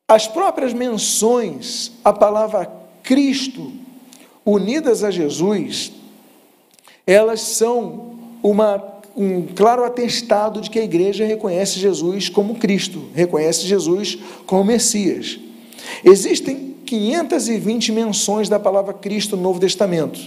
As 0.08 0.26
próprias 0.26 0.72
menções 0.72 1.92
à 2.04 2.12
palavra 2.12 2.70
Cristo, 3.02 3.72
unidas 4.44 5.04
a 5.04 5.10
Jesus, 5.10 5.92
elas 7.06 7.40
são 7.40 8.14
uma, 8.42 8.82
um 9.16 9.46
claro 9.46 9.84
atestado 9.84 10.60
de 10.60 10.70
que 10.70 10.78
a 10.78 10.84
igreja 10.84 11.26
reconhece 11.26 11.78
Jesus 11.78 12.28
como 12.28 12.54
Cristo, 12.54 13.06
reconhece 13.14 13.66
Jesus 13.66 14.16
como 14.46 14.64
Messias. 14.64 15.38
Existem 16.04 16.75
520 16.86 17.92
menções 17.92 18.48
da 18.48 18.58
palavra 18.58 18.94
Cristo 18.94 19.36
no 19.36 19.42
Novo 19.42 19.60
Testamento. 19.60 20.18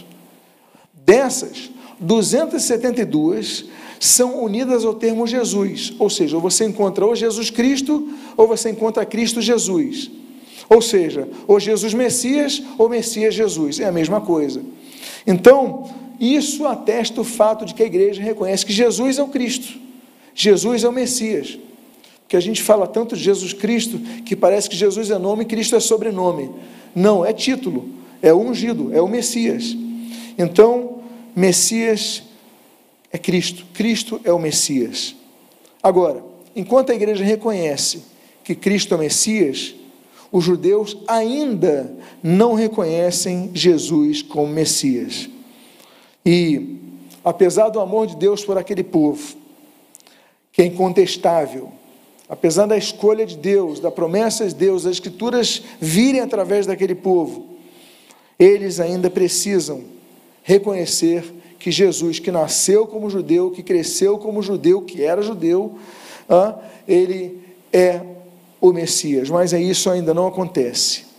Dessas, 0.93 1.71
272 1.99 3.65
são 3.99 4.43
unidas 4.43 4.85
ao 4.85 4.93
termo 4.93 5.25
Jesus, 5.25 5.93
ou 5.97 6.09
seja, 6.09 6.35
ou 6.35 6.41
você 6.41 6.65
encontra 6.65 7.05
ou 7.05 7.15
Jesus 7.15 7.49
Cristo, 7.49 8.09
ou 8.37 8.47
você 8.47 8.69
encontra 8.69 9.05
Cristo 9.05 9.41
Jesus. 9.41 10.11
Ou 10.69 10.81
seja, 10.81 11.27
ou 11.47 11.59
Jesus 11.59 11.93
Messias, 11.93 12.61
ou 12.77 12.87
Messias 12.87 13.33
Jesus, 13.33 13.79
é 13.79 13.85
a 13.85 13.91
mesma 13.91 14.21
coisa. 14.21 14.61
Então, 15.25 15.89
isso 16.19 16.65
atesta 16.65 17.21
o 17.21 17.23
fato 17.23 17.65
de 17.65 17.73
que 17.73 17.81
a 17.81 17.85
igreja 17.85 18.21
reconhece 18.21 18.65
que 18.65 18.73
Jesus 18.73 19.17
é 19.17 19.23
o 19.23 19.27
Cristo, 19.27 19.79
Jesus 20.35 20.83
é 20.83 20.89
o 20.89 20.93
Messias. 20.93 21.57
Porque 22.29 22.37
a 22.37 22.41
gente 22.41 22.61
fala 22.61 22.85
tanto 22.85 23.15
de 23.17 23.23
Jesus 23.23 23.53
Cristo 23.53 23.97
que 24.23 24.35
parece 24.35 24.69
que 24.69 24.75
Jesus 24.75 25.09
é 25.09 25.17
nome 25.17 25.41
e 25.41 25.47
Cristo 25.47 25.75
é 25.75 25.79
sobrenome. 25.79 26.51
Não, 26.93 27.25
é 27.25 27.33
título, 27.33 27.89
é 28.21 28.31
ungido, 28.31 28.93
é 28.93 29.01
o 29.01 29.07
Messias. 29.07 29.75
Então, 30.37 31.01
Messias 31.35 32.21
é 33.11 33.17
Cristo, 33.17 33.65
Cristo 33.73 34.21
é 34.23 34.31
o 34.31 34.37
Messias. 34.37 35.15
Agora, 35.81 36.23
enquanto 36.55 36.91
a 36.91 36.93
igreja 36.93 37.23
reconhece 37.23 38.03
que 38.43 38.53
Cristo 38.53 38.93
é 38.93 38.97
o 38.97 38.99
Messias, 38.99 39.73
os 40.31 40.43
judeus 40.43 40.97
ainda 41.07 41.91
não 42.21 42.53
reconhecem 42.53 43.49
Jesus 43.55 44.21
como 44.21 44.45
Messias. 44.45 45.27
E, 46.23 46.77
apesar 47.25 47.69
do 47.69 47.79
amor 47.79 48.05
de 48.05 48.15
Deus 48.17 48.45
por 48.45 48.55
aquele 48.55 48.83
povo, 48.83 49.35
que 50.51 50.61
é 50.61 50.65
incontestável, 50.65 51.78
apesar 52.29 52.67
da 52.67 52.77
escolha 52.77 53.25
de 53.25 53.35
Deus, 53.35 53.79
da 53.79 53.89
promessa 53.89 54.47
de 54.47 54.53
Deus, 54.53 54.85
as 54.85 54.93
Escrituras 54.93 55.63
virem 55.81 56.21
através 56.21 56.67
daquele 56.67 56.93
povo, 56.93 57.47
eles 58.37 58.79
ainda 58.79 59.09
precisam 59.09 59.83
reconhecer 60.43 61.33
que 61.57 61.71
Jesus, 61.71 62.19
que 62.19 62.31
nasceu 62.31 62.87
como 62.87 63.09
judeu, 63.09 63.51
que 63.51 63.61
cresceu 63.61 64.17
como 64.17 64.41
judeu, 64.41 64.81
que 64.83 65.03
era 65.03 65.21
judeu, 65.21 65.77
ele 66.87 67.39
é 67.73 68.01
o 68.61 68.71
Messias, 68.71 69.29
mas 69.29 69.51
isso 69.51 69.89
ainda 69.89 70.13
não 70.13 70.27
acontece. 70.27 71.09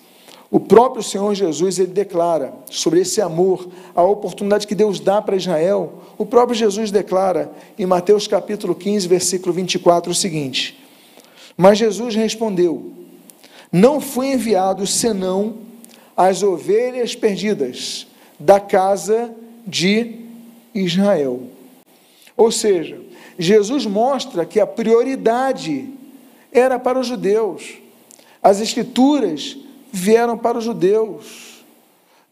O 0.50 0.58
próprio 0.58 1.02
Senhor 1.02 1.32
Jesus, 1.34 1.78
ele 1.78 1.92
declara 1.92 2.54
sobre 2.70 3.00
esse 3.00 3.20
amor, 3.20 3.68
a 3.94 4.02
oportunidade 4.02 4.66
que 4.66 4.74
Deus 4.74 4.98
dá 4.98 5.20
para 5.22 5.36
Israel. 5.36 5.92
O 6.18 6.26
próprio 6.26 6.56
Jesus 6.56 6.90
declara 6.90 7.52
em 7.78 7.86
Mateus 7.86 8.26
capítulo 8.26 8.74
15, 8.74 9.06
versículo 9.06 9.52
24 9.52 10.10
o 10.10 10.14
seguinte: 10.14 10.79
Mas 11.56 11.78
Jesus 11.78 12.14
respondeu: 12.14 12.92
Não 13.72 14.00
fui 14.00 14.32
enviado 14.32 14.86
senão 14.86 15.58
as 16.16 16.42
ovelhas 16.42 17.14
perdidas 17.14 18.06
da 18.38 18.60
casa 18.60 19.34
de 19.66 20.16
Israel. 20.74 21.42
Ou 22.36 22.50
seja, 22.50 23.00
Jesus 23.38 23.86
mostra 23.86 24.44
que 24.44 24.60
a 24.60 24.66
prioridade 24.66 25.88
era 26.52 26.78
para 26.78 26.98
os 26.98 27.06
judeus. 27.06 27.74
As 28.42 28.60
Escrituras 28.60 29.56
vieram 29.92 30.36
para 30.36 30.58
os 30.58 30.64
judeus. 30.64 31.64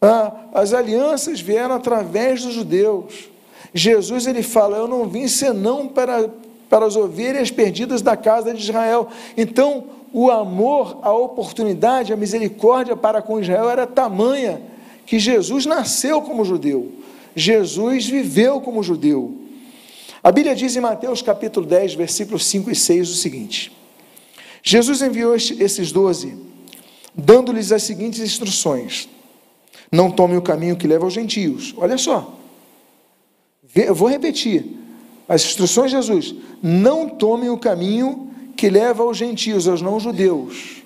Ah, 0.01 0.45
as 0.55 0.73
alianças 0.73 1.41
vieram 1.41 1.75
através 1.75 2.43
dos 2.43 2.55
judeus. 2.55 3.29
Jesus 3.75 4.27
ele 4.27 4.43
fala: 4.43 4.77
Eu 4.77 4.89
não 4.89 5.09
vim 5.09 5.29
senão 5.29 5.89
para, 5.89 6.31
para 6.69 6.87
as 6.87 6.97
ovelhas 6.97 7.51
perdidas 7.51 8.03
da 8.03 8.17
casa 8.17 8.53
de 8.53 8.63
Israel. 8.63 9.09
Então, 9.37 9.85
o 10.13 10.31
amor, 10.31 10.99
a 11.03 11.13
oportunidade, 11.13 12.13
a 12.13 12.17
misericórdia 12.17 12.97
para 12.97 13.23
com 13.23 13.41
Israel 13.41 13.69
era 13.69 13.87
tamanha 13.87 14.61
que 15.07 15.19
Jesus 15.19 15.67
nasceu 15.67 16.21
como 16.23 16.45
judeu. 16.45 16.93
Jesus 17.35 18.07
viveu 18.07 18.61
como 18.61 18.83
judeu. 18.83 19.35
A 20.23 20.33
Bíblia 20.33 20.55
diz 20.55 20.77
em 20.77 20.81
Mateus 20.81 21.23
capítulo 21.23 21.65
10, 21.67 21.95
versículos 21.95 22.45
5 22.47 22.71
e 22.71 22.75
6 22.75 23.11
o 23.11 23.15
seguinte: 23.15 23.73
Jesus 24.63 25.01
enviou 25.01 25.35
esses 25.35 25.93
doze, 25.93 26.37
dando-lhes 27.15 27.71
as 27.71 27.83
seguintes 27.85 28.21
instruções: 28.21 29.09
Não 29.91 30.11
tomem 30.11 30.37
o 30.37 30.43
caminho 30.43 30.77
que 30.77 30.87
leva 30.87 31.05
aos 31.05 31.15
gentios. 31.15 31.73
Olha 31.77 31.97
só, 31.97 32.35
eu 33.75 33.95
vou 33.95 34.09
repetir. 34.09 34.78
As 35.29 35.45
instruções 35.45 35.91
de 35.91 35.97
Jesus: 35.97 36.35
Não 36.63 37.09
tomem 37.09 37.51
o 37.51 37.59
caminho 37.59 38.31
que 38.57 38.71
leva 38.71 39.03
aos 39.03 39.17
gentios, 39.17 39.69
aos 39.69 39.83
não-judeus. 39.83 40.83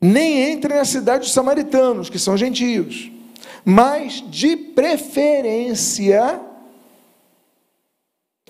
Nem 0.00 0.52
entrem 0.52 0.76
na 0.76 0.84
cidade 0.84 1.20
dos 1.20 1.32
samaritanos, 1.32 2.10
que 2.10 2.18
são 2.18 2.36
gentios. 2.36 3.10
Mas, 3.64 4.22
de 4.28 4.56
preferência, 4.56 6.40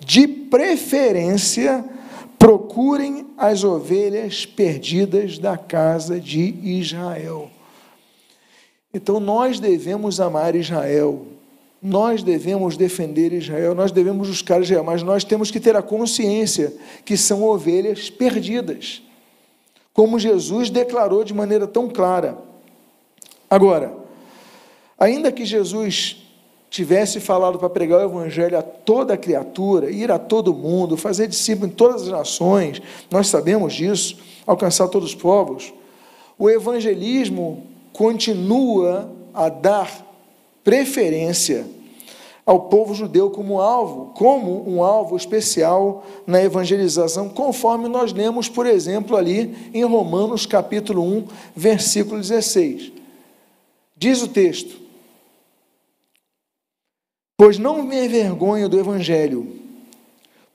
de 0.03 0.27
preferência, 0.27 1.85
procurem 2.37 3.27
as 3.37 3.63
ovelhas 3.63 4.45
perdidas 4.45 5.37
da 5.37 5.57
casa 5.57 6.19
de 6.19 6.55
Israel. 6.61 7.49
Então 8.93 9.19
nós 9.19 9.59
devemos 9.59 10.19
amar 10.19 10.55
Israel, 10.55 11.25
nós 11.83 12.23
devemos 12.23 12.77
defender 12.77 13.33
Israel, 13.33 13.75
nós 13.75 13.91
devemos 13.91 14.29
buscar 14.29 14.61
Israel, 14.61 14.85
mas 14.85 15.03
nós 15.03 15.25
temos 15.25 15.51
que 15.51 15.59
ter 15.59 15.75
a 15.75 15.81
consciência 15.81 16.73
que 17.03 17.17
são 17.17 17.43
ovelhas 17.43 18.09
perdidas, 18.09 19.03
como 19.93 20.17
Jesus 20.17 20.69
declarou 20.69 21.25
de 21.25 21.33
maneira 21.33 21.67
tão 21.67 21.89
clara. 21.89 22.37
Agora, 23.49 23.93
ainda 24.97 25.29
que 25.29 25.45
Jesus 25.45 26.25
tivesse 26.69 27.19
falado 27.19 27.59
para 27.59 27.69
pregar 27.69 27.99
o 27.99 28.09
evangelho 28.09 28.57
a 28.57 28.63
toda 28.63 29.17
criatura, 29.17 29.91
ir 29.91 30.09
a 30.09 30.17
todo 30.17 30.53
mundo, 30.53 30.95
fazer 30.95 31.27
discípulo 31.27 31.67
em 31.67 31.69
todas 31.69 32.03
as 32.03 32.07
nações, 32.07 32.81
nós 33.11 33.27
sabemos 33.27 33.73
disso, 33.73 34.17
alcançar 34.47 34.87
todos 34.87 35.09
os 35.09 35.15
povos, 35.15 35.73
o 36.39 36.49
evangelismo 36.49 37.67
continua 37.91 39.11
a 39.33 39.49
dar 39.49 40.02
preferência 40.63 41.65
ao 42.45 42.61
povo 42.61 42.93
judeu 42.93 43.29
como 43.29 43.61
alvo, 43.61 44.11
como 44.13 44.69
um 44.69 44.83
alvo 44.83 45.15
especial 45.15 46.05
na 46.27 46.41
evangelização, 46.43 47.29
conforme 47.29 47.87
nós 47.87 48.11
lemos, 48.11 48.49
por 48.49 48.65
exemplo, 48.65 49.15
ali 49.15 49.71
em 49.73 49.83
Romanos 49.85 50.45
capítulo 50.45 51.01
1, 51.01 51.27
versículo 51.55 52.19
16. 52.19 52.91
Diz 53.95 54.21
o 54.21 54.27
texto: 54.27 54.77
Pois 57.37 57.57
não 57.57 57.81
me 57.83 58.05
envergonho 58.05 58.67
do 58.67 58.79
Evangelho, 58.79 59.47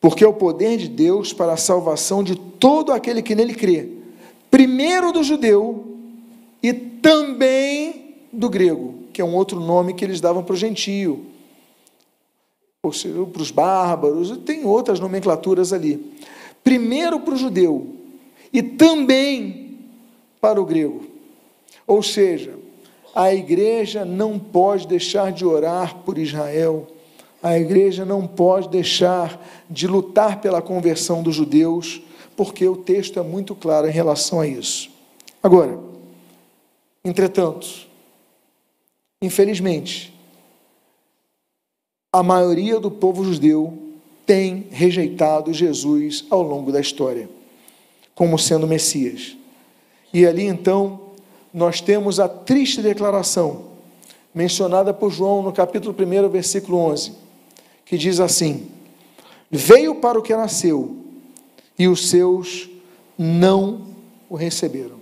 porque 0.00 0.22
é 0.22 0.28
o 0.28 0.34
poder 0.34 0.76
de 0.76 0.88
Deus 0.88 1.32
para 1.32 1.54
a 1.54 1.56
salvação 1.56 2.22
de 2.22 2.36
todo 2.36 2.92
aquele 2.92 3.22
que 3.22 3.34
nele 3.34 3.54
crê, 3.54 3.88
primeiro 4.50 5.10
do 5.10 5.22
judeu 5.22 5.96
e 6.62 6.72
também 6.72 8.16
do 8.30 8.50
grego, 8.50 8.97
que 9.18 9.22
é 9.22 9.24
um 9.24 9.34
outro 9.34 9.58
nome 9.58 9.94
que 9.94 10.04
eles 10.04 10.20
davam 10.20 10.44
para 10.44 10.52
o 10.52 10.56
gentio, 10.56 11.26
para 12.80 13.42
os 13.42 13.50
bárbaros, 13.50 14.30
tem 14.46 14.64
outras 14.64 15.00
nomenclaturas 15.00 15.72
ali. 15.72 16.14
Primeiro 16.62 17.18
para 17.18 17.34
o 17.34 17.36
judeu 17.36 17.96
e 18.52 18.62
também 18.62 19.76
para 20.40 20.62
o 20.62 20.64
grego. 20.64 21.04
Ou 21.84 22.00
seja, 22.00 22.54
a 23.12 23.34
igreja 23.34 24.04
não 24.04 24.38
pode 24.38 24.86
deixar 24.86 25.32
de 25.32 25.44
orar 25.44 25.96
por 26.04 26.16
Israel. 26.16 26.86
A 27.42 27.58
igreja 27.58 28.04
não 28.04 28.24
pode 28.24 28.68
deixar 28.68 29.44
de 29.68 29.88
lutar 29.88 30.40
pela 30.40 30.62
conversão 30.62 31.24
dos 31.24 31.34
judeus, 31.34 32.00
porque 32.36 32.68
o 32.68 32.76
texto 32.76 33.18
é 33.18 33.22
muito 33.24 33.56
claro 33.56 33.88
em 33.88 33.92
relação 33.92 34.38
a 34.40 34.46
isso. 34.46 34.88
Agora, 35.42 35.76
entretanto, 37.04 37.87
infelizmente, 39.22 40.14
a 42.12 42.22
maioria 42.22 42.80
do 42.80 42.90
povo 42.90 43.24
judeu 43.24 43.76
tem 44.24 44.66
rejeitado 44.70 45.52
Jesus 45.52 46.24
ao 46.30 46.42
longo 46.42 46.70
da 46.70 46.80
história, 46.80 47.28
como 48.14 48.38
sendo 48.38 48.66
Messias. 48.66 49.36
E 50.12 50.26
ali 50.26 50.44
então 50.44 51.00
nós 51.52 51.80
temos 51.80 52.20
a 52.20 52.28
triste 52.28 52.82
declaração 52.82 53.68
mencionada 54.34 54.92
por 54.92 55.10
João 55.10 55.42
no 55.42 55.52
capítulo 55.52 55.94
1, 55.98 56.28
versículo 56.28 56.78
11, 56.78 57.12
que 57.84 57.96
diz 57.98 58.20
assim: 58.20 58.68
Veio 59.50 59.96
para 59.96 60.18
o 60.18 60.22
que 60.22 60.36
nasceu, 60.36 60.96
e 61.78 61.88
os 61.88 62.08
seus 62.08 62.68
não 63.16 63.86
o 64.28 64.36
receberam. 64.36 64.97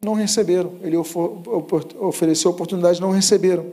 Não 0.00 0.14
receberam, 0.14 0.74
ele 0.80 0.96
ofereceu 0.96 2.52
oportunidade, 2.52 3.00
não 3.00 3.10
receberam. 3.10 3.72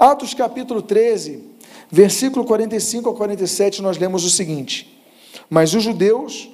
Atos 0.00 0.34
capítulo 0.34 0.82
13, 0.82 1.44
versículo 1.88 2.44
45 2.44 3.08
a 3.08 3.14
47, 3.14 3.80
nós 3.80 3.96
lemos 3.96 4.24
o 4.24 4.30
seguinte: 4.30 5.00
Mas 5.48 5.72
os 5.72 5.84
judeus, 5.84 6.50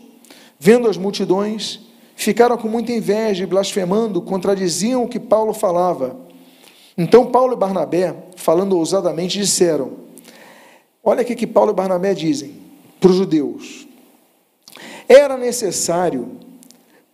vendo 0.60 0.86
as 0.86 0.98
multidões, 0.98 1.80
ficaram 2.14 2.58
com 2.58 2.68
muita 2.68 2.92
inveja 2.92 3.44
e 3.44 3.46
blasfemando, 3.46 4.20
contradiziam 4.20 5.04
o 5.04 5.08
que 5.08 5.18
Paulo 5.18 5.54
falava. 5.54 6.14
Então 6.94 7.24
Paulo 7.30 7.54
e 7.54 7.56
Barnabé, 7.56 8.14
falando 8.36 8.76
ousadamente, 8.76 9.38
disseram: 9.38 9.92
Olha 11.02 11.22
o 11.22 11.24
que 11.24 11.46
Paulo 11.46 11.70
e 11.70 11.74
Barnabé 11.74 12.12
dizem 12.12 12.54
para 13.00 13.08
os 13.08 13.16
judeus. 13.16 13.88
Era 15.08 15.38
necessário 15.38 16.32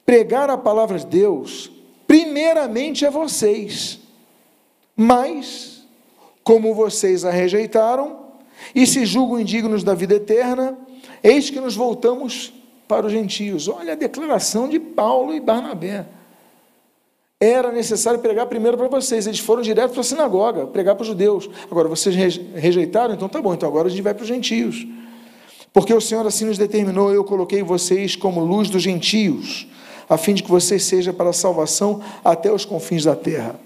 pregar 0.05 0.51
a 0.51 0.59
palavra 0.59 0.99
de 0.99 1.07
Deus 1.07 1.71
primeiramente 2.13 3.07
a 3.07 3.11
vocês, 3.11 3.99
mas, 4.95 5.83
como 6.45 6.75
vocês 6.75 7.25
a 7.25 7.31
rejeitaram 7.31 8.19
e 8.75 8.87
se 8.87 9.07
julgam 9.07 9.41
indignos 9.41 9.83
da 9.83 9.95
vida 9.95 10.17
eterna, 10.17 10.77
eis 11.23 11.49
que 11.49 11.59
nos 11.59 11.75
voltamos 11.75 12.53
para 12.87 13.07
os 13.07 13.13
gentios. 13.13 13.67
Olha 13.67 13.95
a 13.95 13.97
declaração 13.97 14.69
de 14.69 14.79
Paulo 14.79 15.33
e 15.33 15.41
Barnabé. 15.41 16.05
Era 17.41 17.73
necessário 17.73 18.21
pregar 18.21 18.45
primeiro 18.45 18.77
para 18.77 18.89
vocês. 18.89 19.27
Eles 19.27 19.39
foram 19.41 19.63
direto 19.63 19.93
para 19.93 20.03
a 20.03 20.05
sinagoga, 20.05 20.67
pregar 20.67 20.95
para 20.95 21.03
os 21.05 21.09
judeus. 21.09 21.49
Agora, 21.71 21.89
vocês 21.89 22.15
rejeitaram? 22.55 23.15
Então 23.15 23.27
tá 23.27 23.41
bom, 23.41 23.55
então 23.55 23.67
agora 23.67 23.89
a 23.89 23.91
gente 23.91 24.03
vai 24.03 24.13
para 24.13 24.23
os 24.23 24.29
gentios. 24.29 24.87
Porque 25.73 25.95
o 25.95 26.01
Senhor 26.01 26.27
assim 26.27 26.45
nos 26.45 26.59
determinou, 26.59 27.11
eu 27.11 27.25
coloquei 27.25 27.63
vocês 27.63 28.15
como 28.15 28.45
luz 28.45 28.69
dos 28.69 28.83
gentios, 28.83 29.67
a 30.09 30.17
fim 30.17 30.35
de 30.35 30.43
que 30.43 30.51
vocês 30.51 30.85
sejam 30.85 31.15
para 31.15 31.31
a 31.31 31.33
salvação 31.33 32.03
até 32.25 32.53
os 32.53 32.65
confins 32.65 33.05
da 33.05 33.17
terra. 33.17 33.59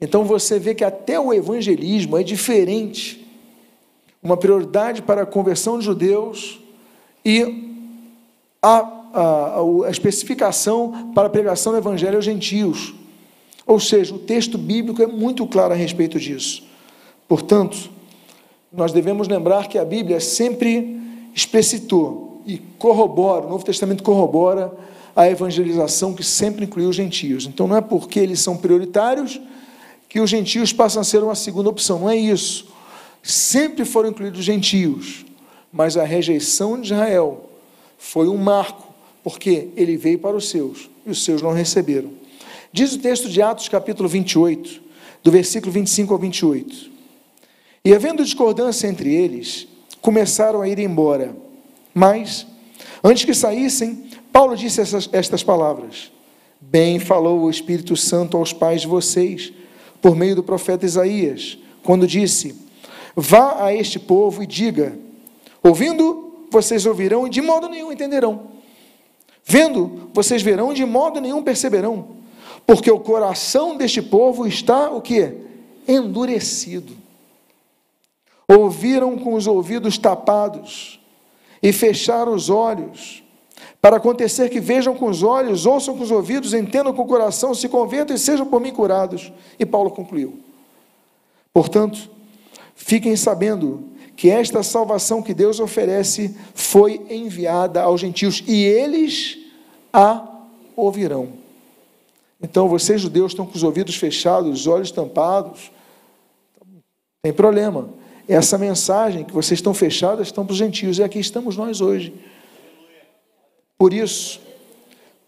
Então 0.00 0.24
você 0.24 0.58
vê 0.58 0.74
que 0.74 0.84
até 0.84 1.18
o 1.18 1.32
evangelismo 1.32 2.16
é 2.16 2.22
diferente. 2.22 3.26
Uma 4.22 4.36
prioridade 4.36 5.02
para 5.02 5.22
a 5.22 5.26
conversão 5.26 5.78
de 5.78 5.84
judeus 5.84 6.60
e 7.24 7.68
a, 8.62 8.78
a, 9.12 9.60
a 9.86 9.90
especificação 9.90 11.12
para 11.14 11.26
a 11.26 11.30
pregação 11.30 11.72
do 11.72 11.78
Evangelho 11.78 12.16
aos 12.16 12.24
gentios. 12.24 12.94
Ou 13.66 13.78
seja, 13.78 14.14
o 14.14 14.18
texto 14.18 14.56
bíblico 14.56 15.02
é 15.02 15.06
muito 15.06 15.46
claro 15.46 15.72
a 15.72 15.76
respeito 15.76 16.18
disso. 16.18 16.66
Portanto, 17.28 17.90
nós 18.72 18.92
devemos 18.92 19.28
lembrar 19.28 19.68
que 19.68 19.78
a 19.78 19.84
Bíblia 19.84 20.20
sempre 20.20 21.00
explicitou 21.34 22.42
e 22.46 22.58
corrobora, 22.78 23.46
o 23.46 23.50
Novo 23.50 23.64
Testamento 23.64 24.02
corrobora 24.02 24.72
a 25.18 25.28
evangelização 25.28 26.14
que 26.14 26.22
sempre 26.22 26.64
incluiu 26.64 26.90
os 26.90 26.94
gentios. 26.94 27.44
Então 27.44 27.66
não 27.66 27.76
é 27.76 27.80
porque 27.80 28.20
eles 28.20 28.38
são 28.38 28.56
prioritários 28.56 29.40
que 30.08 30.20
os 30.20 30.30
gentios 30.30 30.72
passam 30.72 31.02
a 31.02 31.04
ser 31.04 31.24
uma 31.24 31.34
segunda 31.34 31.68
opção, 31.68 31.98
não 31.98 32.08
é 32.08 32.16
isso. 32.16 32.68
Sempre 33.20 33.84
foram 33.84 34.10
incluídos 34.10 34.38
os 34.38 34.44
gentios, 34.44 35.26
mas 35.72 35.96
a 35.96 36.04
rejeição 36.04 36.80
de 36.80 36.92
Israel 36.92 37.50
foi 37.98 38.28
um 38.28 38.36
marco, 38.36 38.94
porque 39.24 39.70
ele 39.76 39.96
veio 39.96 40.20
para 40.20 40.36
os 40.36 40.50
seus 40.50 40.88
e 41.04 41.10
os 41.10 41.24
seus 41.24 41.42
não 41.42 41.52
receberam. 41.52 42.10
Diz 42.72 42.92
o 42.92 43.00
texto 43.00 43.28
de 43.28 43.42
Atos, 43.42 43.68
capítulo 43.68 44.08
28, 44.08 44.80
do 45.24 45.32
versículo 45.32 45.72
25 45.72 46.12
ao 46.12 46.20
28. 46.20 46.92
E 47.84 47.92
havendo 47.92 48.22
discordância 48.22 48.86
entre 48.86 49.12
eles, 49.12 49.66
começaram 50.00 50.62
a 50.62 50.68
ir 50.68 50.78
embora. 50.78 51.34
Mas, 51.92 52.46
antes 53.02 53.24
que 53.24 53.34
saíssem, 53.34 54.06
Paulo 54.32 54.56
disse 54.56 54.80
essas, 54.80 55.08
estas 55.12 55.42
palavras: 55.42 56.10
Bem 56.60 56.98
falou 56.98 57.40
o 57.40 57.50
Espírito 57.50 57.96
Santo 57.96 58.36
aos 58.36 58.52
pais 58.52 58.82
de 58.82 58.86
vocês, 58.86 59.52
por 60.00 60.16
meio 60.16 60.36
do 60.36 60.42
profeta 60.42 60.86
Isaías, 60.86 61.58
quando 61.82 62.06
disse: 62.06 62.54
Vá 63.14 63.64
a 63.64 63.74
este 63.74 63.98
povo 63.98 64.42
e 64.42 64.46
diga: 64.46 64.98
Ouvindo, 65.62 66.46
vocês 66.50 66.86
ouvirão 66.86 67.26
e 67.26 67.30
de 67.30 67.42
modo 67.42 67.68
nenhum 67.68 67.92
entenderão. 67.92 68.48
Vendo, 69.44 70.10
vocês 70.12 70.42
verão 70.42 70.72
e 70.72 70.74
de 70.74 70.84
modo 70.84 71.20
nenhum 71.20 71.42
perceberão. 71.42 72.18
Porque 72.66 72.90
o 72.90 73.00
coração 73.00 73.76
deste 73.76 74.02
povo 74.02 74.46
está 74.46 74.90
o 74.90 75.00
que? 75.00 75.32
Endurecido. 75.86 76.94
Ouviram 78.46 79.16
com 79.18 79.34
os 79.34 79.46
ouvidos 79.46 79.96
tapados 79.96 81.00
e 81.62 81.72
fecharam 81.72 82.34
os 82.34 82.50
olhos, 82.50 83.22
para 83.80 83.96
acontecer 83.96 84.48
que 84.48 84.60
vejam 84.60 84.94
com 84.94 85.06
os 85.06 85.22
olhos, 85.22 85.66
ouçam 85.66 85.96
com 85.96 86.02
os 86.02 86.10
ouvidos, 86.10 86.54
entendam 86.54 86.92
com 86.92 87.02
o 87.02 87.06
coração, 87.06 87.54
se 87.54 87.68
convertam 87.68 88.14
e 88.14 88.18
sejam 88.18 88.46
por 88.46 88.60
mim 88.60 88.72
curados. 88.72 89.32
E 89.58 89.66
Paulo 89.66 89.90
concluiu. 89.90 90.40
Portanto, 91.52 92.10
Fiquem 92.80 93.16
sabendo 93.16 93.88
que 94.16 94.30
esta 94.30 94.62
salvação 94.62 95.20
que 95.20 95.34
Deus 95.34 95.58
oferece 95.58 96.34
foi 96.54 97.04
enviada 97.10 97.82
aos 97.82 98.00
gentios 98.00 98.42
e 98.46 98.62
eles 98.62 99.36
a 99.92 100.26
ouvirão. 100.76 101.32
Então, 102.40 102.68
vocês 102.68 103.00
judeus 103.00 103.32
estão 103.32 103.44
com 103.44 103.56
os 103.56 103.64
ouvidos 103.64 103.96
fechados, 103.96 104.60
os 104.60 104.66
olhos 104.68 104.92
tampados. 104.92 105.72
Tem 107.20 107.32
problema. 107.32 107.90
Essa 108.28 108.56
mensagem 108.56 109.24
que 109.24 109.32
vocês 109.32 109.58
estão 109.58 109.74
fechados 109.74 110.28
estão 110.28 110.46
para 110.46 110.52
os 110.52 110.58
gentios 110.58 110.98
e 110.98 111.02
aqui 111.02 111.18
estamos 111.18 111.56
nós 111.56 111.80
hoje. 111.80 112.14
Por 113.78 113.94
isso, 113.94 114.40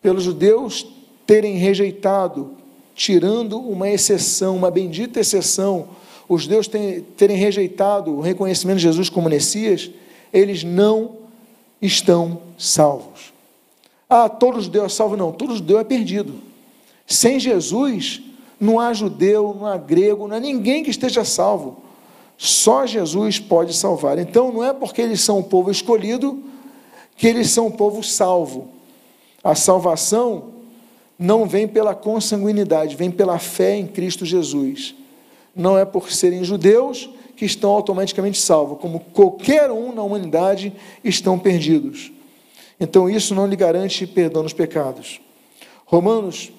pelos 0.03 0.25
judeus 0.25 0.85
terem 1.25 1.57
rejeitado, 1.57 2.51
tirando 2.97 3.61
uma 3.61 3.89
exceção, 3.89 4.57
uma 4.57 4.71
bendita 4.71 5.21
exceção, 5.21 5.89
os 6.29 6.43
judeus 6.43 6.69
terem 7.17 7.37
rejeitado 7.37 8.11
o 8.11 8.21
reconhecimento 8.21 8.79
de 8.79 8.83
Jesus 8.83 9.09
como 9.09 9.29
Messias, 9.29 9.91
eles 10.33 10.65
não 10.65 11.19
estão 11.81 12.41
salvos. 12.59 13.33
Ah, 14.09 14.29
todo 14.29 14.61
judeu 14.61 14.85
é 14.85 14.89
salvo? 14.89 15.17
Não, 15.17 15.31
todo 15.31 15.55
judeu 15.55 15.79
é 15.79 15.85
perdido. 15.85 16.35
Sem 17.07 17.39
Jesus, 17.39 18.21
não 18.59 18.81
há 18.81 18.93
judeu, 18.93 19.57
não 19.59 19.67
há 19.67 19.77
grego, 19.77 20.27
não 20.27 20.37
há 20.37 20.41
ninguém 20.41 20.83
que 20.83 20.91
esteja 20.91 21.25
salvo. 21.25 21.83
Só 22.37 22.87
Jesus 22.87 23.39
pode 23.39 23.75
salvar. 23.75 24.19
Então, 24.19 24.53
não 24.53 24.65
é 24.65 24.73
porque 24.73 25.01
eles 25.01 25.21
são 25.21 25.39
o 25.39 25.45
povo 25.45 25.71
escolhido 25.71 26.43
que 27.21 27.29
eles 27.29 27.51
são 27.51 27.69
o 27.69 27.73
povo 27.73 28.03
salvo. 28.03 28.73
A 29.45 29.55
salvação 29.55 30.55
não 31.17 31.47
vem 31.47 31.69
pela 31.69 31.95
consanguinidade, 31.95 32.97
vem 32.97 33.13
pela 33.13 33.39
fé 33.39 33.77
em 33.77 33.87
Cristo 33.87 34.27
Jesus 34.27 34.97
não 35.55 35.77
é 35.79 35.85
por 35.85 36.11
serem 36.11 36.45
judeus 36.45 37.11
que 37.37 37.45
estão 37.45 37.71
automaticamente 37.71 38.39
salvos, 38.39 38.79
como 38.81 39.01
qualquer 39.01 39.71
um 39.71 39.93
na 39.93 40.03
humanidade 40.03 40.73
estão 41.03 41.39
perdidos. 41.39 42.13
Então 42.79 43.09
isso 43.09 43.35
não 43.35 43.47
lhe 43.47 43.57
garante 43.57 44.07
perdão 44.07 44.43
dos 44.43 44.53
pecados. 44.53 45.21
Romanos, 45.85 46.53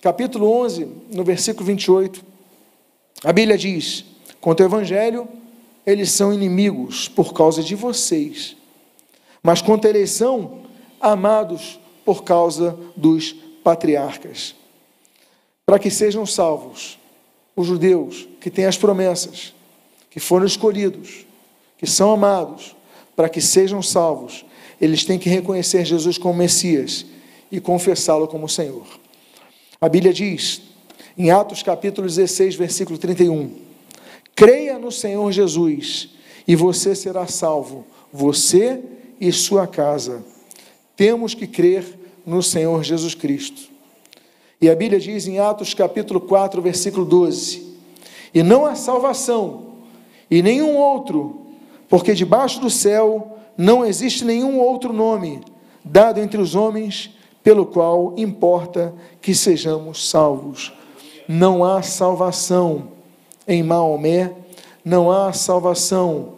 capítulo 0.00 0.50
11, 0.50 0.88
no 1.12 1.24
versículo 1.24 1.66
28, 1.66 2.24
a 3.24 3.32
Bíblia 3.32 3.58
diz: 3.58 4.04
quanto 4.40 4.62
ao 4.62 4.68
Evangelho, 4.68 5.28
eles 5.86 6.10
são 6.10 6.32
inimigos 6.32 7.08
por 7.08 7.32
causa 7.32 7.62
de 7.62 7.74
vocês, 7.74 8.56
mas 9.48 9.62
quanto 9.62 9.86
à 9.86 9.88
eleição, 9.88 10.60
amados 11.00 11.80
por 12.04 12.22
causa 12.22 12.78
dos 12.94 13.34
patriarcas, 13.64 14.54
para 15.64 15.78
que 15.78 15.88
sejam 15.88 16.26
salvos 16.26 16.98
os 17.56 17.66
judeus 17.66 18.28
que 18.42 18.50
têm 18.50 18.66
as 18.66 18.76
promessas, 18.76 19.54
que 20.10 20.20
foram 20.20 20.44
escolhidos, 20.44 21.24
que 21.78 21.86
são 21.86 22.12
amados, 22.12 22.76
para 23.16 23.26
que 23.26 23.40
sejam 23.40 23.80
salvos, 23.80 24.44
eles 24.78 25.06
têm 25.06 25.18
que 25.18 25.30
reconhecer 25.30 25.82
Jesus 25.82 26.18
como 26.18 26.34
Messias 26.34 27.06
e 27.50 27.58
confessá-lo 27.58 28.28
como 28.28 28.50
Senhor. 28.50 28.86
A 29.80 29.88
Bíblia 29.88 30.12
diz, 30.12 30.60
em 31.16 31.30
Atos 31.30 31.62
capítulo 31.62 32.06
16, 32.06 32.54
versículo 32.54 32.98
31, 32.98 33.50
creia 34.36 34.78
no 34.78 34.92
Senhor 34.92 35.32
Jesus 35.32 36.10
e 36.46 36.54
você 36.54 36.94
será 36.94 37.26
salvo, 37.26 37.86
você 38.12 38.82
e 38.84 38.97
sua 39.32 39.66
casa. 39.66 40.24
Temos 40.96 41.34
que 41.34 41.46
crer 41.46 41.98
no 42.24 42.42
Senhor 42.42 42.82
Jesus 42.82 43.14
Cristo. 43.14 43.68
E 44.60 44.68
a 44.68 44.74
Bíblia 44.74 44.98
diz 44.98 45.26
em 45.26 45.38
Atos 45.38 45.72
capítulo 45.72 46.20
4, 46.20 46.60
versículo 46.60 47.04
12: 47.04 47.74
E 48.34 48.42
não 48.42 48.66
há 48.66 48.74
salvação, 48.74 49.74
e 50.30 50.42
nenhum 50.42 50.76
outro, 50.76 51.46
porque 51.88 52.14
debaixo 52.14 52.60
do 52.60 52.68
céu 52.68 53.38
não 53.56 53.84
existe 53.84 54.24
nenhum 54.24 54.58
outro 54.58 54.92
nome 54.92 55.40
dado 55.84 56.20
entre 56.20 56.40
os 56.40 56.54
homens 56.54 57.10
pelo 57.42 57.64
qual 57.64 58.14
importa 58.16 58.92
que 59.22 59.34
sejamos 59.34 60.08
salvos. 60.10 60.72
Não 61.26 61.64
há 61.64 61.82
salvação 61.82 62.88
em 63.46 63.62
Maomé, 63.62 64.32
não 64.84 65.10
há 65.10 65.32
salvação 65.32 66.37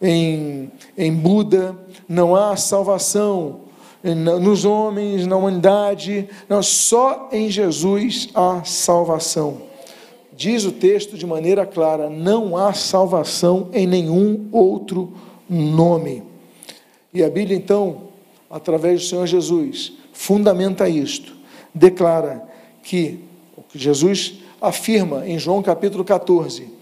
em, 0.00 0.70
em 0.96 1.12
Buda, 1.12 1.76
não 2.08 2.34
há 2.34 2.56
salvação 2.56 3.68
nos 4.02 4.64
homens, 4.64 5.26
na 5.26 5.36
humanidade, 5.36 6.28
não, 6.48 6.62
só 6.62 7.28
em 7.32 7.50
Jesus 7.50 8.28
há 8.34 8.62
salvação. 8.64 9.62
Diz 10.32 10.64
o 10.64 10.70
texto 10.70 11.18
de 11.18 11.26
maneira 11.26 11.66
clara: 11.66 12.08
não 12.08 12.56
há 12.56 12.72
salvação 12.72 13.70
em 13.72 13.86
nenhum 13.86 14.48
outro 14.52 15.12
nome. 15.50 16.22
E 17.12 17.24
a 17.24 17.28
Bíblia, 17.28 17.56
então, 17.56 18.02
através 18.48 19.00
do 19.00 19.06
Senhor 19.08 19.26
Jesus, 19.26 19.94
fundamenta 20.12 20.88
isto, 20.88 21.34
declara 21.74 22.46
que 22.82 23.20
o 23.56 23.62
que 23.62 23.78
Jesus 23.78 24.34
afirma 24.60 25.26
em 25.26 25.38
João 25.38 25.60
capítulo 25.60 26.04
14: 26.04 26.72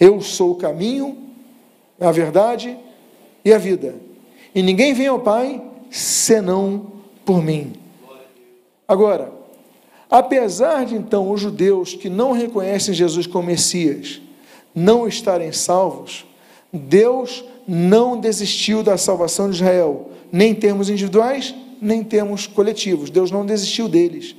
Eu 0.00 0.20
sou 0.20 0.50
o 0.50 0.56
caminho, 0.56 1.16
a 2.00 2.10
verdade 2.10 2.76
e 3.44 3.52
a 3.52 3.58
vida. 3.58 3.94
E 4.54 4.62
ninguém 4.62 4.94
vem 4.94 5.06
ao 5.06 5.20
Pai 5.20 5.62
senão 5.90 6.92
por 7.24 7.42
mim. 7.42 7.72
Agora, 8.86 9.32
apesar 10.10 10.84
de 10.84 10.94
então 10.94 11.30
os 11.30 11.40
judeus 11.40 11.94
que 11.94 12.08
não 12.08 12.32
reconhecem 12.32 12.94
Jesus 12.94 13.26
como 13.26 13.46
Messias 13.46 14.20
não 14.74 15.06
estarem 15.06 15.52
salvos, 15.52 16.26
Deus 16.72 17.44
não 17.66 18.18
desistiu 18.18 18.82
da 18.82 18.96
salvação 18.96 19.48
de 19.48 19.56
Israel, 19.56 20.10
nem 20.30 20.50
em 20.50 20.54
termos 20.54 20.90
individuais, 20.90 21.54
nem 21.80 22.00
em 22.00 22.04
termos 22.04 22.46
coletivos. 22.46 23.10
Deus 23.10 23.30
não 23.30 23.46
desistiu 23.46 23.88
deles. 23.88 24.34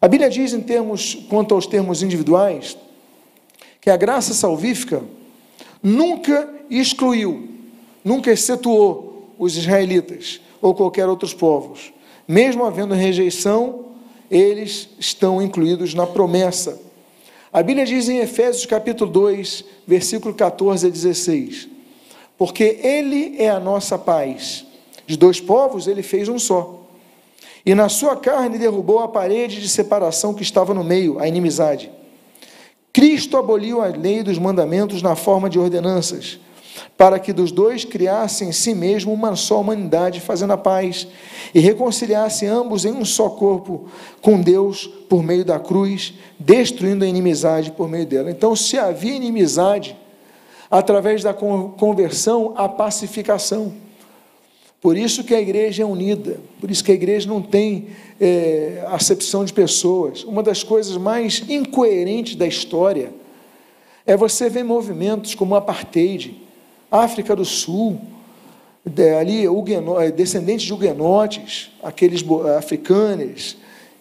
A 0.00 0.08
Bíblia 0.08 0.28
diz 0.30 0.52
em 0.52 0.60
termos 0.60 1.14
quanto 1.28 1.54
aos 1.54 1.66
termos 1.66 2.02
individuais 2.02 2.76
que 3.80 3.90
a 3.90 3.96
graça 3.96 4.34
salvífica 4.34 5.02
nunca 5.86 6.52
excluiu, 6.68 7.48
nunca 8.04 8.32
excetuou 8.32 9.30
os 9.38 9.56
israelitas 9.56 10.40
ou 10.60 10.74
qualquer 10.74 11.08
outros 11.08 11.32
povos. 11.32 11.92
Mesmo 12.26 12.64
havendo 12.64 12.92
rejeição, 12.92 13.84
eles 14.28 14.88
estão 14.98 15.40
incluídos 15.40 15.94
na 15.94 16.04
promessa. 16.04 16.82
A 17.52 17.62
Bíblia 17.62 17.86
diz 17.86 18.08
em 18.08 18.18
Efésios 18.18 18.66
capítulo 18.66 19.08
2, 19.08 19.64
versículo 19.86 20.34
14 20.34 20.88
a 20.88 20.90
16: 20.90 21.68
Porque 22.36 22.80
Ele 22.82 23.36
é 23.38 23.48
a 23.48 23.60
nossa 23.60 23.96
paz. 23.96 24.66
De 25.06 25.16
dois 25.16 25.40
povos 25.40 25.86
ele 25.86 26.02
fez 26.02 26.28
um 26.28 26.36
só. 26.36 26.80
E 27.64 27.76
na 27.76 27.88
sua 27.88 28.16
carne 28.16 28.58
derrubou 28.58 28.98
a 28.98 29.06
parede 29.06 29.60
de 29.60 29.68
separação 29.68 30.34
que 30.34 30.42
estava 30.42 30.74
no 30.74 30.82
meio, 30.82 31.20
a 31.20 31.28
inimizade. 31.28 31.92
Cristo 32.96 33.36
aboliu 33.36 33.82
a 33.82 33.88
lei 33.88 34.22
dos 34.22 34.38
mandamentos 34.38 35.02
na 35.02 35.14
forma 35.14 35.50
de 35.50 35.58
ordenanças 35.58 36.40
para 36.96 37.18
que 37.18 37.30
dos 37.30 37.52
dois 37.52 37.84
criassem 37.84 38.48
em 38.48 38.52
si 38.52 38.74
mesmo 38.74 39.12
uma 39.12 39.36
só 39.36 39.60
humanidade, 39.60 40.18
fazendo 40.18 40.54
a 40.54 40.56
paz, 40.56 41.06
e 41.54 41.60
reconciliassem 41.60 42.48
ambos 42.48 42.86
em 42.86 42.92
um 42.92 43.04
só 43.04 43.28
corpo 43.28 43.84
com 44.22 44.40
Deus 44.40 44.86
por 45.10 45.22
meio 45.22 45.44
da 45.44 45.58
cruz, 45.58 46.14
destruindo 46.38 47.04
a 47.04 47.06
inimizade 47.06 47.70
por 47.70 47.86
meio 47.86 48.06
dela. 48.06 48.30
Então, 48.30 48.56
se 48.56 48.78
havia 48.78 49.14
inimizade, 49.14 49.94
através 50.70 51.22
da 51.22 51.34
conversão, 51.34 52.54
a 52.56 52.66
pacificação. 52.66 53.74
Por 54.80 54.96
isso 54.96 55.24
que 55.24 55.34
a 55.34 55.40
igreja 55.40 55.82
é 55.82 55.86
unida, 55.86 56.38
por 56.60 56.70
isso 56.70 56.84
que 56.84 56.92
a 56.92 56.94
igreja 56.94 57.28
não 57.28 57.42
tem 57.42 57.88
é, 58.20 58.84
acepção 58.88 59.44
de 59.44 59.52
pessoas. 59.52 60.22
Uma 60.24 60.42
das 60.42 60.62
coisas 60.62 60.96
mais 60.96 61.42
incoerentes 61.48 62.36
da 62.36 62.46
história 62.46 63.12
é 64.06 64.16
você 64.16 64.48
ver 64.48 64.62
movimentos 64.62 65.34
como 65.34 65.54
o 65.54 65.56
apartheid, 65.56 66.36
África 66.90 67.34
do 67.34 67.44
Sul, 67.44 68.00
ali 69.18 69.42
descendentes 70.14 70.66
de 70.66 70.72
huguenotes, 70.72 71.72
aqueles 71.82 72.24
africanos, 72.56 73.56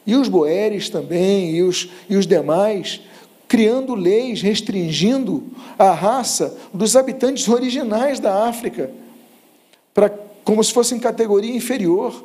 e 0.05 0.15
os 0.15 0.28
boeres 0.28 0.89
também, 0.89 1.49
e 1.55 1.63
os, 1.63 1.89
e 2.07 2.15
os 2.15 2.28
demais, 2.28 3.01
criando 3.47 3.95
leis 3.95 4.41
restringindo 4.41 5.43
a 5.80 5.91
raça 5.91 6.55
dos 6.71 6.95
habitantes 6.95 7.47
originais 7.47 8.19
da 8.19 8.47
África, 8.47 8.91
para, 9.93 10.24
como 10.45 10.63
se 10.63 10.71
fossem 10.71 10.99
categoria 10.99 11.53
inferior. 11.53 12.23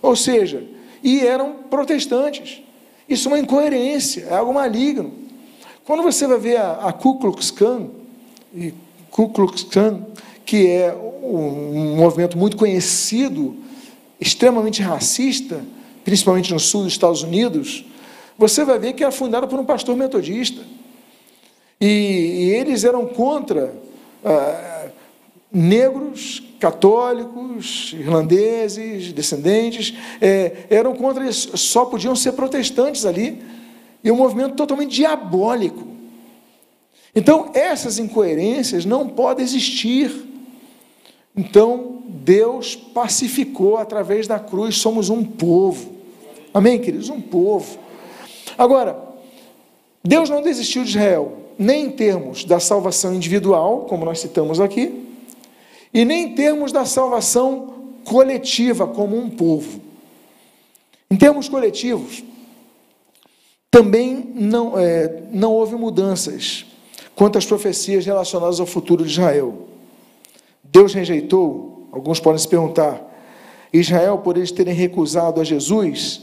Ou 0.00 0.14
seja, 0.14 0.62
e 1.02 1.20
eram 1.20 1.54
protestantes. 1.68 2.62
Isso 3.08 3.28
é 3.28 3.32
uma 3.32 3.38
incoerência, 3.38 4.26
é 4.30 4.34
algo 4.34 4.54
maligno. 4.54 5.12
Quando 5.84 6.02
você 6.02 6.26
vai 6.26 6.38
ver 6.38 6.58
a, 6.58 6.74
a 6.74 6.92
Ku 6.92 7.18
Klux 7.18 7.50
Klan, 7.50 7.88
e 8.54 8.72
Ku 9.10 9.30
Klux 9.30 9.64
Klan, 9.64 10.06
que 10.44 10.68
é 10.68 10.94
um, 10.94 11.92
um 11.92 11.96
movimento 11.96 12.38
muito 12.38 12.56
conhecido, 12.56 13.56
extremamente 14.20 14.80
racista, 14.80 15.64
principalmente 16.04 16.52
no 16.52 16.60
sul 16.60 16.84
dos 16.84 16.92
Estados 16.92 17.22
Unidos, 17.22 17.84
você 18.38 18.64
vai 18.64 18.78
ver 18.78 18.92
que 18.92 19.02
era 19.02 19.12
fundada 19.12 19.46
por 19.46 19.58
um 19.58 19.64
pastor 19.64 19.96
metodista. 19.96 20.62
E, 21.80 21.86
e 21.86 22.50
eles 22.50 22.84
eram 22.84 23.06
contra 23.06 23.74
ah, 24.24 24.71
negros, 25.52 26.42
católicos, 26.58 27.92
irlandeses, 27.92 29.12
descendentes, 29.12 29.94
é, 30.20 30.66
eram 30.70 30.94
contra 30.94 31.28
isso, 31.28 31.56
só 31.56 31.84
podiam 31.84 32.16
ser 32.16 32.32
protestantes 32.32 33.04
ali. 33.04 33.42
E 34.04 34.10
um 34.10 34.16
movimento 34.16 34.54
totalmente 34.54 34.96
diabólico. 34.96 35.86
Então, 37.14 37.50
essas 37.54 37.98
incoerências 37.98 38.84
não 38.84 39.08
podem 39.08 39.44
existir. 39.44 40.10
Então, 41.36 42.02
Deus 42.08 42.74
pacificou 42.74 43.76
através 43.76 44.26
da 44.26 44.38
cruz, 44.38 44.76
somos 44.78 45.08
um 45.08 45.22
povo. 45.22 45.92
Amém, 46.52 46.80
queridos? 46.80 47.08
Um 47.10 47.20
povo. 47.20 47.78
Agora, 48.58 48.98
Deus 50.02 50.28
não 50.28 50.42
desistiu 50.42 50.82
de 50.82 50.90
Israel, 50.90 51.38
nem 51.58 51.86
em 51.86 51.90
termos 51.90 52.44
da 52.44 52.58
salvação 52.58 53.14
individual, 53.14 53.86
como 53.88 54.04
nós 54.04 54.20
citamos 54.20 54.60
aqui, 54.60 55.01
e 55.92 56.04
nem 56.04 56.24
em 56.24 56.34
termos 56.34 56.72
da 56.72 56.84
salvação 56.84 57.74
coletiva, 58.04 58.86
como 58.86 59.16
um 59.16 59.30
povo. 59.30 59.80
Em 61.10 61.16
termos 61.16 61.48
coletivos, 61.48 62.24
também 63.70 64.32
não, 64.34 64.78
é, 64.78 65.22
não 65.30 65.52
houve 65.52 65.76
mudanças 65.76 66.66
quanto 67.14 67.38
às 67.38 67.46
profecias 67.46 68.04
relacionadas 68.06 68.60
ao 68.60 68.66
futuro 68.66 69.04
de 69.04 69.10
Israel. 69.10 69.68
Deus 70.62 70.94
rejeitou, 70.94 71.88
alguns 71.92 72.18
podem 72.18 72.38
se 72.38 72.48
perguntar, 72.48 73.00
Israel 73.72 74.18
por 74.18 74.36
eles 74.36 74.50
terem 74.50 74.74
recusado 74.74 75.40
a 75.40 75.44
Jesus, 75.44 76.22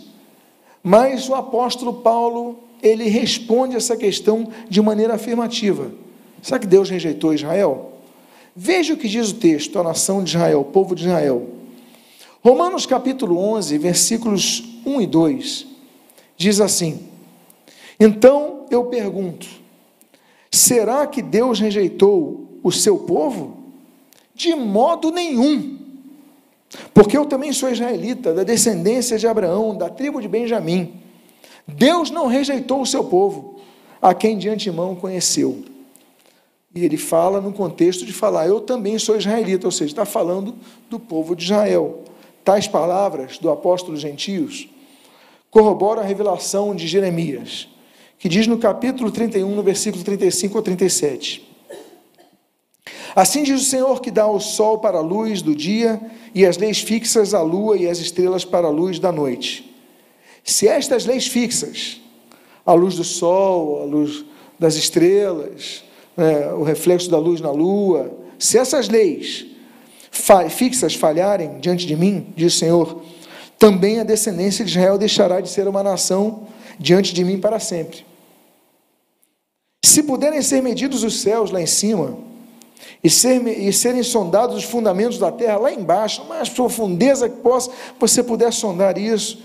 mas 0.83 1.27
o 1.29 1.35
apóstolo 1.35 1.93
Paulo, 1.95 2.57
ele 2.81 3.09
responde 3.09 3.75
essa 3.75 3.97
questão 3.97 4.47
de 4.69 4.81
maneira 4.81 5.15
afirmativa. 5.15 5.91
Será 6.41 6.59
que 6.59 6.67
Deus 6.67 6.89
rejeitou 6.89 7.33
Israel? 7.33 7.98
Veja 8.61 8.93
o 8.93 8.97
que 8.97 9.07
diz 9.07 9.31
o 9.31 9.35
texto, 9.35 9.79
a 9.79 9.83
nação 9.83 10.21
de 10.21 10.31
Israel, 10.31 10.59
o 10.59 10.65
povo 10.65 10.93
de 10.93 11.05
Israel. 11.05 11.47
Romanos 12.43 12.85
capítulo 12.85 13.37
11, 13.37 13.77
versículos 13.77 14.81
1 14.85 14.99
e 14.99 15.07
2, 15.07 15.65
diz 16.35 16.59
assim: 16.59 17.07
então 17.97 18.65
eu 18.69 18.83
pergunto: 18.87 19.47
será 20.51 21.07
que 21.07 21.21
Deus 21.21 21.57
rejeitou 21.57 22.49
o 22.61 22.69
seu 22.69 22.97
povo? 22.97 23.57
De 24.35 24.53
modo 24.53 25.09
nenhum. 25.09 25.77
Porque 26.93 27.17
eu 27.17 27.25
também 27.25 27.53
sou 27.53 27.69
israelita, 27.69 28.33
da 28.33 28.43
descendência 28.43 29.17
de 29.17 29.25
Abraão, 29.25 29.73
da 29.73 29.89
tribo 29.89 30.21
de 30.21 30.27
Benjamim. 30.27 30.95
Deus 31.65 32.11
não 32.11 32.27
rejeitou 32.27 32.81
o 32.81 32.85
seu 32.85 33.05
povo, 33.05 33.61
a 34.01 34.13
quem 34.13 34.37
de 34.37 34.49
antemão 34.49 34.97
conheceu. 34.97 35.63
E 36.73 36.85
ele 36.85 36.97
fala 36.97 37.41
no 37.41 37.51
contexto 37.51 38.05
de 38.05 38.13
falar, 38.13 38.47
eu 38.47 38.61
também 38.61 38.99
sou 38.99 39.17
israelita, 39.17 39.67
ou 39.67 39.71
seja, 39.71 39.91
está 39.91 40.05
falando 40.05 40.55
do 40.89 40.99
povo 40.99 41.35
de 41.35 41.43
Israel. 41.43 42.03
Tais 42.43 42.67
palavras 42.67 43.37
do 43.37 43.49
apóstolo 43.49 43.97
gentios 43.97 44.69
corroboram 45.49 46.01
a 46.01 46.05
revelação 46.05 46.75
de 46.75 46.87
Jeremias 46.87 47.67
que 48.19 48.27
diz 48.27 48.45
no 48.45 48.57
capítulo 48.57 49.09
31, 49.09 49.55
no 49.55 49.63
versículo 49.63 50.03
35 50.03 50.57
ou 50.57 50.61
37. 50.61 51.47
Assim 53.15 53.43
diz 53.43 53.61
o 53.61 53.65
Senhor 53.65 54.01
que 54.01 54.11
dá 54.11 54.27
o 54.27 54.41
sol 54.41 54.79
para 54.79 54.97
a 54.97 55.01
luz 55.01 55.41
do 55.41 55.55
dia 55.55 55.99
e 56.35 56.45
as 56.45 56.57
leis 56.57 56.79
fixas 56.79 57.33
à 57.33 57.41
lua 57.41 57.77
e 57.77 57.87
as 57.87 57.97
estrelas 57.97 58.43
para 58.43 58.67
a 58.67 58.69
luz 58.69 58.99
da 58.99 59.11
noite. 59.11 59.73
Se 60.43 60.67
estas 60.67 61.05
leis 61.05 61.27
fixas, 61.27 62.01
a 62.65 62.73
luz 62.73 62.95
do 62.95 63.03
sol, 63.05 63.81
a 63.81 63.85
luz 63.85 64.25
das 64.59 64.75
estrelas, 64.75 65.85
né, 66.15 66.51
o 66.53 66.63
reflexo 66.63 67.09
da 67.09 67.17
luz 67.17 67.41
na 67.41 67.51
lua, 67.51 68.11
se 68.37 68.57
essas 68.57 68.87
leis 68.87 69.45
fixas 70.49 70.95
falharem 70.95 71.59
diante 71.59 71.85
de 71.85 71.95
mim, 71.95 72.27
diz 72.35 72.55
o 72.55 72.57
Senhor, 72.57 73.01
também 73.57 73.99
a 73.99 74.03
descendência 74.03 74.63
de 74.63 74.71
Israel 74.71 74.97
deixará 74.97 75.41
de 75.41 75.49
ser 75.49 75.67
uma 75.67 75.83
nação 75.83 76.47
diante 76.79 77.13
de 77.13 77.23
mim 77.23 77.39
para 77.39 77.59
sempre. 77.59 78.05
Se 79.83 80.03
puderem 80.03 80.41
ser 80.41 80.61
medidos 80.61 81.03
os 81.03 81.21
céus 81.21 81.51
lá 81.51 81.61
em 81.61 81.65
cima, 81.65 82.17
e, 83.03 83.09
ser, 83.09 83.45
e 83.47 83.71
serem 83.71 84.03
sondados 84.03 84.57
os 84.57 84.63
fundamentos 84.63 85.17
da 85.17 85.31
terra 85.31 85.57
lá 85.57 85.71
embaixo, 85.71 86.25
mais 86.27 86.49
profundeza 86.49 87.29
que 87.29 87.37
possa, 87.37 87.71
você 87.99 88.21
puder 88.21 88.51
sondar 88.51 88.97
isso. 88.97 89.41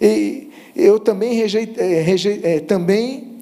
E 0.00 0.50
eu 0.76 0.98
também 0.98 1.34
rejeitei, 1.34 1.84
é, 1.84 2.56
é, 2.56 2.60
também 2.60 3.33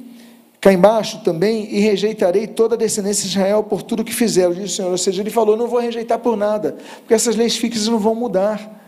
cá 0.63 0.73
embaixo 0.73 1.21
também, 1.23 1.69
e 1.71 1.81
rejeitarei 1.81 2.47
toda 2.47 2.75
a 2.75 2.79
descendência 2.79 3.25
de 3.25 3.37
Israel 3.37 3.63
por 3.63 3.83
tudo 3.83 4.03
que 4.03 4.15
fizeram, 4.15 4.55
diz 4.55 4.73
o 4.73 4.75
Senhor. 4.75 4.91
Ou 4.91 4.97
seja, 4.97 5.21
ele 5.21 5.29
falou: 5.29 5.59
não 5.59 5.69
vou 5.69 5.79
rejeitar 5.79 6.19
por 6.19 6.39
nada, 6.39 6.77
porque 7.01 7.13
essas 7.13 7.37
leis 7.37 7.55
fixas 7.55 7.87
não 7.87 7.99
vão 7.99 8.15
mudar 8.15 8.81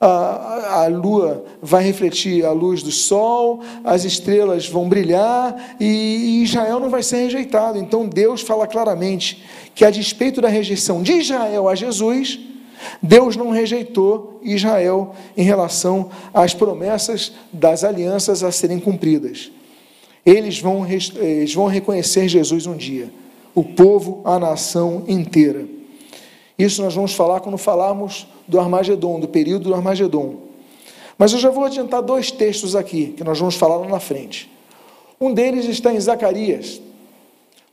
a, 0.00 0.84
a 0.84 0.86
lua 0.88 1.44
vai 1.60 1.82
refletir 1.82 2.44
a 2.44 2.52
luz 2.52 2.82
do 2.82 2.90
sol, 2.90 3.60
as 3.82 4.04
estrelas 4.04 4.68
vão 4.68 4.88
brilhar 4.88 5.76
e, 5.80 6.42
Israel 6.42 6.78
não 6.78 6.90
vai 6.90 7.02
ser 7.02 7.16
rejeitado. 7.16 7.78
Então 7.78 8.06
Deus 8.06 8.42
fala 8.42 8.66
claramente 8.66 9.42
que, 9.74 9.84
a 9.84 9.90
despeito 9.90 10.40
da 10.40 10.48
rejeição 10.48 11.02
de 11.02 11.12
Israel 11.12 11.68
a 11.68 11.74
Jesus, 11.74 12.38
Deus 13.02 13.36
não 13.36 13.50
rejeitou 13.50 14.38
Israel 14.42 15.14
em 15.36 15.42
relação 15.42 16.10
às 16.32 16.52
promessas 16.52 17.32
das 17.52 17.82
alianças 17.82 18.42
a 18.42 18.52
serem 18.52 18.78
cumpridas. 18.78 19.50
Eles 20.26 20.58
vão, 20.58 20.84
eles 20.84 21.54
vão 21.54 21.66
reconhecer 21.66 22.28
Jesus 22.28 22.66
um 22.66 22.76
dia, 22.76 23.12
o 23.54 23.62
povo, 23.62 24.22
a 24.24 24.40
nação 24.40 25.04
inteira. 25.06 25.64
Isso 26.58 26.82
nós 26.82 26.96
vamos 26.96 27.14
falar 27.14 27.38
quando 27.38 27.56
falarmos 27.56 28.26
do 28.48 28.58
Armagedon, 28.58 29.20
do 29.20 29.28
período 29.28 29.68
do 29.68 29.74
Armagedon. 29.74 30.34
Mas 31.16 31.32
eu 31.32 31.38
já 31.38 31.48
vou 31.48 31.64
adiantar 31.64 32.02
dois 32.02 32.32
textos 32.32 32.74
aqui, 32.74 33.14
que 33.16 33.22
nós 33.22 33.38
vamos 33.38 33.54
falar 33.54 33.76
lá 33.76 33.86
na 33.86 34.00
frente. 34.00 34.50
Um 35.20 35.32
deles 35.32 35.66
está 35.66 35.94
em 35.94 36.00
Zacarias, 36.00 36.80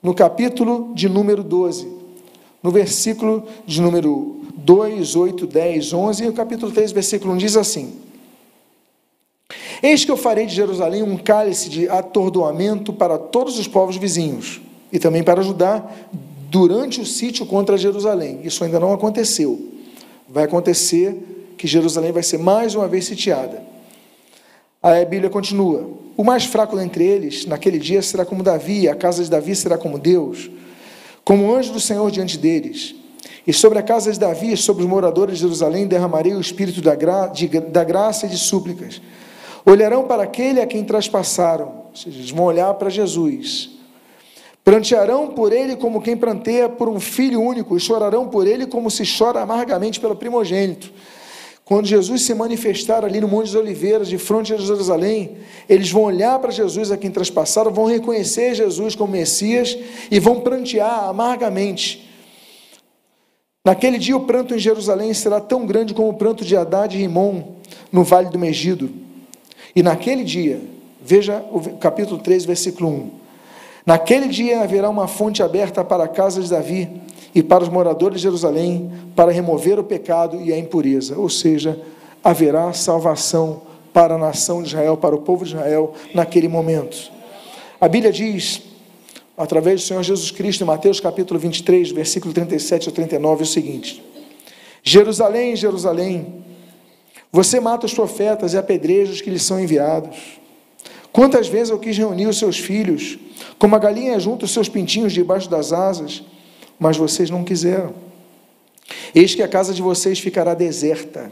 no 0.01 0.13
capítulo 0.13 0.91
de 0.93 1.09
número 1.09 1.43
12, 1.43 1.87
no 2.61 2.69
versículo 2.69 3.45
de 3.65 3.81
número 3.81 4.41
2, 4.55 5.15
8, 5.15 5.47
10, 5.47 5.91
11, 5.91 6.23
e 6.23 6.27
o 6.27 6.33
capítulo 6.33 6.71
3, 6.71 6.91
versículo 6.91 7.33
1 7.33 7.37
diz 7.37 7.57
assim: 7.57 8.02
Eis 9.83 10.05
que 10.05 10.11
eu 10.11 10.15
farei 10.15 10.45
de 10.45 10.55
Jerusalém 10.55 11.03
um 11.03 11.17
cálice 11.17 11.69
de 11.69 11.89
atordoamento 11.89 12.93
para 12.93 13.17
todos 13.17 13.59
os 13.59 13.67
povos 13.67 13.97
vizinhos, 13.97 14.61
e 14.89 14.97
também 14.97 15.21
para 15.21 15.41
Judá, 15.41 15.85
durante 16.49 17.01
o 17.01 17.05
sítio 17.05 17.45
contra 17.45 17.77
Jerusalém. 17.77 18.39
Isso 18.45 18.63
ainda 18.63 18.79
não 18.79 18.93
aconteceu. 18.93 19.59
Vai 20.29 20.45
acontecer 20.45 21.53
que 21.57 21.67
Jerusalém 21.67 22.13
vai 22.13 22.23
ser 22.23 22.39
mais 22.39 22.75
uma 22.75 22.87
vez 22.87 23.03
sitiada. 23.03 23.61
A 24.81 25.03
Bíblia 25.03 25.29
continua: 25.29 25.89
O 26.15 26.23
mais 26.23 26.45
fraco 26.45 26.77
dentre 26.77 27.03
eles, 27.03 27.45
naquele 27.45 27.77
dia, 27.77 28.01
será 28.01 28.23
como 28.23 28.41
Davi, 28.41 28.87
a 28.87 28.95
casa 28.95 29.21
de 29.21 29.29
Davi 29.29 29.53
será 29.53 29.77
como 29.77 29.99
Deus, 29.99 30.49
como 31.25 31.45
o 31.45 31.53
anjo 31.53 31.73
do 31.73 31.79
Senhor 31.81 32.09
diante 32.09 32.37
deles. 32.37 32.95
E 33.45 33.51
sobre 33.51 33.79
a 33.79 33.83
casa 33.83 34.13
de 34.13 34.17
Davi, 34.17 34.55
sobre 34.55 34.83
os 34.83 34.89
moradores 34.89 35.35
de 35.35 35.41
Jerusalém, 35.41 35.87
derramarei 35.87 36.33
o 36.33 36.39
espírito 36.39 36.81
da, 36.81 36.95
gra 36.95 37.27
de, 37.27 37.47
da 37.47 37.83
graça 37.83 38.27
e 38.27 38.29
de 38.29 38.37
súplicas. 38.37 39.01
Olharão 39.65 40.03
para 40.05 40.23
aquele 40.23 40.61
a 40.61 40.67
quem 40.67 40.83
traspassaram, 40.83 41.85
ou 41.89 41.95
seja, 41.95 42.17
eles 42.17 42.31
vão 42.31 42.45
olhar 42.45 42.73
para 42.73 42.89
Jesus 42.89 43.73
Prantearão 44.63 45.27
por 45.27 45.51
ele 45.51 45.75
como 45.75 46.01
quem 46.01 46.15
pranteia 46.15 46.69
por 46.69 46.87
um 46.87 46.99
filho 46.99 47.41
único, 47.41 47.75
e 47.75 47.79
chorarão 47.79 48.29
por 48.29 48.47
ele 48.47 48.65
como 48.65 48.89
se 48.89 49.03
chora 49.05 49.41
amargamente 49.41 49.99
pelo 49.99 50.15
primogênito. 50.15 50.91
Quando 51.65 51.85
Jesus 51.85 52.21
se 52.21 52.33
manifestar 52.33 53.03
ali 53.03 53.19
no 53.19 53.27
Monte 53.27 53.47
das 53.47 53.55
Oliveiras, 53.55 54.07
de 54.07 54.17
frente 54.17 54.53
a 54.53 54.57
Jerusalém, 54.57 55.37
eles 55.67 55.91
vão 55.91 56.03
olhar 56.03 56.39
para 56.39 56.51
Jesus 56.51 56.91
a 56.91 56.97
quem 56.97 57.11
traspassaram, 57.11 57.71
vão 57.71 57.85
reconhecer 57.85 58.53
Jesus 58.53 58.95
como 58.95 59.11
Messias 59.11 59.77
e 60.09 60.19
vão 60.19 60.39
prantear 60.41 61.09
amargamente. 61.09 62.09
Naquele 63.65 63.97
dia, 63.97 64.15
o 64.15 64.25
pranto 64.25 64.53
em 64.53 64.59
Jerusalém 64.59 65.13
será 65.13 65.39
tão 65.39 65.65
grande 65.65 65.93
como 65.93 66.09
o 66.09 66.13
pranto 66.13 66.43
de 66.43 66.55
Haddad 66.55 66.95
e 66.95 66.99
Rimon 66.99 67.43
no 67.91 68.03
vale 68.03 68.29
do 68.29 68.37
Megido. 68.37 69.02
E 69.75 69.81
naquele 69.81 70.23
dia, 70.23 70.61
veja 71.01 71.43
o 71.51 71.59
capítulo 71.77 72.19
3, 72.19 72.45
versículo 72.45 72.89
1. 72.89 73.09
Naquele 73.85 74.27
dia 74.27 74.61
haverá 74.61 74.89
uma 74.89 75.07
fonte 75.07 75.43
aberta 75.43 75.83
para 75.83 76.05
a 76.05 76.07
casa 76.07 76.41
de 76.41 76.49
Davi 76.49 76.89
e 77.35 77.43
para 77.43 77.63
os 77.63 77.69
moradores 77.69 78.17
de 78.17 78.23
Jerusalém, 78.23 78.91
para 79.15 79.31
remover 79.31 79.79
o 79.79 79.83
pecado 79.83 80.39
e 80.41 80.53
a 80.53 80.57
impureza. 80.57 81.17
Ou 81.17 81.29
seja, 81.29 81.79
haverá 82.23 82.71
salvação 82.71 83.61
para 83.91 84.15
a 84.15 84.17
nação 84.17 84.61
de 84.61 84.69
Israel, 84.69 84.95
para 84.95 85.15
o 85.15 85.21
povo 85.21 85.43
de 85.43 85.51
Israel, 85.51 85.93
naquele 86.13 86.47
momento. 86.47 87.11
A 87.81 87.87
Bíblia 87.87 88.11
diz, 88.11 88.61
através 89.37 89.81
do 89.81 89.87
Senhor 89.87 90.03
Jesus 90.03 90.31
Cristo, 90.31 90.63
em 90.63 90.67
Mateus 90.67 90.99
capítulo 90.99 91.39
23, 91.39 91.91
versículo 91.91 92.33
37 92.33 92.87
ao 92.87 92.93
39, 92.93 93.43
o 93.43 93.45
seguinte: 93.45 94.03
Jerusalém, 94.81 95.55
Jerusalém, 95.55 96.42
você 97.33 97.59
mata 97.59 97.87
os 97.87 97.93
profetas 97.95 98.53
e 98.53 98.57
apedreja 98.59 99.11
os 99.11 99.19
que 99.19 99.31
lhes 99.31 99.41
são 99.41 99.59
enviados. 99.59 100.39
Quantas 101.11 101.47
vezes 101.47 101.71
eu 101.71 101.79
quis 101.79 101.97
reunir 101.97 102.27
os 102.27 102.37
seus 102.37 102.59
filhos, 102.59 103.17
como 103.57 103.75
a 103.75 103.79
galinha 103.79 104.19
junta 104.19 104.45
os 104.45 104.51
seus 104.51 104.69
pintinhos 104.69 105.11
debaixo 105.11 105.49
das 105.49 105.73
asas, 105.73 106.23
mas 106.77 106.95
vocês 106.95 107.31
não 107.31 107.43
quiseram. 107.43 107.95
Eis 109.15 109.33
que 109.33 109.41
a 109.41 109.47
casa 109.47 109.73
de 109.73 109.81
vocês 109.81 110.19
ficará 110.19 110.53
deserta, 110.53 111.31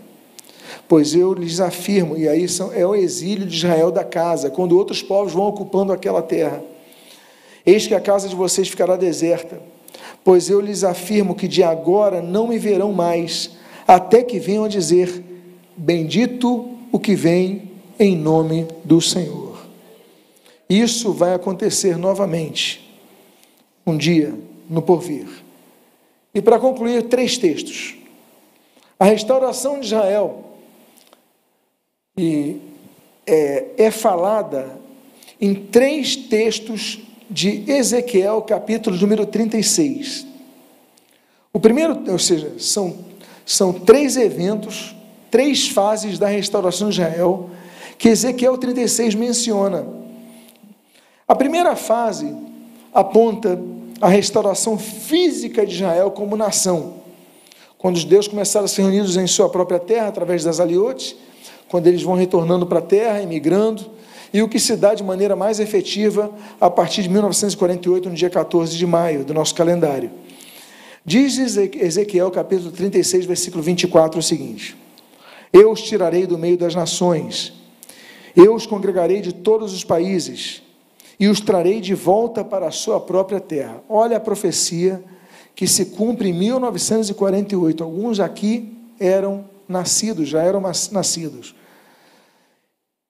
pois 0.88 1.14
eu 1.14 1.36
lhes 1.36 1.60
afirmo, 1.60 2.18
e 2.18 2.28
aí 2.28 2.50
são, 2.50 2.74
é 2.74 2.86
o 2.86 2.96
exílio 2.96 3.46
de 3.46 3.56
Israel 3.58 3.92
da 3.92 4.04
casa, 4.04 4.50
quando 4.50 4.76
outros 4.76 5.04
povos 5.04 5.34
vão 5.34 5.46
ocupando 5.46 5.94
aquela 5.94 6.24
terra. 6.24 6.64
Eis 7.64 7.86
que 7.86 7.94
a 7.94 8.02
casa 8.02 8.28
de 8.28 8.36
vocês 8.36 8.68
ficará 8.68 8.96
deserta, 8.96 9.62
pois 10.24 10.50
eu 10.50 10.62
lhes 10.62 10.84
afirmo 10.84 11.36
que 11.36 11.48
de 11.48 11.62
agora 11.62 12.24
não 12.24 12.48
me 12.48 12.58
verão 12.58 12.92
mais, 12.92 13.52
até 13.88 14.24
que 14.24 14.40
venham 14.40 14.64
a 14.64 14.68
dizer: 14.68 15.31
Bendito 15.76 16.78
o 16.92 17.00
que 17.00 17.16
vem 17.16 17.72
em 18.00 18.16
nome 18.16 18.68
do 18.84 19.00
Senhor. 19.00 19.66
Isso 20.70 21.12
vai 21.14 21.34
acontecer 21.34 21.98
novamente, 21.98 22.98
um 23.86 23.98
dia 23.98 24.34
no 24.70 24.82
porvir. 24.82 25.28
E 26.34 26.42
para 26.42 26.60
concluir, 26.60 27.04
três 27.04 27.38
textos. 27.38 27.96
A 28.98 29.06
restauração 29.06 29.80
de 29.80 29.88
Israel 29.88 30.46
e 32.18 32.58
é, 33.26 33.66
é 33.78 33.92
falada 33.92 34.80
em 35.40 35.54
três 35.54 36.16
textos 36.16 37.00
de 37.30 37.64
Ezequiel, 37.70 38.42
capítulo 38.42 38.98
número 38.98 39.26
36. 39.26 40.26
O 41.54 41.60
primeiro, 41.60 42.04
ou 42.12 42.20
seja, 42.20 42.54
são, 42.60 42.98
são 43.46 43.74
três 43.74 44.16
eventos 44.18 44.96
três 45.32 45.70
fases 45.70 46.20
da 46.20 46.28
restauração 46.28 46.90
de 46.90 47.02
Israel 47.02 47.50
que 47.98 48.10
Ezequiel 48.10 48.58
36 48.58 49.16
menciona. 49.16 49.86
A 51.28 51.34
primeira 51.34 51.76
fase 51.76 52.36
aponta 52.94 53.60
a 54.02 54.10
restauração 54.10 54.78
física 54.78 55.66
de 55.66 55.76
Israel 55.76 56.12
como 56.12 56.36
nação. 56.36 56.96
Quando 57.78 57.96
os 57.96 58.04
deuses 58.04 58.28
começaram 58.28 58.66
a 58.66 58.68
ser 58.68 58.82
reunidos 58.82 59.16
em 59.16 59.26
sua 59.28 59.50
própria 59.50 59.80
terra, 59.80 60.08
através 60.08 60.44
das 60.44 60.60
aliotes, 60.60 61.16
quando 61.70 61.88
eles 61.88 62.04
vão 62.04 62.16
retornando 62.16 62.66
para 62.66 62.80
a 62.80 62.82
terra, 62.82 63.22
emigrando, 63.22 63.90
e 64.34 64.42
o 64.42 64.50
que 64.50 64.60
se 64.60 64.76
dá 64.76 64.94
de 64.94 65.04
maneira 65.04 65.36
mais 65.36 65.60
efetiva 65.60 66.32
a 66.60 66.70
partir 66.70 67.04
de 67.04 67.10
1948, 67.10 68.10
no 68.10 68.16
dia 68.16 68.30
14 68.30 68.76
de 68.76 68.86
maio 68.86 69.24
do 69.24 69.34
nosso 69.34 69.54
calendário. 69.54 70.12
Diz 71.06 71.38
Ezequiel 71.38 72.32
capítulo 72.32 72.72
36, 72.72 73.26
versículo 73.26 73.64
24 73.64 74.20
o 74.20 74.24
seguinte: 74.24 74.81
eu 75.54 75.72
os 75.72 75.82
tirarei 75.82 76.26
do 76.26 76.38
meio 76.38 76.58
das 76.58 76.76
nações, 76.76 77.54
eu 78.36 78.56
os 78.56 78.66
congregarei 78.66 79.22
de 79.22 79.34
todos 79.34 79.74
os 79.74 79.84
países 79.84 80.62
e 81.20 81.28
os 81.28 81.40
trarei 81.40 81.82
de 81.82 81.94
volta 81.94 82.44
para 82.44 82.68
a 82.68 82.72
sua 82.72 83.00
própria 83.00 83.40
terra. 83.40 83.84
Olha 83.88 84.18
a 84.18 84.20
profecia 84.20 85.04
que 85.56 85.68
se 85.68 85.86
cumpre 85.86 86.30
em 86.30 86.34
1948. 86.34 87.84
Alguns 87.84 88.20
aqui 88.20 88.76
eram 89.00 89.46
nascidos, 89.68 90.30
já 90.30 90.42
eram 90.42 90.62
nascidos. 90.62 91.54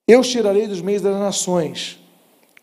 Eu 0.08 0.20
os 0.20 0.28
tirarei 0.28 0.68
dos 0.68 0.82
meios 0.82 1.02
das 1.02 1.18
nações. 1.18 2.00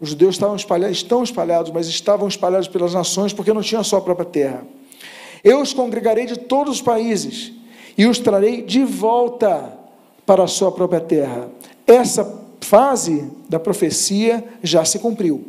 Os 0.01 0.11
judeus 0.11 0.35
estavam 0.35 0.55
espalhados, 0.55 0.97
estão 0.97 1.23
espalhados, 1.23 1.73
mas 1.73 1.89
estavam 1.89 2.29
espalhados 2.29 2.69
pelas 2.69 2.95
nações 2.95 3.33
porque 3.33 3.53
não 3.53 3.63
tinham 3.63 3.81
a 3.81 3.85
sua 3.85 4.01
própria 4.01 4.27
terra. 4.27 4.67
Eu 5.43 5.61
os 5.61 5.73
congregarei 5.73 6.27
de 6.27 6.37
todos 6.37 6.77
os 6.77 6.83
países 6.83 7.53
e 7.99 8.07
os 8.07 8.21
trarei 8.21 8.63
de 8.63 8.85
volta 8.85 9.77
para 10.25 10.45
a 10.45 10.47
sua 10.47 10.71
própria 10.71 11.01
terra. 11.01 11.51
Essa 11.85 12.41
fase 12.61 13.29
da 13.49 13.59
profecia 13.59 14.45
já 14.63 14.85
se 14.85 15.01
cumpriu. 15.01 15.45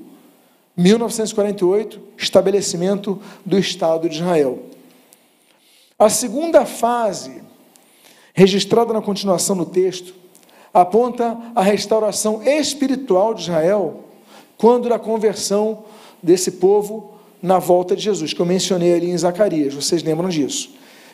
1948, 0.75 1.99
estabelecimento 2.17 3.21
do 3.45 3.59
Estado 3.59 4.09
de 4.09 4.15
Israel. 4.15 4.63
A 5.97 6.09
segunda 6.09 6.65
fase, 6.65 7.43
registrada 8.33 8.93
na 8.93 9.01
continuação 9.01 9.55
do 9.55 9.65
texto, 9.65 10.15
aponta 10.73 11.37
a 11.53 11.61
restauração 11.61 12.41
espiritual 12.41 13.33
de 13.33 13.41
Israel 13.41 14.05
quando 14.57 14.89
da 14.89 14.97
conversão 14.97 15.83
desse 16.23 16.53
povo 16.53 17.13
na 17.41 17.59
volta 17.59 17.95
de 17.95 18.03
Jesus, 18.03 18.33
que 18.33 18.39
eu 18.39 18.45
mencionei 18.45 18.93
ali 18.93 19.09
em 19.09 19.17
Zacarias. 19.17 19.73
Vocês 19.73 20.01
lembram 20.01 20.29
disso? 20.29 20.71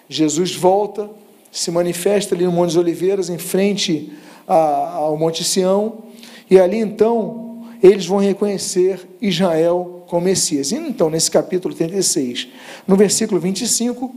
Jesus 0.07 0.55
volta 0.55 1.09
se 1.55 1.71
manifesta 1.71 2.35
ali 2.35 2.43
no 2.43 2.51
Monte 2.51 2.67
das 2.67 2.75
Oliveiras, 2.75 3.29
em 3.29 3.37
frente 3.37 4.11
ao 4.45 5.17
Monte 5.17 5.41
Sião, 5.41 6.03
e 6.51 6.59
ali 6.59 6.77
então 6.77 7.63
eles 7.81 8.05
vão 8.05 8.17
reconhecer 8.19 8.99
Israel 9.21 10.03
como 10.07 10.25
Messias. 10.25 10.71
E 10.71 10.75
então, 10.75 11.09
nesse 11.09 11.31
capítulo 11.31 11.73
36, 11.73 12.49
no 12.85 12.97
versículo 12.97 13.39
25, 13.39 14.13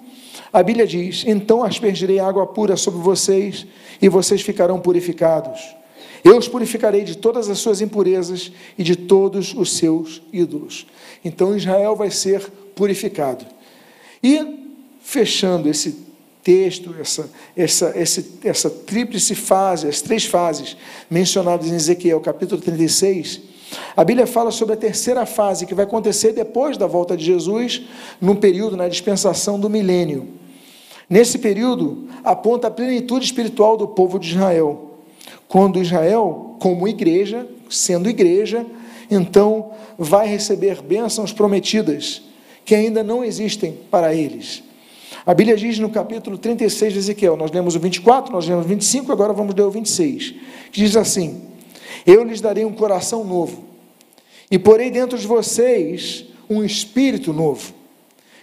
a 0.53 0.63
Bíblia 0.65 0.85
diz: 0.85 1.25
Então 1.29 1.63
aspergirei 1.63 2.19
água 2.19 2.45
pura 2.45 2.77
sobre 2.77 3.01
vocês, 3.01 3.67
e 4.03 4.09
vocês 4.09 4.43
ficarão 4.43 4.81
purificados. 4.81 5.77
Eu 6.25 6.37
os 6.37 6.49
purificarei 6.49 7.05
de 7.05 7.17
todas 7.17 7.49
as 7.49 7.61
suas 7.61 7.81
impurezas 7.81 8.51
e 8.77 8.83
de 8.83 8.97
todos 8.97 9.55
os 9.55 9.77
seus 9.77 10.21
ídolos. 10.33 10.89
Então 11.25 11.57
Israel 11.57 11.95
vai 11.95 12.11
ser 12.11 12.41
purificado. 12.75 13.47
E, 14.21 14.75
fechando 15.01 15.69
esse 15.69 16.08
texto, 16.43 16.95
essa, 17.01 17.31
essa, 17.57 17.93
essa, 17.95 18.25
essa 18.45 18.71
tríplice 18.71 19.35
fase, 19.35 19.87
as 19.87 20.01
três 20.01 20.25
fases 20.25 20.77
mencionadas 21.11 21.67
em 21.67 21.75
Ezequiel 21.75 22.21
capítulo 22.21 22.61
36, 22.61 23.41
a 23.97 24.05
Bíblia 24.05 24.27
fala 24.27 24.51
sobre 24.51 24.75
a 24.75 24.77
terceira 24.77 25.27
fase 25.27 25.67
que 25.67 25.75
vai 25.75 25.85
acontecer 25.85 26.33
depois 26.33 26.77
da 26.77 26.87
volta 26.87 27.17
de 27.17 27.25
Jesus, 27.25 27.83
num 28.21 28.35
período 28.35 28.77
na 28.77 28.89
dispensação 28.89 29.59
do 29.59 29.69
milênio. 29.69 30.29
Nesse 31.09 31.39
período, 31.39 32.09
aponta 32.23 32.69
a 32.69 32.71
plenitude 32.71 33.25
espiritual 33.25 33.77
do 33.77 33.89
povo 33.89 34.19
de 34.19 34.31
Israel. 34.31 34.95
Quando 35.47 35.81
Israel, 35.81 36.57
como 36.59 36.87
igreja, 36.87 37.47
sendo 37.69 38.09
igreja, 38.09 38.65
então 39.11 39.73
vai 39.99 40.27
receber 40.27 40.83
bênçãos 40.83 41.33
prometidas 41.33 42.23
que 42.65 42.75
ainda 42.75 43.03
não 43.03 43.25
existem 43.25 43.73
para 43.91 44.15
eles. 44.15 44.63
A 45.29 45.35
Bíblia 45.35 45.59
diz 45.59 45.79
no 45.79 45.91
capítulo 45.91 46.39
36 46.39 46.95
de 46.95 46.99
Ezequiel, 47.01 47.37
nós 47.37 47.51
lemos 47.51 47.77
o 47.77 47.79
24, 47.79 48.33
nós 48.33 48.49
lemos 48.49 48.65
o 48.65 48.69
25, 48.69 49.13
agora 49.13 49.35
vamos 49.35 49.55
ler 49.55 49.61
o 49.61 49.71
26, 49.71 50.35
que 50.73 50.81
diz 50.81 50.97
assim: 50.97 51.43
Eu 52.07 52.25
lhes 52.25 52.41
darei 52.41 52.65
um 52.65 52.73
coração 52.73 53.23
novo, 53.25 53.63
e 54.51 54.59
porei 54.59 54.91
dentro 54.91 55.19
de 55.19 55.27
vocês 55.27 56.25
um 56.49 56.65
espírito 56.65 57.31
novo. 57.31 57.75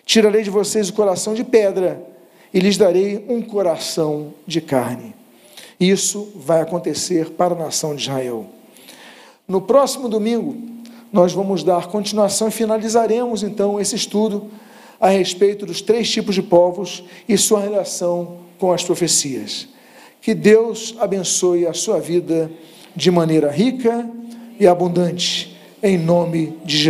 Tirarei 0.05 0.43
de 0.43 0.51
vocês 0.51 0.89
o 0.89 0.93
coração 0.93 1.33
de 1.33 1.43
pedra, 1.43 2.05
e 2.53 2.59
lhes 2.59 2.77
darei 2.77 3.25
um 3.27 3.41
coração 3.41 4.35
de 4.45 4.61
carne. 4.61 5.15
Isso 5.79 6.33
vai 6.35 6.61
acontecer 6.61 7.31
para 7.31 7.55
a 7.55 7.57
nação 7.57 7.95
de 7.95 8.03
Israel. 8.03 8.45
No 9.47 9.59
próximo 9.59 10.07
domingo, 10.07 10.55
nós 11.11 11.33
vamos 11.33 11.63
dar 11.63 11.87
continuação 11.87 12.47
e 12.47 12.51
finalizaremos 12.51 13.41
então 13.41 13.81
esse 13.81 13.95
estudo 13.95 14.51
a 14.99 15.09
respeito 15.09 15.65
dos 15.65 15.81
três 15.81 16.09
tipos 16.09 16.35
de 16.35 16.41
povos 16.41 17.03
e 17.27 17.37
sua 17.37 17.59
relação 17.59 18.39
com 18.57 18.71
as 18.71 18.83
profecias. 18.83 19.67
Que 20.21 20.33
Deus 20.33 20.95
abençoe 20.99 21.67
a 21.67 21.73
sua 21.73 21.99
vida 21.99 22.51
de 22.95 23.11
maneira 23.11 23.51
rica 23.51 24.09
e 24.59 24.65
abundante, 24.65 25.55
em 25.83 25.97
nome 25.97 26.57
de 26.63 26.77
Jesus. 26.77 26.83